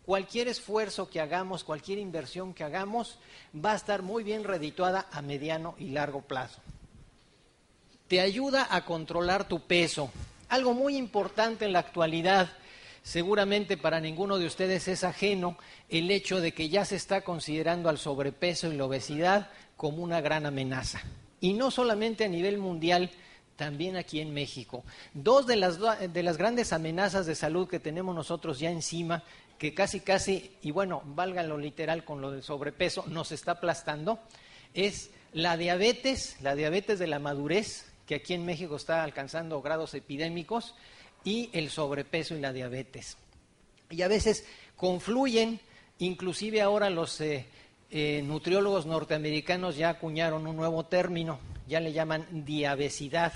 Cualquier 0.05 0.47
esfuerzo 0.47 1.09
que 1.09 1.19
hagamos, 1.19 1.63
cualquier 1.63 1.97
inversión 1.99 2.53
que 2.53 2.63
hagamos, 2.63 3.19
va 3.53 3.73
a 3.73 3.75
estar 3.75 4.01
muy 4.01 4.23
bien 4.23 4.43
redituada 4.43 5.07
a 5.11 5.21
mediano 5.21 5.75
y 5.77 5.89
largo 5.89 6.21
plazo. 6.21 6.61
Te 8.07 8.21
ayuda 8.21 8.67
a 8.69 8.85
controlar 8.85 9.47
tu 9.47 9.61
peso. 9.61 10.11
Algo 10.49 10.73
muy 10.73 10.95
importante 10.95 11.65
en 11.65 11.73
la 11.73 11.79
actualidad, 11.79 12.49
seguramente 13.03 13.77
para 13.77 13.99
ninguno 13.99 14.37
de 14.37 14.45
ustedes 14.45 14.87
es 14.87 15.03
ajeno, 15.03 15.57
el 15.89 16.09
hecho 16.11 16.39
de 16.39 16.53
que 16.53 16.69
ya 16.69 16.85
se 16.85 16.95
está 16.95 17.21
considerando 17.21 17.89
al 17.89 17.97
sobrepeso 17.97 18.71
y 18.71 18.77
la 18.77 18.85
obesidad 18.85 19.49
como 19.75 20.03
una 20.03 20.21
gran 20.21 20.45
amenaza. 20.45 21.01
Y 21.41 21.53
no 21.53 21.69
solamente 21.69 22.25
a 22.25 22.29
nivel 22.29 22.57
mundial, 22.57 23.11
también 23.57 23.97
aquí 23.97 24.21
en 24.21 24.33
México. 24.33 24.83
Dos 25.13 25.45
de 25.47 25.57
las, 25.57 25.79
de 25.79 26.23
las 26.23 26.37
grandes 26.37 26.71
amenazas 26.71 27.25
de 27.25 27.35
salud 27.35 27.67
que 27.67 27.79
tenemos 27.79 28.15
nosotros 28.15 28.59
ya 28.59 28.71
encima, 28.71 29.23
que 29.57 29.73
casi, 29.73 29.99
casi, 29.99 30.51
y 30.61 30.71
bueno, 30.71 31.01
valga 31.05 31.43
lo 31.43 31.57
literal 31.57 32.05
con 32.05 32.21
lo 32.21 32.31
del 32.31 32.43
sobrepeso, 32.43 33.03
nos 33.07 33.31
está 33.31 33.53
aplastando, 33.53 34.19
es 34.73 35.09
la 35.33 35.57
diabetes, 35.57 36.37
la 36.41 36.55
diabetes 36.55 36.99
de 36.99 37.07
la 37.07 37.19
madurez, 37.19 37.86
que 38.07 38.15
aquí 38.15 38.33
en 38.33 38.45
México 38.45 38.77
está 38.77 39.03
alcanzando 39.03 39.61
grados 39.61 39.93
epidémicos, 39.93 40.73
y 41.23 41.49
el 41.51 41.69
sobrepeso 41.69 42.35
y 42.35 42.39
la 42.39 42.53
diabetes. 42.53 43.17
Y 43.89 44.01
a 44.01 44.07
veces 44.07 44.45
confluyen, 44.77 45.59
inclusive 45.99 46.61
ahora 46.61 46.89
los 46.89 47.19
eh, 47.19 47.45
eh, 47.91 48.21
nutriólogos 48.23 48.85
norteamericanos 48.85 49.75
ya 49.75 49.89
acuñaron 49.89 50.47
un 50.47 50.55
nuevo 50.55 50.85
término, 50.85 51.39
ya 51.67 51.81
le 51.81 51.91
llaman 51.91 52.25
diabesidad 52.45 53.33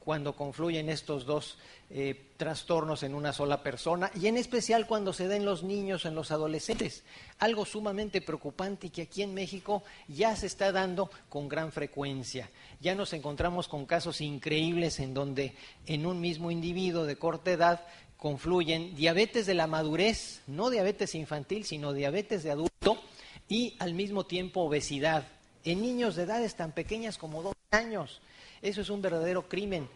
cuando 0.00 0.34
confluyen 0.34 0.88
estos 0.88 1.26
dos 1.26 1.58
eh, 1.90 2.32
trastornos 2.36 3.02
en 3.02 3.14
una 3.14 3.32
sola 3.32 3.62
persona 3.62 4.10
y 4.14 4.26
en 4.26 4.36
especial 4.36 4.86
cuando 4.86 5.12
se 5.12 5.26
da 5.26 5.36
en 5.36 5.46
los 5.46 5.62
niños, 5.62 6.04
en 6.04 6.14
los 6.14 6.30
adolescentes. 6.30 7.02
Algo 7.38 7.64
sumamente 7.64 8.20
preocupante 8.20 8.88
y 8.88 8.90
que 8.90 9.02
aquí 9.02 9.22
en 9.22 9.32
México 9.32 9.82
ya 10.06 10.36
se 10.36 10.46
está 10.46 10.70
dando 10.70 11.10
con 11.28 11.48
gran 11.48 11.72
frecuencia. 11.72 12.50
Ya 12.80 12.94
nos 12.94 13.12
encontramos 13.14 13.68
con 13.68 13.86
casos 13.86 14.20
increíbles 14.20 15.00
en 15.00 15.14
donde 15.14 15.54
en 15.86 16.04
un 16.04 16.20
mismo 16.20 16.50
individuo 16.50 17.04
de 17.04 17.16
corta 17.16 17.52
edad 17.52 17.80
confluyen 18.18 18.94
diabetes 18.94 19.46
de 19.46 19.54
la 19.54 19.66
madurez, 19.66 20.42
no 20.46 20.70
diabetes 20.70 21.14
infantil, 21.14 21.64
sino 21.64 21.92
diabetes 21.92 22.42
de 22.42 22.50
adulto 22.50 23.00
y 23.48 23.76
al 23.78 23.94
mismo 23.94 24.26
tiempo 24.26 24.60
obesidad 24.60 25.26
en 25.64 25.80
niños 25.80 26.16
de 26.16 26.24
edades 26.24 26.54
tan 26.54 26.72
pequeñas 26.72 27.16
como 27.16 27.42
dos 27.42 27.54
años. 27.70 28.20
Eso 28.60 28.80
es 28.80 28.90
un 28.90 29.02
verdadero 29.02 29.48
crimen, 29.48 29.88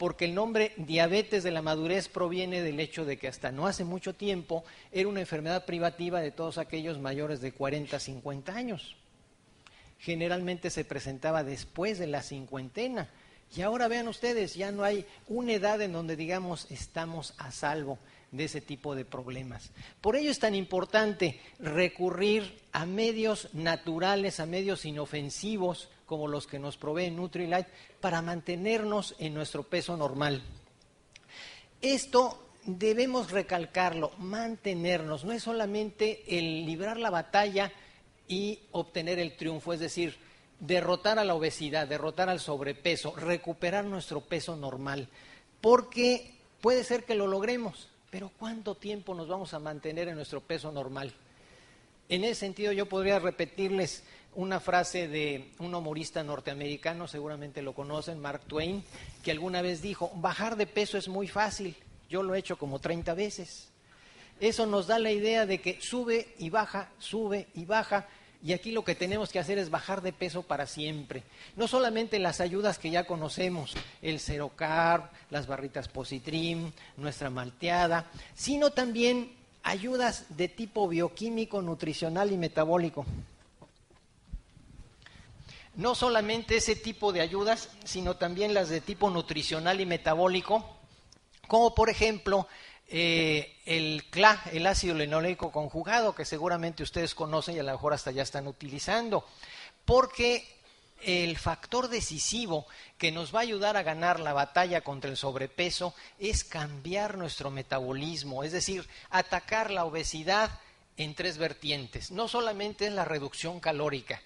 porque 0.00 0.24
el 0.24 0.34
nombre 0.34 0.72
diabetes 0.78 1.42
de 1.42 1.50
la 1.50 1.60
madurez 1.60 2.08
proviene 2.08 2.62
del 2.62 2.80
hecho 2.80 3.04
de 3.04 3.18
que 3.18 3.28
hasta 3.28 3.52
no 3.52 3.66
hace 3.66 3.84
mucho 3.84 4.14
tiempo 4.14 4.64
era 4.92 5.10
una 5.10 5.20
enfermedad 5.20 5.66
privativa 5.66 6.22
de 6.22 6.30
todos 6.30 6.56
aquellos 6.56 6.98
mayores 6.98 7.42
de 7.42 7.52
40, 7.52 8.00
50 8.00 8.50
años. 8.50 8.96
Generalmente 9.98 10.70
se 10.70 10.86
presentaba 10.86 11.44
después 11.44 11.98
de 11.98 12.06
la 12.06 12.22
cincuentena. 12.22 13.10
Y 13.54 13.60
ahora 13.60 13.88
vean 13.88 14.08
ustedes, 14.08 14.54
ya 14.54 14.72
no 14.72 14.84
hay 14.84 15.04
una 15.28 15.52
edad 15.52 15.82
en 15.82 15.92
donde 15.92 16.16
digamos 16.16 16.70
estamos 16.70 17.34
a 17.36 17.50
salvo 17.50 17.98
de 18.32 18.44
ese 18.44 18.62
tipo 18.62 18.94
de 18.94 19.04
problemas. 19.04 19.70
Por 20.00 20.16
ello 20.16 20.30
es 20.30 20.38
tan 20.38 20.54
importante 20.54 21.38
recurrir 21.58 22.58
a 22.72 22.86
medios 22.86 23.52
naturales, 23.52 24.40
a 24.40 24.46
medios 24.46 24.86
inofensivos, 24.86 25.90
como 26.10 26.26
los 26.26 26.48
que 26.48 26.58
nos 26.58 26.76
provee 26.76 27.08
Nutrilite 27.12 27.70
para 28.00 28.20
mantenernos 28.20 29.14
en 29.20 29.32
nuestro 29.32 29.62
peso 29.62 29.96
normal. 29.96 30.42
Esto 31.80 32.48
debemos 32.64 33.30
recalcarlo, 33.30 34.10
mantenernos, 34.18 35.24
no 35.24 35.30
es 35.30 35.44
solamente 35.44 36.24
el 36.26 36.66
librar 36.66 36.96
la 36.96 37.10
batalla 37.10 37.70
y 38.26 38.58
obtener 38.72 39.20
el 39.20 39.36
triunfo, 39.36 39.72
es 39.72 39.78
decir, 39.78 40.16
derrotar 40.58 41.20
a 41.20 41.24
la 41.24 41.36
obesidad, 41.36 41.86
derrotar 41.86 42.28
al 42.28 42.40
sobrepeso, 42.40 43.14
recuperar 43.14 43.84
nuestro 43.84 44.20
peso 44.20 44.56
normal, 44.56 45.06
porque 45.60 46.34
puede 46.60 46.82
ser 46.82 47.04
que 47.04 47.14
lo 47.14 47.28
logremos, 47.28 47.88
pero 48.10 48.32
¿cuánto 48.36 48.74
tiempo 48.74 49.14
nos 49.14 49.28
vamos 49.28 49.54
a 49.54 49.60
mantener 49.60 50.08
en 50.08 50.16
nuestro 50.16 50.40
peso 50.40 50.72
normal? 50.72 51.14
En 52.08 52.24
ese 52.24 52.34
sentido 52.34 52.72
yo 52.72 52.86
podría 52.86 53.20
repetirles 53.20 54.02
una 54.34 54.60
frase 54.60 55.08
de 55.08 55.50
un 55.58 55.74
humorista 55.74 56.22
norteamericano, 56.22 57.08
seguramente 57.08 57.62
lo 57.62 57.72
conocen, 57.72 58.20
Mark 58.20 58.42
Twain, 58.46 58.84
que 59.24 59.30
alguna 59.30 59.62
vez 59.62 59.82
dijo, 59.82 60.10
bajar 60.14 60.56
de 60.56 60.66
peso 60.66 60.98
es 60.98 61.08
muy 61.08 61.26
fácil, 61.26 61.76
yo 62.08 62.22
lo 62.22 62.34
he 62.34 62.38
hecho 62.38 62.56
como 62.56 62.78
30 62.78 63.14
veces. 63.14 63.68
Eso 64.40 64.66
nos 64.66 64.86
da 64.86 64.98
la 64.98 65.10
idea 65.10 65.46
de 65.46 65.60
que 65.60 65.80
sube 65.80 66.34
y 66.38 66.48
baja, 66.48 66.90
sube 66.98 67.48
y 67.54 67.64
baja, 67.64 68.06
y 68.42 68.54
aquí 68.54 68.70
lo 68.70 68.84
que 68.84 68.94
tenemos 68.94 69.30
que 69.30 69.38
hacer 69.38 69.58
es 69.58 69.68
bajar 69.68 70.00
de 70.00 70.14
peso 70.14 70.42
para 70.42 70.66
siempre. 70.66 71.22
No 71.56 71.68
solamente 71.68 72.18
las 72.18 72.40
ayudas 72.40 72.78
que 72.78 72.90
ya 72.90 73.04
conocemos, 73.04 73.74
el 74.00 74.18
Zero 74.18 74.50
Carb, 74.56 75.10
las 75.28 75.46
barritas 75.46 75.88
Positrim, 75.88 76.72
nuestra 76.96 77.28
malteada, 77.28 78.06
sino 78.34 78.70
también 78.70 79.32
ayudas 79.62 80.24
de 80.30 80.48
tipo 80.48 80.88
bioquímico, 80.88 81.60
nutricional 81.60 82.32
y 82.32 82.38
metabólico 82.38 83.04
no 85.80 85.94
solamente 85.94 86.58
ese 86.58 86.76
tipo 86.76 87.10
de 87.10 87.22
ayudas, 87.22 87.70
sino 87.84 88.16
también 88.16 88.52
las 88.52 88.68
de 88.68 88.82
tipo 88.82 89.08
nutricional 89.08 89.80
y 89.80 89.86
metabólico, 89.86 90.76
como 91.48 91.74
por 91.74 91.88
ejemplo 91.88 92.46
eh, 92.86 93.56
el 93.64 94.04
CLA, 94.10 94.42
el 94.52 94.66
ácido 94.66 94.94
linoleico 94.94 95.50
conjugado, 95.50 96.14
que 96.14 96.26
seguramente 96.26 96.82
ustedes 96.82 97.14
conocen 97.14 97.56
y 97.56 97.60
a 97.60 97.62
lo 97.62 97.72
mejor 97.72 97.94
hasta 97.94 98.10
ya 98.10 98.22
están 98.22 98.46
utilizando, 98.46 99.24
porque 99.86 100.46
el 101.00 101.38
factor 101.38 101.88
decisivo 101.88 102.66
que 102.98 103.10
nos 103.10 103.34
va 103.34 103.38
a 103.38 103.42
ayudar 103.42 103.78
a 103.78 103.82
ganar 103.82 104.20
la 104.20 104.34
batalla 104.34 104.82
contra 104.82 105.10
el 105.10 105.16
sobrepeso 105.16 105.94
es 106.18 106.44
cambiar 106.44 107.16
nuestro 107.16 107.50
metabolismo, 107.50 108.44
es 108.44 108.52
decir, 108.52 108.86
atacar 109.08 109.70
la 109.70 109.86
obesidad 109.86 110.50
en 110.98 111.14
tres 111.14 111.38
vertientes. 111.38 112.10
No 112.10 112.28
solamente 112.28 112.86
es 112.86 112.92
la 112.92 113.06
reducción 113.06 113.60
calórica, 113.60 114.20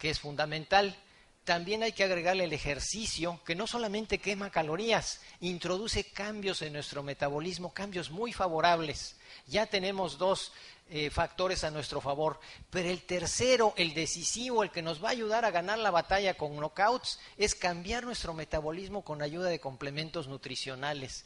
que 0.00 0.10
es 0.10 0.18
fundamental, 0.18 0.96
también 1.44 1.82
hay 1.82 1.92
que 1.92 2.04
agregarle 2.04 2.44
el 2.44 2.52
ejercicio, 2.52 3.40
que 3.44 3.54
no 3.54 3.66
solamente 3.66 4.18
quema 4.18 4.50
calorías, 4.50 5.20
introduce 5.40 6.04
cambios 6.04 6.62
en 6.62 6.72
nuestro 6.72 7.02
metabolismo, 7.02 7.72
cambios 7.72 8.10
muy 8.10 8.32
favorables. 8.32 9.16
Ya 9.46 9.66
tenemos 9.66 10.18
dos 10.18 10.52
eh, 10.92 11.08
factores 11.08 11.62
a 11.62 11.70
nuestro 11.70 12.00
favor. 12.00 12.40
Pero 12.68 12.88
el 12.88 13.02
tercero, 13.02 13.74
el 13.76 13.94
decisivo, 13.94 14.62
el 14.62 14.72
que 14.72 14.82
nos 14.82 15.02
va 15.02 15.08
a 15.08 15.12
ayudar 15.12 15.44
a 15.44 15.52
ganar 15.52 15.78
la 15.78 15.92
batalla 15.92 16.34
con 16.34 16.56
knockouts, 16.56 17.20
es 17.36 17.54
cambiar 17.54 18.04
nuestro 18.04 18.34
metabolismo 18.34 19.04
con 19.04 19.22
ayuda 19.22 19.48
de 19.48 19.60
complementos 19.60 20.26
nutricionales. 20.26 21.24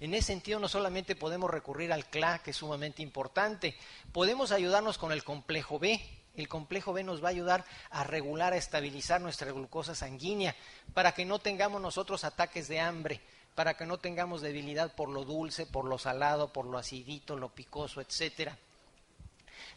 En 0.00 0.14
ese 0.14 0.26
sentido, 0.28 0.58
no 0.58 0.68
solamente 0.68 1.16
podemos 1.16 1.50
recurrir 1.50 1.92
al 1.92 2.06
CLA, 2.06 2.42
que 2.42 2.50
es 2.50 2.56
sumamente 2.56 3.02
importante, 3.02 3.76
podemos 4.12 4.52
ayudarnos 4.52 4.98
con 4.98 5.12
el 5.12 5.24
complejo 5.24 5.78
B. 5.78 6.00
El 6.36 6.48
complejo 6.48 6.92
B 6.92 7.04
nos 7.04 7.22
va 7.22 7.28
a 7.28 7.32
ayudar 7.32 7.64
a 7.90 8.04
regular, 8.04 8.52
a 8.52 8.56
estabilizar 8.56 9.20
nuestra 9.20 9.52
glucosa 9.52 9.94
sanguínea, 9.94 10.56
para 10.94 11.12
que 11.12 11.24
no 11.24 11.38
tengamos 11.38 11.80
nosotros 11.80 12.24
ataques 12.24 12.68
de 12.68 12.80
hambre 12.80 13.20
para 13.54 13.74
que 13.76 13.86
no 13.86 13.98
tengamos 13.98 14.40
debilidad 14.40 14.94
por 14.94 15.08
lo 15.08 15.24
dulce, 15.24 15.66
por 15.66 15.84
lo 15.84 15.98
salado, 15.98 16.52
por 16.52 16.64
lo 16.66 16.78
acidito, 16.78 17.36
lo 17.36 17.50
picoso, 17.50 18.00
etcétera. 18.00 18.56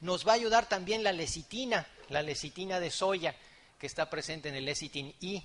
Nos 0.02 0.28
va 0.28 0.32
a 0.34 0.36
ayudar 0.36 0.68
también 0.68 1.04
la 1.04 1.12
lecitina, 1.12 1.88
la 2.10 2.22
lecitina 2.22 2.80
de 2.80 2.92
soya, 2.92 3.36
que 3.80 3.88
está 3.88 4.10
presente 4.10 4.50
en 4.50 4.56
el 4.56 4.66
lecitin 4.66 5.14
I. 5.20 5.44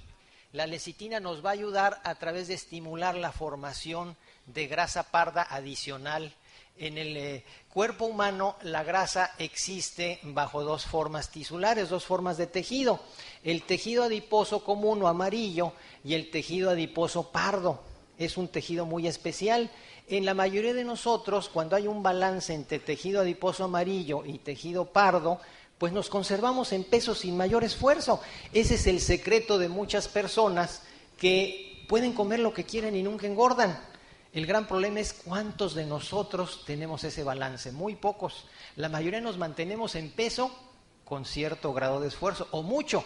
La 0.53 0.67
lecitina 0.67 1.21
nos 1.21 1.45
va 1.45 1.51
a 1.51 1.55
ayudar 1.55 2.01
a 2.05 2.15
través 2.17 2.49
de 2.49 2.55
estimular 2.55 3.17
la 3.17 3.33
formación 3.33 4.17
de 4.47 4.67
grasa 4.67 5.05
parda 5.05 5.43
adicional. 5.43 6.35
En 6.81 6.97
el 6.97 7.15
eh, 7.19 7.45
cuerpo 7.71 8.07
humano 8.07 8.57
la 8.63 8.83
grasa 8.83 9.33
existe 9.37 10.19
bajo 10.23 10.65
dos 10.65 10.87
formas 10.87 11.31
tisulares, 11.31 11.91
dos 11.91 12.07
formas 12.07 12.39
de 12.39 12.47
tejido. 12.47 13.01
El 13.45 13.65
tejido 13.65 14.05
adiposo 14.05 14.65
común 14.65 15.03
o 15.03 15.07
amarillo 15.07 15.75
y 16.03 16.15
el 16.15 16.31
tejido 16.31 16.71
adiposo 16.71 17.31
pardo 17.31 17.83
es 18.19 18.39
un 18.39 18.49
tejido 18.49 18.87
muy 18.87 19.07
especial. 19.07 19.71
En 20.09 20.25
la 20.25 20.33
mayoría 20.33 20.73
de 20.73 20.85
nosotros, 20.85 21.51
cuando 21.51 21.77
hay 21.77 21.87
un 21.87 22.03
balance 22.03 22.55
entre 22.55 22.79
tejido 22.79 23.21
adiposo 23.21 23.65
amarillo 23.65 24.25
y 24.25 24.39
tejido 24.39 24.87
pardo, 24.87 25.39
pues 25.77 25.93
nos 25.93 26.09
conservamos 26.09 26.73
en 26.73 26.85
peso 26.85 27.15
sin 27.15 27.37
mayor 27.37 27.63
esfuerzo. 27.63 28.23
Ese 28.55 28.77
es 28.77 28.87
el 28.87 29.01
secreto 29.01 29.59
de 29.59 29.69
muchas 29.69 30.09
personas 30.09 30.81
que 31.19 31.85
pueden 31.91 32.15
comer 32.15 32.41
lo 32.41 32.55
que 32.55 32.65
quieren 32.65 32.97
y 32.97 33.03
nunca 33.03 33.27
engordan. 33.27 33.90
El 34.33 34.47
gran 34.47 34.69
problema 34.69 35.01
es 35.01 35.13
cuántos 35.13 35.75
de 35.75 35.87
nosotros 35.87 36.63
tenemos 36.65 37.03
ese 37.03 37.25
balance. 37.25 37.73
Muy 37.73 37.97
pocos. 37.97 38.45
La 38.77 38.89
mayoría 38.89 39.21
nos 39.21 39.39
mantenemos 39.39 39.97
en 39.97 40.11
peso 40.11 40.57
con 41.05 41.25
cierto 41.25 41.73
grado 41.73 42.01
de 42.01 42.09
esfuerzo 42.09 42.47
o 42.53 42.63
mucho. 42.63 43.05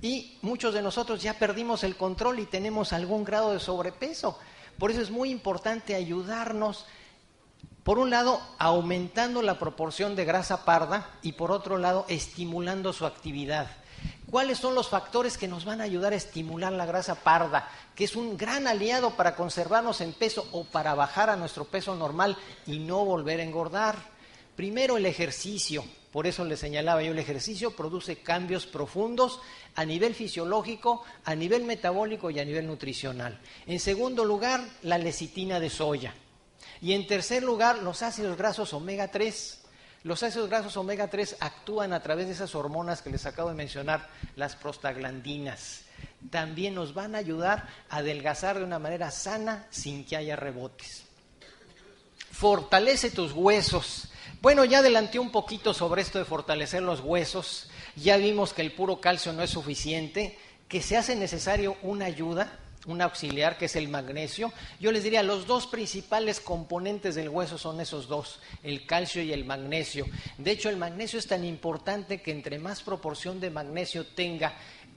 Y 0.00 0.38
muchos 0.40 0.72
de 0.72 0.80
nosotros 0.80 1.22
ya 1.22 1.34
perdimos 1.34 1.84
el 1.84 1.96
control 1.96 2.38
y 2.40 2.46
tenemos 2.46 2.94
algún 2.94 3.24
grado 3.24 3.52
de 3.52 3.60
sobrepeso. 3.60 4.38
Por 4.78 4.90
eso 4.90 5.02
es 5.02 5.10
muy 5.10 5.30
importante 5.30 5.94
ayudarnos, 5.94 6.86
por 7.82 7.98
un 7.98 8.10
lado, 8.10 8.40
aumentando 8.58 9.42
la 9.42 9.58
proporción 9.58 10.16
de 10.16 10.24
grasa 10.24 10.64
parda 10.64 11.10
y 11.22 11.32
por 11.32 11.50
otro 11.50 11.76
lado, 11.76 12.06
estimulando 12.08 12.92
su 12.92 13.04
actividad. 13.04 13.68
¿Cuáles 14.30 14.58
son 14.58 14.74
los 14.74 14.88
factores 14.88 15.38
que 15.38 15.46
nos 15.46 15.64
van 15.64 15.80
a 15.80 15.84
ayudar 15.84 16.12
a 16.12 16.16
estimular 16.16 16.72
la 16.72 16.84
grasa 16.84 17.14
parda, 17.14 17.68
que 17.94 18.04
es 18.04 18.16
un 18.16 18.36
gran 18.36 18.66
aliado 18.66 19.16
para 19.16 19.36
conservarnos 19.36 20.00
en 20.00 20.12
peso 20.12 20.48
o 20.50 20.64
para 20.64 20.94
bajar 20.94 21.30
a 21.30 21.36
nuestro 21.36 21.64
peso 21.64 21.94
normal 21.94 22.36
y 22.66 22.80
no 22.80 23.04
volver 23.04 23.38
a 23.38 23.44
engordar? 23.44 23.96
Primero, 24.56 24.96
el 24.96 25.06
ejercicio. 25.06 25.84
Por 26.10 26.26
eso 26.26 26.44
le 26.44 26.56
señalaba 26.56 27.02
yo, 27.02 27.12
el 27.12 27.18
ejercicio 27.18 27.76
produce 27.76 28.16
cambios 28.16 28.66
profundos 28.66 29.38
a 29.74 29.84
nivel 29.84 30.14
fisiológico, 30.14 31.04
a 31.24 31.34
nivel 31.34 31.64
metabólico 31.64 32.30
y 32.30 32.40
a 32.40 32.44
nivel 32.44 32.66
nutricional. 32.66 33.38
En 33.66 33.78
segundo 33.78 34.24
lugar, 34.24 34.64
la 34.82 34.98
lecitina 34.98 35.60
de 35.60 35.70
soya. 35.70 36.14
Y 36.80 36.94
en 36.94 37.06
tercer 37.06 37.42
lugar, 37.42 37.78
los 37.78 38.02
ácidos 38.02 38.36
grasos 38.36 38.72
omega 38.72 39.08
3. 39.08 39.65
Los 40.06 40.22
ácidos 40.22 40.48
grasos 40.48 40.76
omega 40.76 41.08
3 41.08 41.38
actúan 41.40 41.92
a 41.92 42.00
través 42.00 42.28
de 42.28 42.32
esas 42.34 42.54
hormonas 42.54 43.02
que 43.02 43.10
les 43.10 43.26
acabo 43.26 43.48
de 43.48 43.56
mencionar, 43.56 44.08
las 44.36 44.54
prostaglandinas. 44.54 45.80
También 46.30 46.76
nos 46.76 46.94
van 46.94 47.16
a 47.16 47.18
ayudar 47.18 47.66
a 47.88 47.96
adelgazar 47.96 48.56
de 48.56 48.62
una 48.62 48.78
manera 48.78 49.10
sana 49.10 49.66
sin 49.70 50.04
que 50.04 50.16
haya 50.16 50.36
rebotes. 50.36 51.02
Fortalece 52.30 53.10
tus 53.10 53.32
huesos. 53.32 54.08
Bueno, 54.40 54.64
ya 54.64 54.78
adelanté 54.78 55.18
un 55.18 55.32
poquito 55.32 55.74
sobre 55.74 56.02
esto 56.02 56.20
de 56.20 56.24
fortalecer 56.24 56.82
los 56.82 57.00
huesos. 57.00 57.68
Ya 57.96 58.16
vimos 58.16 58.52
que 58.52 58.62
el 58.62 58.70
puro 58.70 59.00
calcio 59.00 59.32
no 59.32 59.42
es 59.42 59.50
suficiente, 59.50 60.38
que 60.68 60.82
se 60.82 60.96
hace 60.96 61.16
necesario 61.16 61.76
una 61.82 62.04
ayuda, 62.04 62.56
un 62.86 63.02
auxiliar, 63.02 63.58
que 63.58 63.66
es 63.66 63.76
el 63.76 63.88
magnesio. 63.88 64.52
Yo 64.80 64.92
les 64.92 65.04
diría, 65.04 65.22
los 65.22 65.46
dos 65.46 65.66
principales 65.66 66.40
componentes 66.40 67.14
del 67.14 67.28
hueso 67.28 67.58
son 67.58 67.80
esos 67.80 68.08
dos, 68.08 68.40
el 68.62 68.86
calcio 68.86 69.22
y 69.22 69.32
el 69.32 69.44
magnesio. 69.44 70.06
De 70.38 70.52
hecho, 70.52 70.68
el 70.68 70.76
magnesio 70.76 71.18
es 71.18 71.26
tan 71.26 71.44
importante 71.44 72.22
que 72.22 72.32
entre 72.32 72.58
más 72.58 72.82
proporción 72.82 73.40
de 73.40 73.50
magnesio 73.50 74.06
tenga 74.06 74.54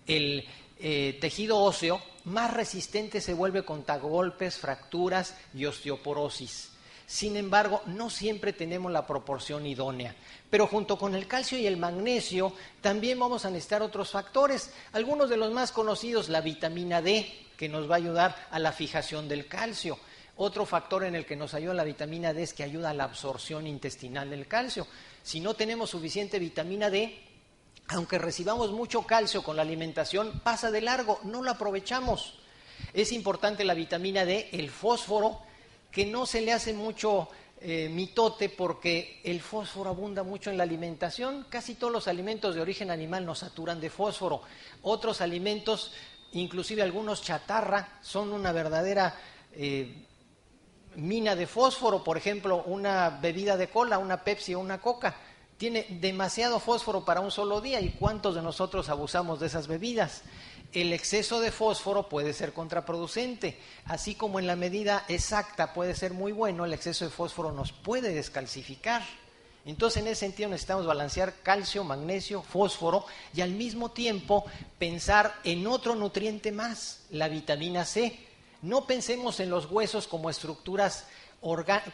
el 0.08 0.48
eh, 0.80 1.18
tejido 1.20 1.58
óseo, 1.58 2.02
más 2.26 2.54
resistente 2.54 3.22
se 3.22 3.34
vuelve 3.34 3.64
contra 3.64 3.98
golpes, 3.98 4.58
fracturas 4.58 5.36
y 5.54 5.66
osteoporosis. 5.66 6.72
Sin 7.06 7.38
embargo, 7.38 7.82
no 7.88 8.12
siempre 8.12 8.54
tenemos 8.54 8.92
la 8.92 9.08
proporción 9.08 9.66
idónea. 9.66 10.16
Pero 10.50 10.68
junto 10.68 10.98
con 10.98 11.14
el 11.14 11.28
calcio 11.28 11.58
y 11.58 11.68
el 11.68 11.78
magnesio, 11.78 12.54
también 12.82 13.20
vamos 13.20 13.46
a 13.46 13.50
necesitar 13.50 13.84
otros 13.84 14.10
factores. 14.10 14.72
Algunos 14.94 15.30
de 15.30 15.38
los 15.38 15.52
más 15.52 15.72
conocidos, 15.72 16.30
la 16.30 16.42
vitamina 16.42 17.02
D, 17.02 17.32
que 17.56 17.70
nos 17.70 17.90
va 17.90 17.96
a 17.96 17.98
ayudar 17.98 18.48
a 18.50 18.58
la 18.58 18.72
fijación 18.72 19.28
del 19.28 19.48
calcio. 19.48 20.00
Otro 20.38 20.66
factor 20.66 21.04
en 21.04 21.16
el 21.16 21.26
que 21.26 21.36
nos 21.36 21.54
ayuda 21.54 21.74
la 21.74 21.84
vitamina 21.84 22.34
D 22.34 22.44
es 22.44 22.54
que 22.54 22.64
ayuda 22.64 22.92
a 22.92 22.94
la 22.94 23.04
absorción 23.04 23.68
intestinal 23.68 24.30
del 24.30 24.48
calcio. 24.48 24.88
Si 25.22 25.40
no 25.42 25.54
tenemos 25.54 25.90
suficiente 25.90 26.40
vitamina 26.40 26.90
D, 26.90 27.22
aunque 27.90 28.18
recibamos 28.18 28.72
mucho 28.72 29.02
calcio 29.04 29.44
con 29.44 29.56
la 29.56 29.64
alimentación, 29.64 30.40
pasa 30.40 30.72
de 30.72 30.82
largo, 30.82 31.20
no 31.24 31.44
lo 31.44 31.52
aprovechamos. 31.52 32.40
Es 32.94 33.12
importante 33.12 33.66
la 33.66 33.74
vitamina 33.74 34.26
D, 34.26 34.50
el 34.54 34.70
fósforo, 34.70 35.42
que 35.92 36.06
no 36.06 36.26
se 36.26 36.42
le 36.42 36.54
hace 36.54 36.74
mucho 36.74 37.28
eh, 37.62 37.90
mitote 37.90 38.48
porque 38.48 39.20
el 39.24 39.42
fósforo 39.42 39.90
abunda 39.90 40.24
mucho 40.24 40.50
en 40.50 40.58
la 40.58 40.64
alimentación. 40.64 41.46
Casi 41.50 41.76
todos 41.76 41.92
los 41.92 42.08
alimentos 42.08 42.56
de 42.56 42.62
origen 42.62 42.90
animal 42.90 43.26
nos 43.26 43.40
saturan 43.40 43.82
de 43.82 43.90
fósforo. 43.90 44.42
Otros 44.82 45.20
alimentos, 45.20 45.92
inclusive 46.32 46.82
algunos 46.82 47.22
chatarra, 47.22 48.00
son 48.02 48.32
una 48.32 48.54
verdadera 48.54 49.14
eh, 49.52 50.06
mina 50.96 51.36
de 51.36 51.48
fósforo. 51.48 52.02
Por 52.04 52.16
ejemplo, 52.16 52.64
una 52.66 53.10
bebida 53.10 53.58
de 53.58 53.70
cola, 53.70 53.98
una 53.98 54.24
Pepsi 54.24 54.54
o 54.54 54.60
una 54.60 54.80
Coca. 54.80 55.18
Tiene 55.58 55.86
demasiado 55.90 56.62
fósforo 56.62 57.04
para 57.04 57.20
un 57.20 57.32
solo 57.32 57.60
día 57.60 57.82
y 57.82 57.90
cuántos 57.90 58.36
de 58.36 58.42
nosotros 58.42 58.88
abusamos 58.88 59.42
de 59.42 59.48
esas 59.48 59.68
bebidas 59.68 60.24
el 60.74 60.94
exceso 60.94 61.40
de 61.40 61.52
fósforo 61.52 62.10
puede 62.10 62.34
ser 62.34 62.54
contraproducente, 62.54 63.58
así 63.86 64.16
como 64.16 64.40
en 64.40 64.48
la 64.48 64.56
medida 64.56 65.04
exacta 65.08 65.74
puede 65.74 65.96
ser 65.96 66.14
muy 66.14 66.32
bueno, 66.32 66.66
el 66.66 66.74
exceso 66.74 67.06
de 67.06 67.12
fósforo 67.12 67.52
nos 67.52 67.72
puede 67.72 68.14
descalcificar. 68.14 69.04
Entonces, 69.66 70.02
en 70.02 70.08
ese 70.08 70.22
sentido 70.22 70.50
necesitamos 70.50 70.86
balancear 70.86 71.42
calcio, 71.44 71.84
magnesio, 71.84 72.42
fósforo 72.42 73.06
y 73.34 73.42
al 73.42 73.52
mismo 73.52 73.92
tiempo 73.92 74.46
pensar 74.78 75.36
en 75.44 75.68
otro 75.68 75.96
nutriente 75.96 76.52
más, 76.52 77.02
la 77.10 77.28
vitamina 77.28 77.86
C. 77.86 78.18
No 78.62 78.88
pensemos 78.88 79.40
en 79.40 79.50
los 79.50 79.70
huesos 79.70 80.08
como 80.08 80.30
estructuras, 80.30 81.08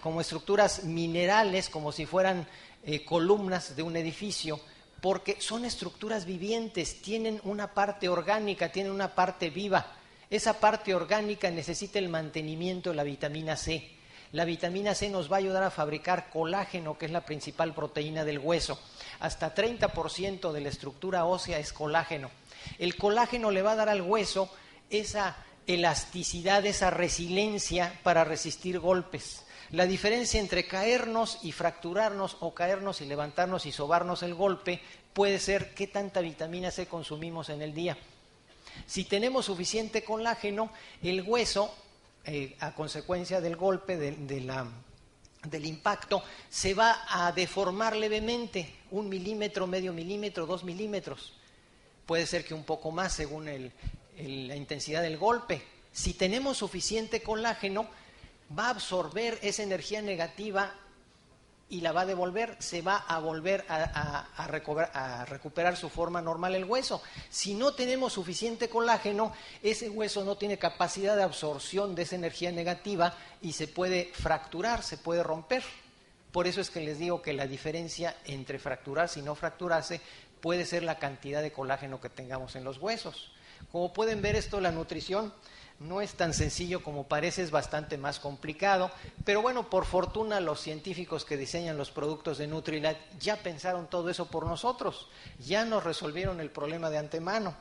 como 0.01 0.21
estructuras 0.21 0.83
minerales, 0.83 1.69
como 1.69 1.91
si 1.91 2.05
fueran 2.05 2.47
eh, 2.83 3.03
columnas 3.03 3.75
de 3.75 3.83
un 3.83 3.95
edificio, 3.95 4.59
porque 5.01 5.37
son 5.39 5.65
estructuras 5.65 6.25
vivientes, 6.25 7.01
tienen 7.01 7.39
una 7.43 7.73
parte 7.73 8.09
orgánica, 8.09 8.71
tienen 8.71 8.91
una 8.91 9.13
parte 9.13 9.49
viva. 9.49 9.93
Esa 10.29 10.59
parte 10.59 10.95
orgánica 10.95 11.51
necesita 11.51 11.99
el 11.99 12.09
mantenimiento 12.09 12.89
de 12.89 12.95
la 12.95 13.03
vitamina 13.03 13.55
C. 13.55 13.91
La 14.31 14.43
vitamina 14.43 14.95
C 14.95 15.09
nos 15.09 15.31
va 15.31 15.37
a 15.37 15.39
ayudar 15.39 15.63
a 15.63 15.71
fabricar 15.71 16.29
colágeno, 16.29 16.97
que 16.97 17.05
es 17.05 17.11
la 17.11 17.25
principal 17.25 17.73
proteína 17.73 18.25
del 18.25 18.39
hueso. 18.39 18.79
Hasta 19.19 19.53
30% 19.53 20.51
de 20.51 20.61
la 20.61 20.69
estructura 20.69 21.25
ósea 21.25 21.59
es 21.59 21.71
colágeno. 21.71 22.31
El 22.79 22.97
colágeno 22.97 23.51
le 23.51 23.61
va 23.61 23.73
a 23.73 23.75
dar 23.77 23.89
al 23.89 24.01
hueso 24.01 24.49
esa 24.89 25.37
elasticidad, 25.67 26.65
esa 26.65 26.89
resiliencia 26.89 27.97
para 28.03 28.23
resistir 28.23 28.79
golpes. 28.79 29.44
La 29.75 29.85
diferencia 29.85 30.39
entre 30.39 30.65
caernos 30.65 31.39
y 31.43 31.51
fracturarnos 31.51 32.37
o 32.39 32.53
caernos 32.53 33.01
y 33.01 33.05
levantarnos 33.05 33.65
y 33.65 33.73
sobarnos 33.73 34.23
el 34.23 34.33
golpe 34.33 34.79
puede 35.11 35.37
ser 35.37 35.73
qué 35.73 35.85
tanta 35.85 36.21
vitamina 36.21 36.71
C 36.71 36.85
consumimos 36.85 37.49
en 37.49 37.61
el 37.61 37.73
día. 37.73 37.97
Si 38.87 39.03
tenemos 39.03 39.47
suficiente 39.47 40.01
colágeno, 40.01 40.71
el 41.03 41.23
hueso, 41.23 41.75
eh, 42.23 42.55
a 42.61 42.73
consecuencia 42.73 43.41
del 43.41 43.57
golpe, 43.57 43.97
del 43.97 45.65
impacto, 45.65 46.23
se 46.49 46.73
va 46.73 47.01
a 47.09 47.33
deformar 47.33 47.97
levemente, 47.97 48.73
un 48.91 49.09
milímetro, 49.09 49.67
medio 49.67 49.91
milímetro, 49.91 50.45
dos 50.45 50.63
milímetros. 50.63 51.33
Puede 52.05 52.25
ser 52.27 52.45
que 52.45 52.53
un 52.53 52.63
poco 52.63 52.91
más 52.91 53.11
según 53.11 53.43
la 53.43 54.55
intensidad 54.55 55.01
del 55.01 55.17
golpe. 55.17 55.61
Si 55.91 56.13
tenemos 56.13 56.59
suficiente 56.59 57.21
colágeno, 57.21 57.89
va 58.57 58.67
a 58.67 58.71
absorber 58.71 59.39
esa 59.41 59.63
energía 59.63 60.01
negativa 60.01 60.73
y 61.67 61.81
la 61.81 61.91
va 61.91 62.01
a 62.01 62.05
devolver, 62.05 62.57
se 62.59 62.81
va 62.81 62.97
a 62.97 63.19
volver 63.19 63.65
a, 63.67 64.45
recuperar, 65.27 65.75
su 65.75 65.89
forma 65.89 66.21
normal 66.21 66.53
el 66.53 66.65
hueso. 66.65 67.01
Si 67.29 67.55
no 67.55 67.73
tenemos 67.73 68.13
suficiente 68.13 68.69
colágeno, 68.69 69.33
ese 69.63 69.89
hueso 69.89 70.23
no 70.23 70.37
tiene 70.37 70.59
capacidad 70.59 71.15
de 71.15 71.23
absorción 71.23 71.95
de 71.95 72.03
esa 72.03 72.15
energía 72.15 72.51
negativa 72.51 73.15
y 73.41 73.53
se 73.53 73.67
puede 73.67 74.11
fracturar, 74.13 74.83
se 74.83 74.97
puede 74.97 75.23
romper. 75.23 75.63
Por 76.31 76.47
eso 76.47 76.61
es 76.61 76.69
que 76.69 76.81
les 76.81 76.99
digo 76.99 77.21
que 77.21 77.33
la 77.33 77.47
diferencia 77.47 78.15
entre 78.25 78.59
fracturarse 78.59 79.19
y 79.19 79.23
no 79.23 79.35
fracturarse 79.35 80.01
puede 80.41 80.65
ser 80.65 80.83
la 80.83 80.99
cantidad 80.99 81.41
de 81.41 81.51
colágeno 81.51 81.99
que 81.99 82.09
tengamos 82.09 82.55
en 82.55 82.63
los 82.63 82.77
huesos. 82.77 83.31
Como 83.71 83.91
pueden 83.93 84.21
ver 84.21 84.35
esto, 84.35 84.61
la 84.61 84.71
nutrición 84.71 85.33
no 85.79 86.01
es 86.01 86.13
tan 86.13 86.33
sencillo 86.33 86.83
como 86.83 87.07
parece, 87.07 87.43
es 87.43 87.51
bastante 87.51 87.97
más 87.97 88.19
complicado, 88.19 88.91
pero 89.23 89.41
bueno, 89.41 89.69
por 89.69 89.85
fortuna 89.85 90.39
los 90.39 90.61
científicos 90.61 91.25
que 91.25 91.37
diseñan 91.37 91.77
los 91.77 91.91
productos 91.91 92.37
de 92.37 92.47
Nutrilat 92.47 92.97
ya 93.19 93.37
pensaron 93.37 93.89
todo 93.89 94.09
eso 94.09 94.27
por 94.27 94.45
nosotros, 94.45 95.07
ya 95.39 95.65
nos 95.65 95.83
resolvieron 95.83 96.39
el 96.39 96.49
problema 96.49 96.89
de 96.89 96.97
antemano. 96.97 97.55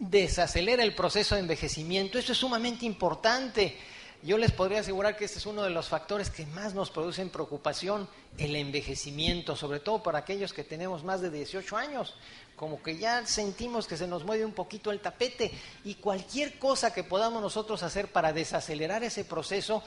Desacelera 0.00 0.82
el 0.82 0.94
proceso 0.94 1.34
de 1.34 1.40
envejecimiento, 1.40 2.18
eso 2.18 2.32
es 2.32 2.38
sumamente 2.38 2.84
importante. 2.86 3.76
Yo 4.22 4.36
les 4.36 4.50
podría 4.50 4.80
asegurar 4.80 5.16
que 5.16 5.24
este 5.24 5.38
es 5.38 5.46
uno 5.46 5.62
de 5.62 5.70
los 5.70 5.88
factores 5.88 6.30
que 6.30 6.46
más 6.46 6.74
nos 6.74 6.90
producen 6.90 7.30
preocupación, 7.30 8.08
el 8.36 8.56
envejecimiento, 8.56 9.54
sobre 9.54 9.78
todo 9.78 10.02
para 10.02 10.18
aquellos 10.18 10.52
que 10.52 10.64
tenemos 10.64 11.04
más 11.04 11.20
de 11.20 11.30
18 11.30 11.76
años 11.76 12.14
como 12.58 12.82
que 12.82 12.98
ya 12.98 13.24
sentimos 13.24 13.86
que 13.86 13.96
se 13.96 14.08
nos 14.08 14.24
mueve 14.24 14.44
un 14.44 14.52
poquito 14.52 14.90
el 14.90 15.00
tapete 15.00 15.50
y 15.84 15.94
cualquier 15.94 16.58
cosa 16.58 16.92
que 16.92 17.04
podamos 17.04 17.40
nosotros 17.40 17.82
hacer 17.84 18.08
para 18.08 18.32
desacelerar 18.32 19.04
ese 19.04 19.24
proceso, 19.24 19.82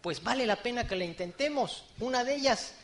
pues 0.00 0.22
vale 0.22 0.46
la 0.46 0.62
pena 0.62 0.86
que 0.86 0.96
la 0.96 1.04
intentemos. 1.04 1.84
Una 1.98 2.22
de 2.24 2.36
ellas, 2.36 2.74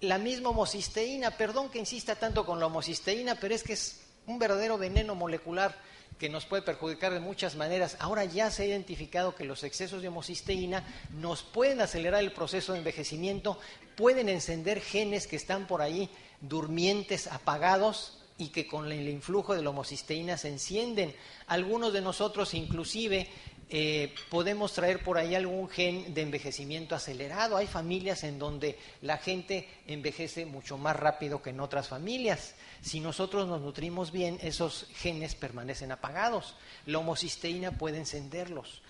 la 0.00 0.18
misma 0.18 0.50
homocisteína, 0.50 1.30
perdón 1.30 1.70
que 1.70 1.78
insista 1.78 2.16
tanto 2.16 2.44
con 2.44 2.58
la 2.58 2.66
homocisteína, 2.66 3.36
pero 3.36 3.54
es 3.54 3.62
que 3.62 3.74
es 3.74 4.00
un 4.26 4.38
verdadero 4.38 4.76
veneno 4.76 5.14
molecular 5.14 5.74
que 6.18 6.28
nos 6.28 6.44
puede 6.44 6.62
perjudicar 6.62 7.12
de 7.12 7.20
muchas 7.20 7.54
maneras. 7.54 7.96
Ahora 8.00 8.24
ya 8.24 8.50
se 8.50 8.64
ha 8.64 8.66
identificado 8.66 9.36
que 9.36 9.44
los 9.44 9.62
excesos 9.62 10.02
de 10.02 10.08
homocisteína 10.08 10.82
nos 11.12 11.42
pueden 11.44 11.80
acelerar 11.80 12.20
el 12.20 12.32
proceso 12.32 12.72
de 12.72 12.78
envejecimiento, 12.78 13.60
pueden 13.96 14.28
encender 14.28 14.80
genes 14.80 15.28
que 15.28 15.36
están 15.36 15.68
por 15.68 15.82
ahí 15.82 16.10
durmientes, 16.40 17.28
apagados, 17.28 18.15
y 18.38 18.48
que 18.48 18.66
con 18.66 18.90
el 18.90 19.08
influjo 19.08 19.54
de 19.54 19.62
la 19.62 19.70
homocisteína 19.70 20.36
se 20.36 20.48
encienden. 20.48 21.14
Algunos 21.46 21.92
de 21.92 22.00
nosotros 22.00 22.54
inclusive 22.54 23.28
eh, 23.68 24.14
podemos 24.30 24.72
traer 24.74 25.02
por 25.02 25.18
ahí 25.18 25.34
algún 25.34 25.68
gen 25.68 26.14
de 26.14 26.22
envejecimiento 26.22 26.94
acelerado. 26.94 27.56
Hay 27.56 27.66
familias 27.66 28.22
en 28.22 28.38
donde 28.38 28.78
la 29.02 29.18
gente 29.18 29.68
envejece 29.86 30.46
mucho 30.46 30.78
más 30.78 30.94
rápido 30.94 31.42
que 31.42 31.50
en 31.50 31.60
otras 31.60 31.88
familias. 31.88 32.54
Si 32.80 33.00
nosotros 33.00 33.48
nos 33.48 33.60
nutrimos 33.60 34.12
bien, 34.12 34.38
esos 34.42 34.86
genes 34.94 35.34
permanecen 35.34 35.90
apagados. 35.90 36.54
La 36.84 36.98
homocisteína 36.98 37.72
puede 37.72 37.98
encenderlos. 37.98 38.82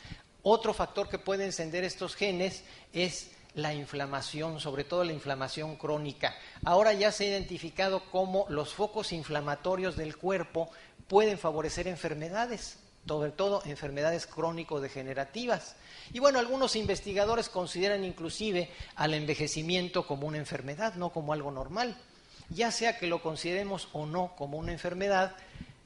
Otro 0.42 0.74
factor 0.74 1.08
que 1.08 1.18
puede 1.18 1.46
encender 1.46 1.82
estos 1.82 2.14
genes 2.14 2.62
es 2.92 3.30
la 3.56 3.74
inflamación, 3.74 4.60
sobre 4.60 4.84
todo 4.84 5.02
la 5.02 5.12
inflamación 5.12 5.76
crónica. 5.76 6.36
Ahora 6.64 6.92
ya 6.92 7.10
se 7.10 7.24
ha 7.24 7.28
identificado 7.28 8.02
cómo 8.12 8.46
los 8.48 8.72
focos 8.72 9.12
inflamatorios 9.12 9.96
del 9.96 10.16
cuerpo 10.16 10.70
pueden 11.08 11.38
favorecer 11.38 11.88
enfermedades, 11.88 12.78
sobre 13.08 13.30
todo 13.30 13.62
enfermedades 13.64 14.26
crónico-degenerativas. 14.26 15.74
Y 16.12 16.18
bueno, 16.18 16.38
algunos 16.38 16.76
investigadores 16.76 17.48
consideran 17.48 18.04
inclusive 18.04 18.70
al 18.94 19.14
envejecimiento 19.14 20.06
como 20.06 20.26
una 20.26 20.38
enfermedad, 20.38 20.94
no 20.94 21.10
como 21.10 21.32
algo 21.32 21.50
normal. 21.50 21.96
Ya 22.50 22.70
sea 22.70 22.98
que 22.98 23.06
lo 23.06 23.22
consideremos 23.22 23.88
o 23.92 24.06
no 24.06 24.36
como 24.36 24.58
una 24.58 24.72
enfermedad, 24.72 25.34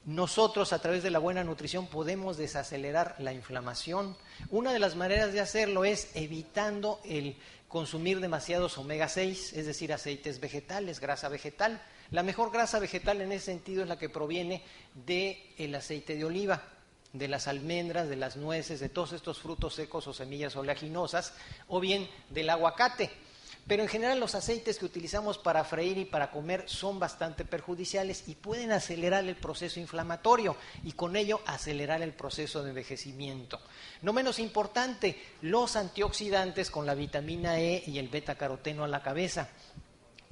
nosotros 0.06 0.72
a 0.72 0.80
través 0.80 1.02
de 1.02 1.10
la 1.10 1.18
buena 1.18 1.44
nutrición 1.44 1.86
podemos 1.86 2.36
desacelerar 2.36 3.16
la 3.18 3.32
inflamación. 3.32 4.16
Una 4.50 4.72
de 4.72 4.78
las 4.78 4.96
maneras 4.96 5.32
de 5.32 5.40
hacerlo 5.40 5.84
es 5.84 6.10
evitando 6.14 7.00
el 7.04 7.36
consumir 7.70 8.18
demasiados 8.18 8.76
omega 8.78 9.08
6, 9.08 9.52
es 9.52 9.64
decir, 9.64 9.92
aceites 9.92 10.40
vegetales, 10.40 10.98
grasa 10.98 11.28
vegetal. 11.28 11.80
La 12.10 12.24
mejor 12.24 12.50
grasa 12.50 12.80
vegetal 12.80 13.20
en 13.20 13.30
ese 13.30 13.46
sentido 13.46 13.84
es 13.84 13.88
la 13.88 13.96
que 13.96 14.08
proviene 14.08 14.64
del 15.06 15.72
aceite 15.76 16.16
de 16.16 16.24
oliva, 16.24 16.64
de 17.12 17.28
las 17.28 17.46
almendras, 17.46 18.08
de 18.08 18.16
las 18.16 18.36
nueces, 18.36 18.80
de 18.80 18.88
todos 18.88 19.12
estos 19.12 19.38
frutos 19.38 19.74
secos 19.76 20.08
o 20.08 20.12
semillas 20.12 20.56
oleaginosas, 20.56 21.32
o 21.68 21.78
bien 21.78 22.10
del 22.28 22.50
aguacate. 22.50 23.08
Pero 23.70 23.84
en 23.84 23.88
general 23.88 24.18
los 24.18 24.34
aceites 24.34 24.80
que 24.80 24.84
utilizamos 24.84 25.38
para 25.38 25.62
freír 25.62 25.96
y 25.96 26.04
para 26.04 26.32
comer 26.32 26.64
son 26.66 26.98
bastante 26.98 27.44
perjudiciales 27.44 28.24
y 28.26 28.34
pueden 28.34 28.72
acelerar 28.72 29.24
el 29.24 29.36
proceso 29.36 29.78
inflamatorio 29.78 30.56
y 30.82 30.90
con 30.90 31.14
ello 31.14 31.40
acelerar 31.46 32.02
el 32.02 32.12
proceso 32.12 32.64
de 32.64 32.70
envejecimiento. 32.70 33.60
No 34.02 34.12
menos 34.12 34.40
importante, 34.40 35.22
los 35.42 35.76
antioxidantes 35.76 36.68
con 36.68 36.84
la 36.84 36.96
vitamina 36.96 37.60
E 37.60 37.84
y 37.86 38.00
el 38.00 38.08
beta 38.08 38.34
caroteno 38.34 38.82
a 38.82 38.88
la 38.88 39.04
cabeza. 39.04 39.50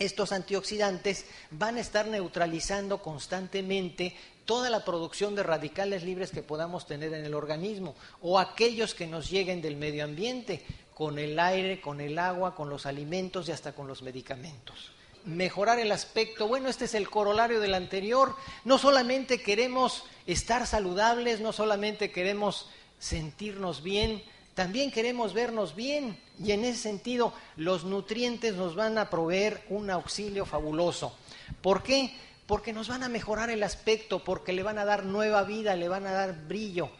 Estos 0.00 0.32
antioxidantes 0.32 1.26
van 1.52 1.76
a 1.76 1.80
estar 1.80 2.08
neutralizando 2.08 3.00
constantemente 3.00 4.16
toda 4.46 4.68
la 4.70 4.84
producción 4.84 5.36
de 5.36 5.44
radicales 5.44 6.02
libres 6.02 6.30
que 6.32 6.42
podamos 6.42 6.86
tener 6.86 7.12
en 7.14 7.24
el 7.24 7.34
organismo 7.34 7.94
o 8.20 8.40
aquellos 8.40 8.94
que 8.94 9.06
nos 9.06 9.30
lleguen 9.30 9.62
del 9.62 9.76
medio 9.76 10.04
ambiente 10.04 10.64
con 10.98 11.20
el 11.20 11.38
aire, 11.38 11.80
con 11.80 12.00
el 12.00 12.18
agua, 12.18 12.56
con 12.56 12.68
los 12.68 12.84
alimentos 12.84 13.48
y 13.48 13.52
hasta 13.52 13.72
con 13.72 13.86
los 13.86 14.02
medicamentos. 14.02 14.90
Mejorar 15.24 15.78
el 15.78 15.92
aspecto, 15.92 16.48
bueno, 16.48 16.68
este 16.68 16.86
es 16.86 16.94
el 16.94 17.08
corolario 17.08 17.60
del 17.60 17.74
anterior. 17.74 18.34
No 18.64 18.78
solamente 18.78 19.40
queremos 19.40 20.02
estar 20.26 20.66
saludables, 20.66 21.40
no 21.40 21.52
solamente 21.52 22.10
queremos 22.10 22.68
sentirnos 22.98 23.84
bien, 23.84 24.24
también 24.54 24.90
queremos 24.90 25.34
vernos 25.34 25.76
bien 25.76 26.20
y 26.42 26.50
en 26.50 26.64
ese 26.64 26.80
sentido 26.80 27.32
los 27.54 27.84
nutrientes 27.84 28.56
nos 28.56 28.74
van 28.74 28.98
a 28.98 29.08
proveer 29.08 29.64
un 29.68 29.90
auxilio 29.90 30.46
fabuloso. 30.46 31.16
¿Por 31.62 31.84
qué? 31.84 32.12
Porque 32.44 32.72
nos 32.72 32.88
van 32.88 33.04
a 33.04 33.08
mejorar 33.08 33.50
el 33.50 33.62
aspecto, 33.62 34.24
porque 34.24 34.52
le 34.52 34.64
van 34.64 34.78
a 34.78 34.84
dar 34.84 35.04
nueva 35.04 35.44
vida, 35.44 35.76
le 35.76 35.88
van 35.88 36.08
a 36.08 36.12
dar 36.12 36.48
brillo 36.48 36.90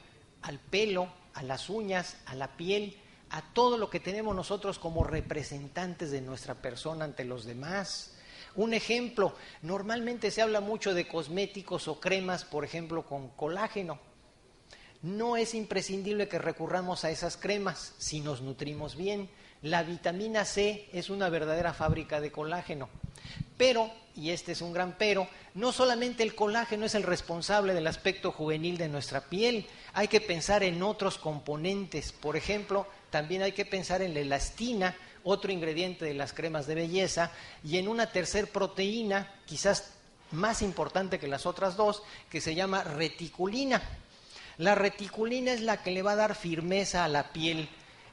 al 0.43 0.61
pelo, 0.61 1.09
a 1.35 1.43
las 1.43 1.69
uñas, 1.69 2.17
a 2.27 2.37
la 2.37 2.57
piel, 2.57 2.97
a 3.31 3.43
todo 3.53 3.79
lo 3.79 3.91
que 3.91 4.01
tenemos 4.01 4.35
nosotros 4.35 4.79
como 4.79 5.05
representantes 5.05 6.11
de 6.11 6.21
nuestra 6.21 6.55
persona 6.55 7.05
ante 7.05 7.25
los 7.25 7.45
demás. 7.45 8.15
Un 8.55 8.75
ejemplo, 8.75 9.35
normalmente 9.63 10.31
se 10.31 10.43
habla 10.43 10.61
mucho 10.61 10.95
de 10.95 11.07
cosméticos 11.07 11.89
o 11.89 12.01
cremas, 12.01 12.45
por 12.45 12.65
ejemplo, 12.65 13.05
con 13.07 13.29
colágeno. 13.29 13.99
No 15.03 15.37
es 15.37 15.55
imprescindible 15.55 16.29
que 16.29 16.39
recurramos 16.39 17.05
a 17.05 17.11
esas 17.11 17.37
cremas 17.37 17.95
si 17.99 18.21
nos 18.21 18.43
nutrimos 18.43 18.97
bien. 18.97 19.31
La 19.63 19.83
vitamina 19.83 20.45
C 20.45 20.89
es 20.93 21.09
una 21.09 21.29
verdadera 21.29 21.73
fábrica 21.73 22.21
de 22.21 22.33
colágeno. 22.33 22.89
Pero, 23.57 23.91
y 24.17 24.31
este 24.31 24.53
es 24.53 24.61
un 24.61 24.73
gran 24.73 24.97
pero, 24.99 25.29
no 25.55 25.73
solamente 25.73 26.23
el 26.23 26.35
colágeno 26.35 26.87
es 26.87 26.95
el 26.95 27.03
responsable 27.03 27.75
del 27.75 27.87
aspecto 27.87 28.33
juvenil 28.33 28.77
de 28.77 28.89
nuestra 28.89 29.29
piel, 29.29 29.67
hay 29.93 30.09
que 30.09 30.21
pensar 30.21 30.63
en 30.63 30.83
otros 30.83 31.19
componentes. 31.19 32.13
Por 32.13 32.37
ejemplo, 32.37 32.87
también 33.11 33.43
hay 33.43 33.53
que 33.53 33.65
pensar 33.65 34.03
en 34.03 34.15
la 34.15 34.21
elastina, 34.21 34.97
otro 35.25 35.53
ingrediente 35.53 36.05
de 36.05 36.15
las 36.15 36.33
cremas 36.33 36.67
de 36.67 36.75
belleza, 36.75 37.31
y 37.65 37.79
en 37.79 37.89
una 37.89 38.13
tercer 38.13 38.51
proteína, 38.51 39.33
quizás 39.47 39.93
más 40.31 40.63
importante 40.63 41.19
que 41.19 41.29
las 41.29 41.47
otras 41.47 41.77
dos, 41.77 42.03
que 42.31 42.41
se 42.41 42.55
llama 42.55 42.85
reticulina. 42.85 43.83
La 44.59 44.75
reticulina 44.75 45.53
es 45.53 45.61
la 45.61 45.83
que 45.83 45.91
le 45.91 46.03
va 46.03 46.13
a 46.13 46.17
dar 46.17 46.35
firmeza 46.35 47.05
a 47.05 47.09
la 47.09 47.33
piel, 47.33 47.69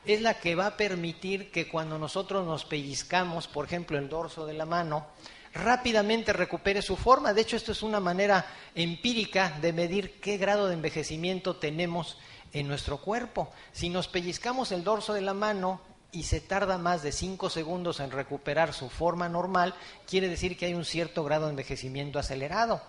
es 0.05 0.21
la 0.21 0.35
que 0.35 0.55
va 0.55 0.67
a 0.67 0.77
permitir 0.77 1.51
que 1.51 1.67
cuando 1.67 1.97
nosotros 1.97 2.45
nos 2.45 2.65
pellizcamos, 2.65 3.47
por 3.47 3.65
ejemplo, 3.65 3.97
el 3.97 4.09
dorso 4.09 4.45
de 4.45 4.53
la 4.53 4.65
mano, 4.65 5.07
rápidamente 5.55 6.33
recupere 6.33 6.81
su 6.81 6.95
forma. 6.95 7.33
De 7.33 7.41
hecho, 7.41 7.55
esto 7.55 7.71
es 7.71 7.81
una 7.81 7.99
manera 7.99 8.45
empírica 8.75 9.57
de 9.61 9.73
medir 9.73 10.19
qué 10.19 10.37
grado 10.37 10.67
de 10.67 10.75
envejecimiento 10.75 11.55
tenemos 11.55 12.17
en 12.56 12.70
nuestro 12.70 12.97
cuerpo. 12.97 13.49
Si 13.74 13.89
nos 13.89 14.08
pellizcamos 14.08 14.72
el 14.72 14.84
dorso 14.84 15.14
de 15.14 15.22
la 15.22 15.34
mano 15.34 15.82
y 16.12 16.24
se 16.24 16.39
tarda 16.39 16.78
más 16.78 17.03
de 17.03 17.12
5 17.12 17.49
segundos 17.49 17.99
en 17.99 18.12
recuperar 18.12 18.74
su 18.74 18.89
forma 18.89 19.28
normal, 19.28 19.76
quiere 20.08 20.30
decir 20.30 20.58
que 20.58 20.66
hay 20.66 20.74
un 20.74 20.86
cierto 20.86 21.26
grado 21.26 21.45
de 21.45 21.51
envejecimiento 21.51 22.18
acelerado. 22.18 22.82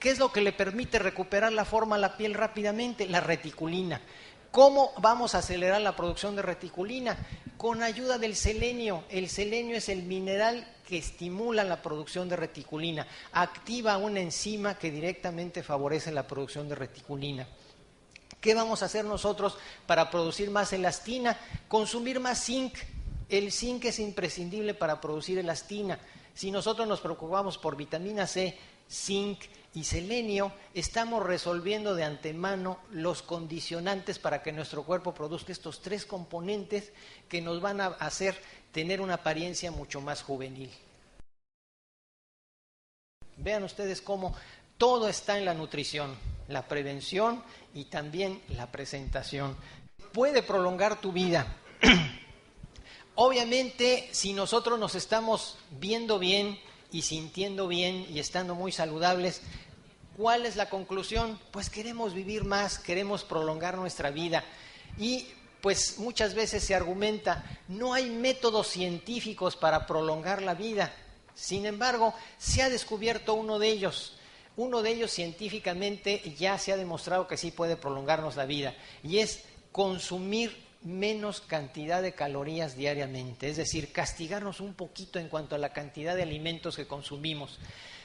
¿Qué 0.00 0.10
es 0.10 0.18
lo 0.18 0.32
que 0.32 0.40
le 0.40 0.52
permite 0.52 0.98
recuperar 0.98 1.52
la 1.52 1.64
forma 1.64 1.94
a 1.94 2.00
la 2.00 2.16
piel 2.16 2.34
rápidamente? 2.34 3.08
La 3.08 3.20
reticulina. 3.20 4.00
¿Cómo 4.50 4.90
vamos 4.98 5.34
a 5.34 5.38
acelerar 5.38 5.80
la 5.80 5.94
producción 5.94 6.34
de 6.34 6.42
reticulina? 6.42 7.16
Con 7.56 7.84
ayuda 7.84 8.18
del 8.18 8.34
selenio. 8.34 9.04
El 9.10 9.28
selenio 9.28 9.76
es 9.76 9.88
el 9.88 10.02
mineral 10.02 10.66
que 10.88 10.98
estimula 10.98 11.62
la 11.62 11.82
producción 11.82 12.28
de 12.28 12.36
reticulina, 12.36 13.06
activa 13.32 13.96
una 13.96 14.20
enzima 14.20 14.76
que 14.76 14.90
directamente 14.90 15.62
favorece 15.62 16.10
la 16.10 16.26
producción 16.26 16.68
de 16.68 16.74
reticulina. 16.74 17.46
¿Qué 18.44 18.52
vamos 18.52 18.82
a 18.82 18.84
hacer 18.84 19.06
nosotros 19.06 19.56
para 19.86 20.10
producir 20.10 20.50
más 20.50 20.70
elastina? 20.74 21.38
Consumir 21.66 22.20
más 22.20 22.44
zinc. 22.44 22.74
El 23.30 23.50
zinc 23.50 23.86
es 23.86 23.98
imprescindible 23.98 24.74
para 24.74 25.00
producir 25.00 25.38
elastina. 25.38 25.98
Si 26.34 26.50
nosotros 26.50 26.86
nos 26.86 27.00
preocupamos 27.00 27.56
por 27.56 27.74
vitamina 27.74 28.26
C, 28.26 28.58
zinc 28.86 29.40
y 29.72 29.84
selenio, 29.84 30.52
estamos 30.74 31.22
resolviendo 31.22 31.94
de 31.94 32.04
antemano 32.04 32.80
los 32.90 33.22
condicionantes 33.22 34.18
para 34.18 34.42
que 34.42 34.52
nuestro 34.52 34.82
cuerpo 34.82 35.14
produzca 35.14 35.50
estos 35.50 35.80
tres 35.80 36.04
componentes 36.04 36.92
que 37.30 37.40
nos 37.40 37.62
van 37.62 37.80
a 37.80 37.86
hacer 37.86 38.38
tener 38.72 39.00
una 39.00 39.14
apariencia 39.14 39.70
mucho 39.70 40.02
más 40.02 40.22
juvenil. 40.22 40.70
Vean 43.38 43.64
ustedes 43.64 44.02
cómo 44.02 44.36
todo 44.76 45.08
está 45.08 45.38
en 45.38 45.46
la 45.46 45.54
nutrición, 45.54 46.14
la 46.48 46.66
prevención 46.68 47.42
y 47.74 47.86
también 47.86 48.42
la 48.48 48.70
presentación. 48.70 49.56
Puede 50.12 50.42
prolongar 50.42 51.00
tu 51.00 51.12
vida. 51.12 51.56
Obviamente, 53.16 54.08
si 54.12 54.32
nosotros 54.32 54.78
nos 54.78 54.94
estamos 54.94 55.56
viendo 55.70 56.18
bien 56.18 56.58
y 56.90 57.02
sintiendo 57.02 57.68
bien 57.68 58.06
y 58.10 58.18
estando 58.18 58.54
muy 58.54 58.72
saludables, 58.72 59.40
¿cuál 60.16 60.46
es 60.46 60.56
la 60.56 60.68
conclusión? 60.68 61.38
Pues 61.50 61.70
queremos 61.70 62.14
vivir 62.14 62.44
más, 62.44 62.78
queremos 62.78 63.24
prolongar 63.24 63.76
nuestra 63.76 64.10
vida. 64.10 64.44
Y 64.98 65.28
pues 65.60 65.98
muchas 65.98 66.34
veces 66.34 66.62
se 66.62 66.74
argumenta, 66.74 67.44
no 67.68 67.94
hay 67.94 68.10
métodos 68.10 68.66
científicos 68.68 69.56
para 69.56 69.86
prolongar 69.86 70.42
la 70.42 70.54
vida. 70.54 70.92
Sin 71.34 71.66
embargo, 71.66 72.14
se 72.38 72.62
ha 72.62 72.68
descubierto 72.68 73.34
uno 73.34 73.58
de 73.58 73.68
ellos. 73.68 74.13
Uno 74.56 74.82
de 74.82 74.90
ellos 74.90 75.10
científicamente 75.10 76.22
ya 76.38 76.58
se 76.58 76.72
ha 76.72 76.76
demostrado 76.76 77.26
que 77.26 77.36
sí 77.36 77.50
puede 77.50 77.76
prolongarnos 77.76 78.36
la 78.36 78.46
vida 78.46 78.74
y 79.02 79.18
es 79.18 79.44
consumir 79.72 80.64
menos 80.82 81.40
cantidad 81.40 82.02
de 82.02 82.12
calorías 82.12 82.76
diariamente, 82.76 83.48
es 83.48 83.56
decir, 83.56 83.90
castigarnos 83.90 84.60
un 84.60 84.74
poquito 84.74 85.18
en 85.18 85.28
cuanto 85.28 85.54
a 85.54 85.58
la 85.58 85.72
cantidad 85.72 86.14
de 86.14 86.22
alimentos 86.22 86.76
que 86.76 86.86
consumimos. 86.86 87.58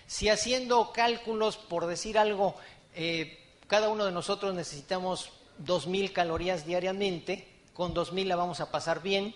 Si 0.08 0.30
haciendo 0.30 0.92
cálculos, 0.94 1.58
por 1.58 1.86
decir 1.86 2.18
algo, 2.18 2.56
eh, 2.96 3.38
cada 3.68 3.90
uno 3.90 4.06
de 4.06 4.12
nosotros 4.12 4.56
necesitamos 4.56 5.30
2.000 5.64 6.14
calorías 6.14 6.66
diariamente, 6.66 7.48
con 7.74 7.94
2.000 7.94 8.26
la 8.26 8.38
vamos 8.38 8.62
a 8.62 8.72
pasar 8.72 9.04
bien, 9.04 9.36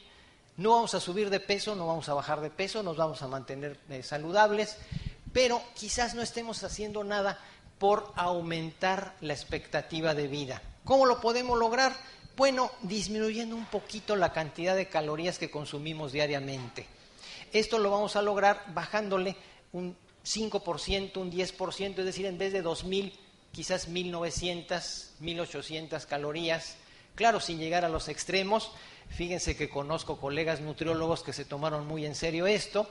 no 0.56 0.72
vamos 0.72 0.96
a 0.96 1.00
subir 1.00 1.30
de 1.30 1.40
peso, 1.40 1.76
no 1.76 1.88
vamos 1.88 2.10
a 2.10 2.14
bajar 2.14 2.40
de 2.40 2.50
peso, 2.50 2.82
nos 2.82 2.98
vamos 2.98 3.22
a 3.22 3.28
mantener 3.28 3.78
eh, 3.90 4.04
saludables, 4.04 4.78
pero 5.34 5.62
quizás 5.76 6.14
no 6.16 6.22
estemos 6.22 6.64
haciendo 6.64 7.04
nada 7.04 7.40
por 7.80 8.14
aumentar 8.16 9.16
la 9.20 9.34
expectativa 9.34 10.14
de 10.14 10.28
vida. 10.28 10.62
¿Cómo 10.86 11.06
lo 11.06 11.20
podemos 11.20 11.58
lograr? 11.58 11.94
Bueno, 12.38 12.72
disminuyendo 12.82 13.56
un 13.56 13.66
poquito 13.66 14.16
la 14.16 14.32
cantidad 14.32 14.76
de 14.76 14.88
calorías 14.88 15.38
que 15.38 15.52
consumimos 15.52 16.12
diariamente. 16.12 16.88
Esto 17.52 17.80
lo 17.80 17.92
vamos 17.92 18.16
a 18.16 18.22
lograr 18.22 18.64
bajándole 18.74 19.36
un 19.72 19.98
5%, 20.26 21.18
un 21.18 21.32
10%, 21.32 22.00
es 22.00 22.06
decir, 22.06 22.26
en 22.26 22.38
vez 22.38 22.54
de 22.54 22.64
2.000, 22.64 23.14
quizás 23.52 23.90
1.900, 23.90 24.68
1.800 25.22 26.06
calorías. 26.06 26.78
Claro, 27.16 27.40
sin 27.40 27.60
llegar 27.60 27.86
a 27.86 27.90
los 27.90 28.08
extremos, 28.08 28.72
Fíjense 29.16 29.56
que 29.56 29.70
conozco 29.70 30.20
colegas 30.20 30.60
nutriólogos 30.60 31.22
que 31.22 31.34
se 31.34 31.46
tomaron 31.46 31.86
muy 31.86 32.06
en 32.06 32.16
serio 32.16 32.48
esto 32.48 32.88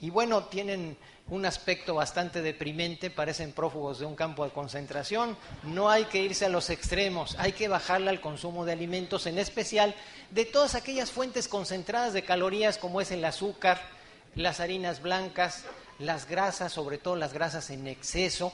y 0.00 0.10
bueno, 0.10 0.44
tienen 0.44 0.96
un 1.28 1.46
aspecto 1.46 1.94
bastante 1.94 2.42
deprimente, 2.42 3.10
parecen 3.10 3.52
prófugos 3.52 3.98
de 3.98 4.06
un 4.06 4.14
campo 4.14 4.44
de 4.44 4.52
concentración. 4.52 5.36
No 5.64 5.90
hay 5.90 6.04
que 6.04 6.22
irse 6.22 6.44
a 6.44 6.48
los 6.48 6.70
extremos, 6.70 7.34
hay 7.38 7.52
que 7.52 7.66
bajarle 7.66 8.10
al 8.10 8.20
consumo 8.20 8.64
de 8.64 8.72
alimentos, 8.72 9.26
en 9.26 9.38
especial 9.38 9.96
de 10.30 10.44
todas 10.44 10.76
aquellas 10.76 11.10
fuentes 11.10 11.48
concentradas 11.48 12.12
de 12.12 12.22
calorías 12.22 12.78
como 12.78 13.00
es 13.00 13.10
el 13.10 13.24
azúcar, 13.24 13.80
las 14.36 14.60
harinas 14.60 15.02
blancas, 15.02 15.64
las 15.98 16.28
grasas, 16.28 16.72
sobre 16.72 16.98
todo 16.98 17.16
las 17.16 17.32
grasas 17.32 17.70
en 17.70 17.88
exceso, 17.88 18.52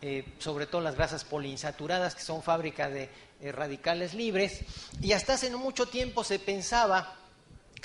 eh, 0.00 0.24
sobre 0.38 0.66
todo 0.66 0.80
las 0.80 0.94
grasas 0.94 1.24
poliinsaturadas, 1.24 2.14
que 2.14 2.22
son 2.22 2.42
fábrica 2.42 2.88
de 2.88 3.10
eh, 3.40 3.52
radicales 3.52 4.14
libres, 4.14 4.60
y 5.02 5.12
hasta 5.12 5.34
hace 5.34 5.50
no 5.50 5.58
mucho 5.58 5.86
tiempo 5.86 6.24
se 6.24 6.38
pensaba 6.38 7.16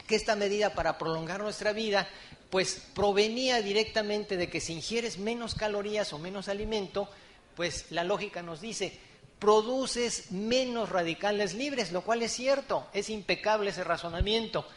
que 0.07 0.15
esta 0.15 0.35
medida 0.35 0.73
para 0.73 0.97
prolongar 0.97 1.41
nuestra 1.41 1.73
vida 1.73 2.07
pues 2.49 2.83
provenía 2.93 3.63
directamente 3.63 4.37
de 4.37 4.47
que 4.47 4.61
si 4.61 4.73
ingieres 4.73 5.17
menos 5.17 5.55
calorías 5.55 6.13
o 6.13 6.19
menos 6.19 6.49
alimento, 6.49 7.09
pues 7.55 7.87
la 7.89 8.03
lógica 8.03 8.43
nos 8.43 8.61
dice, 8.61 8.99
produces 9.39 10.31
menos 10.31 10.89
radicales 10.89 11.55
libres, 11.55 11.91
lo 11.91 12.01
cual 12.01 12.21
es 12.21 12.31
cierto, 12.31 12.87
es 12.93 13.09
impecable 13.09 13.71
ese 13.71 13.83
razonamiento, 13.83 14.67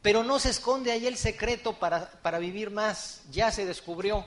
pero 0.00 0.22
no 0.22 0.38
se 0.38 0.50
esconde 0.50 0.92
ahí 0.92 1.08
el 1.08 1.16
secreto 1.16 1.72
para, 1.72 2.08
para 2.22 2.38
vivir 2.38 2.70
más, 2.70 3.22
ya 3.32 3.50
se 3.50 3.66
descubrió. 3.66 4.24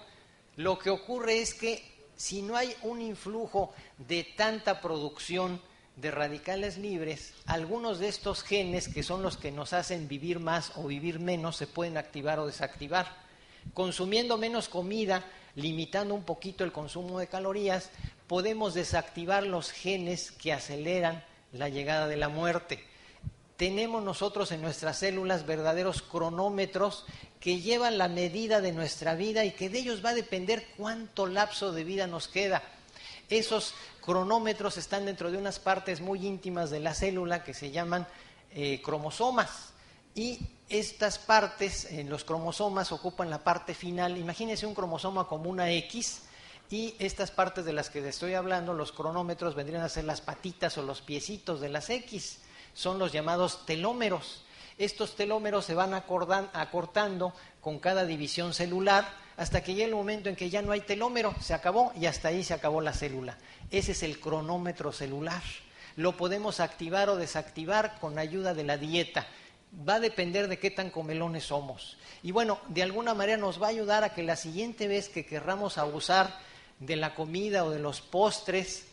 Lo 0.57 0.77
que 0.77 0.89
ocurre 0.89 1.41
es 1.41 1.53
que 1.53 1.96
si 2.17 2.41
no 2.41 2.57
hay 2.57 2.75
un 2.81 3.01
influjo 3.01 3.73
de 3.97 4.23
tanta 4.35 4.81
producción 4.81 5.61
de 5.95 6.11
radicales 6.11 6.77
libres, 6.77 7.33
algunos 7.45 7.99
de 7.99 8.07
estos 8.07 8.43
genes, 8.43 8.87
que 8.87 9.03
son 9.03 9.23
los 9.23 9.37
que 9.37 9.51
nos 9.51 9.73
hacen 9.73 10.07
vivir 10.07 10.39
más 10.39 10.71
o 10.75 10.87
vivir 10.87 11.19
menos, 11.19 11.55
se 11.57 11.67
pueden 11.67 11.97
activar 11.97 12.39
o 12.39 12.47
desactivar. 12.47 13.07
Consumiendo 13.73 14.37
menos 14.37 14.67
comida, 14.67 15.25
limitando 15.55 16.13
un 16.13 16.23
poquito 16.23 16.63
el 16.63 16.71
consumo 16.71 17.19
de 17.19 17.27
calorías, 17.27 17.89
podemos 18.27 18.73
desactivar 18.73 19.45
los 19.45 19.71
genes 19.71 20.31
que 20.31 20.53
aceleran 20.53 21.23
la 21.51 21.69
llegada 21.69 22.07
de 22.07 22.17
la 22.17 22.29
muerte. 22.29 22.83
Tenemos 23.57 24.03
nosotros 24.03 24.51
en 24.51 24.61
nuestras 24.61 24.99
células 24.99 25.47
verdaderos 25.47 26.03
cronómetros 26.03 27.05
que 27.39 27.59
llevan 27.59 27.97
la 27.97 28.07
medida 28.07 28.61
de 28.61 28.71
nuestra 28.71 29.15
vida 29.15 29.45
y 29.45 29.51
que 29.51 29.69
de 29.69 29.79
ellos 29.79 30.05
va 30.05 30.11
a 30.11 30.15
depender 30.15 30.67
cuánto 30.77 31.25
lapso 31.25 31.71
de 31.71 31.83
vida 31.83 32.05
nos 32.05 32.27
queda. 32.27 32.61
Esos 33.29 33.73
cronómetros 34.05 34.77
están 34.77 35.05
dentro 35.05 35.31
de 35.31 35.39
unas 35.39 35.57
partes 35.57 36.01
muy 36.01 36.25
íntimas 36.25 36.69
de 36.69 36.79
la 36.79 36.93
célula 36.93 37.43
que 37.43 37.55
se 37.55 37.71
llaman 37.71 38.07
eh, 38.53 38.79
cromosomas. 38.83 39.73
Y 40.13 40.39
estas 40.69 41.17
partes, 41.17 41.91
en 41.91 42.09
los 42.09 42.23
cromosomas, 42.23 42.91
ocupan 42.91 43.29
la 43.29 43.43
parte 43.43 43.73
final. 43.73 44.17
Imagínense 44.17 44.67
un 44.67 44.75
cromosoma 44.75 45.27
como 45.27 45.49
una 45.49 45.71
X 45.71 46.21
y 46.69 46.95
estas 46.99 47.31
partes 47.31 47.65
de 47.65 47.73
las 47.73 47.89
que 47.89 48.07
estoy 48.07 48.33
hablando, 48.33 48.73
los 48.73 48.91
cronómetros, 48.91 49.55
vendrían 49.55 49.83
a 49.83 49.89
ser 49.89 50.03
las 50.03 50.21
patitas 50.21 50.77
o 50.77 50.83
los 50.83 51.01
piecitos 51.01 51.59
de 51.59 51.69
las 51.69 51.89
X. 51.89 52.39
Son 52.77 52.99
los 52.99 53.11
llamados 53.11 53.65
telómeros. 53.65 54.43
Estos 54.77 55.15
telómeros 55.15 55.65
se 55.65 55.73
van 55.73 55.95
acortando 55.95 57.33
con 57.59 57.79
cada 57.79 58.05
división 58.05 58.53
celular 58.53 59.11
hasta 59.35 59.63
que 59.63 59.73
llega 59.73 59.87
el 59.87 59.95
momento 59.95 60.29
en 60.29 60.35
que 60.35 60.51
ya 60.51 60.61
no 60.61 60.71
hay 60.71 60.81
telómero, 60.81 61.33
se 61.41 61.55
acabó 61.55 61.91
y 61.99 62.05
hasta 62.05 62.27
ahí 62.27 62.43
se 62.43 62.53
acabó 62.53 62.79
la 62.81 62.93
célula. 62.93 63.35
Ese 63.71 63.93
es 63.93 64.03
el 64.03 64.19
cronómetro 64.19 64.91
celular. 64.91 65.41
Lo 65.95 66.17
podemos 66.17 66.59
activar 66.59 67.09
o 67.09 67.15
desactivar 67.15 67.97
con 67.99 68.19
ayuda 68.19 68.53
de 68.53 68.65
la 68.65 68.77
dieta. 68.77 69.25
Va 69.89 69.95
a 69.95 69.99
depender 69.99 70.47
de 70.47 70.59
qué 70.59 70.69
tan 70.69 70.91
comelones 70.91 71.45
somos. 71.45 71.97
Y 72.21 72.31
bueno, 72.31 72.59
de 72.67 72.83
alguna 72.83 73.15
manera 73.15 73.39
nos 73.39 73.59
va 73.59 73.65
a 73.65 73.71
ayudar 73.71 74.03
a 74.03 74.13
que 74.13 74.21
la 74.21 74.35
siguiente 74.35 74.87
vez 74.87 75.09
que 75.09 75.25
querramos 75.25 75.79
abusar 75.79 76.31
de 76.77 76.95
la 76.95 77.15
comida 77.15 77.63
o 77.63 77.71
de 77.71 77.79
los 77.79 78.01
postres, 78.01 78.85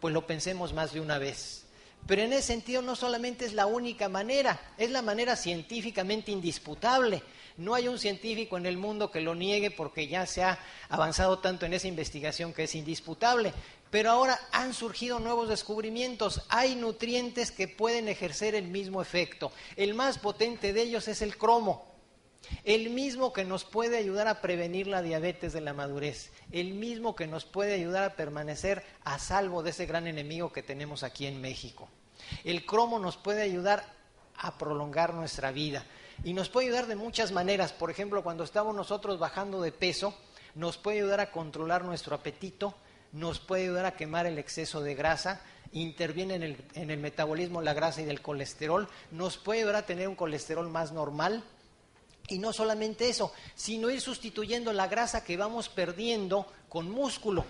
pues 0.00 0.12
lo 0.12 0.26
pensemos 0.26 0.72
más 0.72 0.92
de 0.92 1.00
una 1.00 1.18
vez. 1.18 1.67
Pero 2.06 2.22
en 2.22 2.32
ese 2.32 2.42
sentido 2.42 2.80
no 2.80 2.96
solamente 2.96 3.44
es 3.44 3.52
la 3.52 3.66
única 3.66 4.08
manera, 4.08 4.58
es 4.78 4.90
la 4.90 5.02
manera 5.02 5.36
científicamente 5.36 6.30
indisputable. 6.30 7.22
No 7.58 7.74
hay 7.74 7.88
un 7.88 7.98
científico 7.98 8.56
en 8.56 8.66
el 8.66 8.76
mundo 8.76 9.10
que 9.10 9.20
lo 9.20 9.34
niegue 9.34 9.70
porque 9.70 10.06
ya 10.06 10.24
se 10.26 10.42
ha 10.42 10.58
avanzado 10.88 11.40
tanto 11.40 11.66
en 11.66 11.74
esa 11.74 11.88
investigación 11.88 12.52
que 12.52 12.64
es 12.64 12.74
indisputable. 12.74 13.52
Pero 13.90 14.10
ahora 14.10 14.38
han 14.52 14.74
surgido 14.74 15.18
nuevos 15.18 15.48
descubrimientos. 15.48 16.42
Hay 16.48 16.76
nutrientes 16.76 17.50
que 17.50 17.68
pueden 17.68 18.08
ejercer 18.08 18.54
el 18.54 18.68
mismo 18.68 19.02
efecto. 19.02 19.50
El 19.76 19.94
más 19.94 20.18
potente 20.18 20.72
de 20.72 20.82
ellos 20.82 21.08
es 21.08 21.20
el 21.20 21.36
cromo. 21.36 21.87
El 22.64 22.90
mismo 22.90 23.32
que 23.32 23.44
nos 23.44 23.64
puede 23.64 23.98
ayudar 23.98 24.28
a 24.28 24.40
prevenir 24.40 24.86
la 24.86 25.02
diabetes 25.02 25.52
de 25.52 25.60
la 25.60 25.72
madurez. 25.72 26.32
El 26.52 26.74
mismo 26.74 27.14
que 27.14 27.26
nos 27.26 27.44
puede 27.44 27.74
ayudar 27.74 28.04
a 28.04 28.16
permanecer 28.16 28.84
a 29.04 29.18
salvo 29.18 29.62
de 29.62 29.70
ese 29.70 29.86
gran 29.86 30.06
enemigo 30.06 30.52
que 30.52 30.62
tenemos 30.62 31.02
aquí 31.02 31.26
en 31.26 31.40
México. 31.40 31.88
El 32.44 32.66
cromo 32.66 32.98
nos 32.98 33.16
puede 33.16 33.42
ayudar 33.42 33.84
a 34.36 34.56
prolongar 34.58 35.14
nuestra 35.14 35.50
vida 35.50 35.84
y 36.24 36.32
nos 36.32 36.48
puede 36.48 36.68
ayudar 36.68 36.86
de 36.86 36.96
muchas 36.96 37.32
maneras. 37.32 37.72
Por 37.72 37.90
ejemplo, 37.90 38.22
cuando 38.22 38.44
estamos 38.44 38.74
nosotros 38.74 39.18
bajando 39.18 39.60
de 39.60 39.72
peso, 39.72 40.14
nos 40.54 40.76
puede 40.78 40.98
ayudar 40.98 41.20
a 41.20 41.30
controlar 41.30 41.84
nuestro 41.84 42.14
apetito, 42.14 42.74
nos 43.12 43.38
puede 43.38 43.64
ayudar 43.64 43.86
a 43.86 43.96
quemar 43.96 44.26
el 44.26 44.38
exceso 44.38 44.80
de 44.80 44.94
grasa, 44.94 45.40
interviene 45.72 46.34
en 46.34 46.42
el, 46.42 46.64
en 46.74 46.90
el 46.90 46.98
metabolismo 46.98 47.62
la 47.62 47.74
grasa 47.74 48.02
y 48.02 48.04
del 48.04 48.22
colesterol, 48.22 48.88
nos 49.10 49.36
puede 49.36 49.60
ayudar 49.60 49.76
a 49.76 49.86
tener 49.86 50.08
un 50.08 50.16
colesterol 50.16 50.68
más 50.68 50.92
normal, 50.92 51.44
y 52.28 52.38
no 52.38 52.52
solamente 52.52 53.08
eso, 53.08 53.32
sino 53.54 53.90
ir 53.90 54.00
sustituyendo 54.00 54.72
la 54.72 54.86
grasa 54.86 55.24
que 55.24 55.36
vamos 55.36 55.68
perdiendo 55.68 56.46
con 56.68 56.90
músculo. 56.90 57.44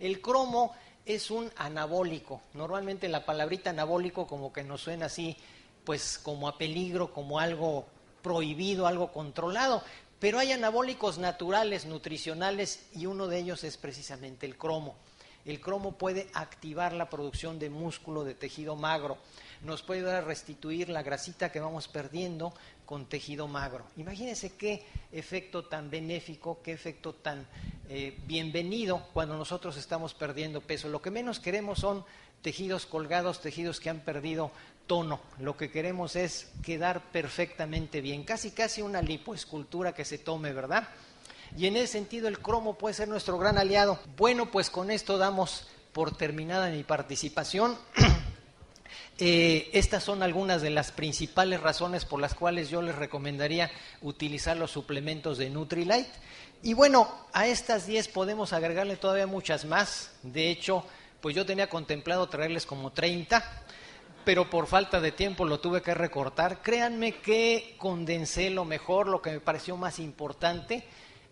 El 0.00 0.20
cromo 0.20 0.74
es 1.06 1.30
un 1.30 1.50
anabólico. 1.56 2.42
Normalmente 2.54 3.08
la 3.08 3.24
palabrita 3.24 3.70
anabólico 3.70 4.26
como 4.26 4.52
que 4.52 4.64
nos 4.64 4.82
suena 4.82 5.06
así, 5.06 5.36
pues 5.84 6.18
como 6.18 6.48
a 6.48 6.58
peligro, 6.58 7.12
como 7.12 7.38
algo 7.38 7.86
prohibido, 8.22 8.86
algo 8.86 9.12
controlado. 9.12 9.82
Pero 10.18 10.38
hay 10.38 10.52
anabólicos 10.52 11.18
naturales, 11.18 11.86
nutricionales, 11.86 12.86
y 12.94 13.06
uno 13.06 13.26
de 13.26 13.38
ellos 13.38 13.64
es 13.64 13.76
precisamente 13.76 14.46
el 14.46 14.56
cromo. 14.56 14.96
El 15.44 15.60
cromo 15.60 15.98
puede 15.98 16.28
activar 16.34 16.92
la 16.92 17.10
producción 17.10 17.58
de 17.58 17.68
músculo, 17.68 18.22
de 18.22 18.34
tejido 18.34 18.76
magro. 18.76 19.18
Nos 19.62 19.82
puede 19.82 20.00
ayudar 20.00 20.22
a 20.22 20.26
restituir 20.26 20.88
la 20.88 21.02
grasita 21.02 21.50
que 21.50 21.58
vamos 21.58 21.88
perdiendo 21.88 22.54
con 22.86 23.06
tejido 23.06 23.48
magro. 23.48 23.84
Imagínense 23.96 24.56
qué 24.56 24.84
efecto 25.12 25.64
tan 25.64 25.90
benéfico, 25.90 26.60
qué 26.62 26.72
efecto 26.72 27.14
tan 27.14 27.46
eh, 27.88 28.18
bienvenido 28.26 29.08
cuando 29.12 29.36
nosotros 29.36 29.76
estamos 29.76 30.14
perdiendo 30.14 30.60
peso. 30.60 30.88
Lo 30.88 31.02
que 31.02 31.10
menos 31.10 31.40
queremos 31.40 31.78
son 31.78 32.04
tejidos 32.42 32.86
colgados, 32.86 33.40
tejidos 33.40 33.80
que 33.80 33.90
han 33.90 34.00
perdido 34.00 34.50
tono. 34.86 35.20
Lo 35.38 35.56
que 35.56 35.70
queremos 35.70 36.16
es 36.16 36.50
quedar 36.62 37.10
perfectamente 37.12 38.00
bien, 38.00 38.24
casi 38.24 38.50
casi 38.50 38.82
una 38.82 39.00
lipoescultura 39.00 39.94
que 39.94 40.04
se 40.04 40.18
tome, 40.18 40.52
¿verdad? 40.52 40.88
Y 41.56 41.66
en 41.66 41.76
ese 41.76 41.88
sentido 41.88 42.28
el 42.28 42.38
cromo 42.38 42.78
puede 42.78 42.94
ser 42.94 43.08
nuestro 43.08 43.38
gran 43.38 43.58
aliado. 43.58 43.98
Bueno, 44.16 44.50
pues 44.50 44.70
con 44.70 44.90
esto 44.90 45.18
damos 45.18 45.68
por 45.92 46.16
terminada 46.16 46.70
mi 46.70 46.82
participación. 46.82 47.76
Eh, 49.18 49.70
estas 49.72 50.02
son 50.02 50.22
algunas 50.22 50.62
de 50.62 50.70
las 50.70 50.90
principales 50.90 51.60
razones 51.60 52.04
por 52.04 52.20
las 52.20 52.34
cuales 52.34 52.70
yo 52.70 52.82
les 52.82 52.94
recomendaría 52.94 53.70
utilizar 54.00 54.56
los 54.56 54.70
suplementos 54.70 55.38
de 55.38 55.50
Nutrilite. 55.50 56.10
Y 56.62 56.74
bueno, 56.74 57.08
a 57.32 57.46
estas 57.46 57.86
10 57.86 58.08
podemos 58.08 58.52
agregarle 58.52 58.96
todavía 58.96 59.26
muchas 59.26 59.64
más. 59.64 60.12
De 60.22 60.50
hecho, 60.50 60.84
pues 61.20 61.36
yo 61.36 61.44
tenía 61.44 61.68
contemplado 61.68 62.28
traerles 62.28 62.66
como 62.66 62.92
30, 62.92 63.44
pero 64.24 64.48
por 64.48 64.66
falta 64.66 65.00
de 65.00 65.12
tiempo 65.12 65.44
lo 65.44 65.60
tuve 65.60 65.82
que 65.82 65.94
recortar. 65.94 66.62
Créanme 66.62 67.16
que 67.16 67.74
condensé 67.78 68.50
lo 68.50 68.64
mejor, 68.64 69.08
lo 69.08 69.20
que 69.20 69.32
me 69.32 69.40
pareció 69.40 69.76
más 69.76 69.98
importante 69.98 70.84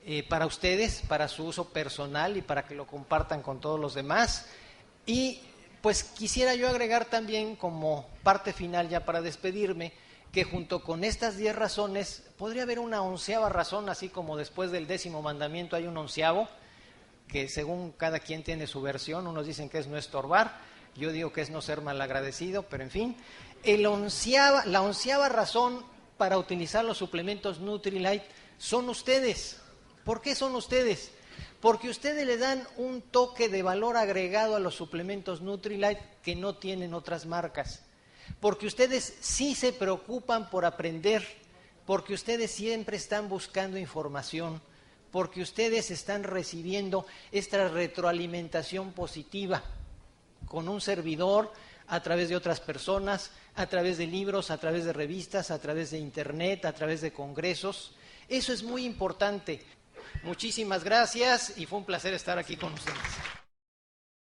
eh, 0.04 0.24
para 0.28 0.46
ustedes, 0.46 1.02
para 1.08 1.28
su 1.28 1.44
uso 1.44 1.68
personal 1.68 2.36
y 2.36 2.42
para 2.42 2.64
que 2.64 2.74
lo 2.74 2.86
compartan 2.86 3.42
con 3.42 3.60
todos 3.60 3.78
los 3.78 3.94
demás. 3.94 4.48
Y 5.06 5.40
pues 5.80 6.04
quisiera 6.04 6.54
yo 6.54 6.68
agregar 6.68 7.06
también 7.06 7.56
como 7.56 8.06
parte 8.22 8.52
final 8.52 8.88
ya 8.88 9.04
para 9.04 9.22
despedirme, 9.22 9.92
que 10.32 10.44
junto 10.44 10.82
con 10.82 11.02
estas 11.02 11.36
diez 11.36 11.56
razones 11.56 12.22
podría 12.38 12.62
haber 12.62 12.78
una 12.78 13.02
onceava 13.02 13.48
razón, 13.48 13.88
así 13.88 14.08
como 14.08 14.36
después 14.36 14.70
del 14.70 14.86
décimo 14.86 15.22
mandamiento 15.22 15.76
hay 15.76 15.86
un 15.86 15.96
onceavo, 15.96 16.48
que 17.26 17.48
según 17.48 17.92
cada 17.92 18.20
quien 18.20 18.42
tiene 18.42 18.66
su 18.66 18.82
versión, 18.82 19.26
unos 19.26 19.46
dicen 19.46 19.68
que 19.68 19.78
es 19.78 19.86
no 19.86 19.96
estorbar, 19.96 20.58
yo 20.96 21.12
digo 21.12 21.32
que 21.32 21.40
es 21.40 21.50
no 21.50 21.62
ser 21.62 21.80
malagradecido, 21.80 22.64
pero 22.64 22.82
en 22.82 22.90
fin, 22.90 23.16
el 23.62 23.86
onceava, 23.86 24.66
la 24.66 24.82
onceava 24.82 25.28
razón 25.28 25.84
para 26.16 26.38
utilizar 26.38 26.84
los 26.84 26.98
suplementos 26.98 27.60
Nutrilite 27.60 28.26
son 28.58 28.88
ustedes. 28.88 29.60
¿Por 30.04 30.20
qué 30.20 30.34
son 30.34 30.54
ustedes? 30.54 31.12
Porque 31.60 31.90
ustedes 31.90 32.26
le 32.26 32.38
dan 32.38 32.66
un 32.76 33.02
toque 33.02 33.48
de 33.48 33.62
valor 33.62 33.96
agregado 33.96 34.56
a 34.56 34.60
los 34.60 34.74
suplementos 34.74 35.42
Nutrilite 35.42 36.02
que 36.22 36.34
no 36.34 36.56
tienen 36.56 36.94
otras 36.94 37.26
marcas, 37.26 37.82
porque 38.40 38.66
ustedes 38.66 39.14
sí 39.20 39.54
se 39.54 39.72
preocupan 39.72 40.48
por 40.48 40.64
aprender, 40.64 41.26
porque 41.84 42.14
ustedes 42.14 42.50
siempre 42.50 42.96
están 42.96 43.28
buscando 43.28 43.78
información, 43.78 44.62
porque 45.10 45.42
ustedes 45.42 45.90
están 45.90 46.22
recibiendo 46.22 47.06
esta 47.32 47.68
retroalimentación 47.68 48.92
positiva 48.92 49.62
con 50.46 50.68
un 50.68 50.80
servidor 50.80 51.52
a 51.88 52.00
través 52.02 52.28
de 52.28 52.36
otras 52.36 52.60
personas, 52.60 53.32
a 53.56 53.66
través 53.66 53.98
de 53.98 54.06
libros, 54.06 54.50
a 54.50 54.58
través 54.58 54.84
de 54.84 54.92
revistas, 54.92 55.50
a 55.50 55.58
través 55.58 55.90
de 55.90 55.98
internet, 55.98 56.64
a 56.64 56.72
través 56.72 57.00
de 57.00 57.12
congresos. 57.12 57.92
Eso 58.28 58.52
es 58.52 58.62
muy 58.62 58.84
importante. 58.84 59.60
Muchísimas 60.22 60.84
gracias 60.84 61.54
y 61.56 61.66
fue 61.66 61.78
un 61.78 61.84
placer 61.84 62.14
estar 62.14 62.38
aquí 62.38 62.56
con 62.56 62.72
ustedes. 62.74 63.39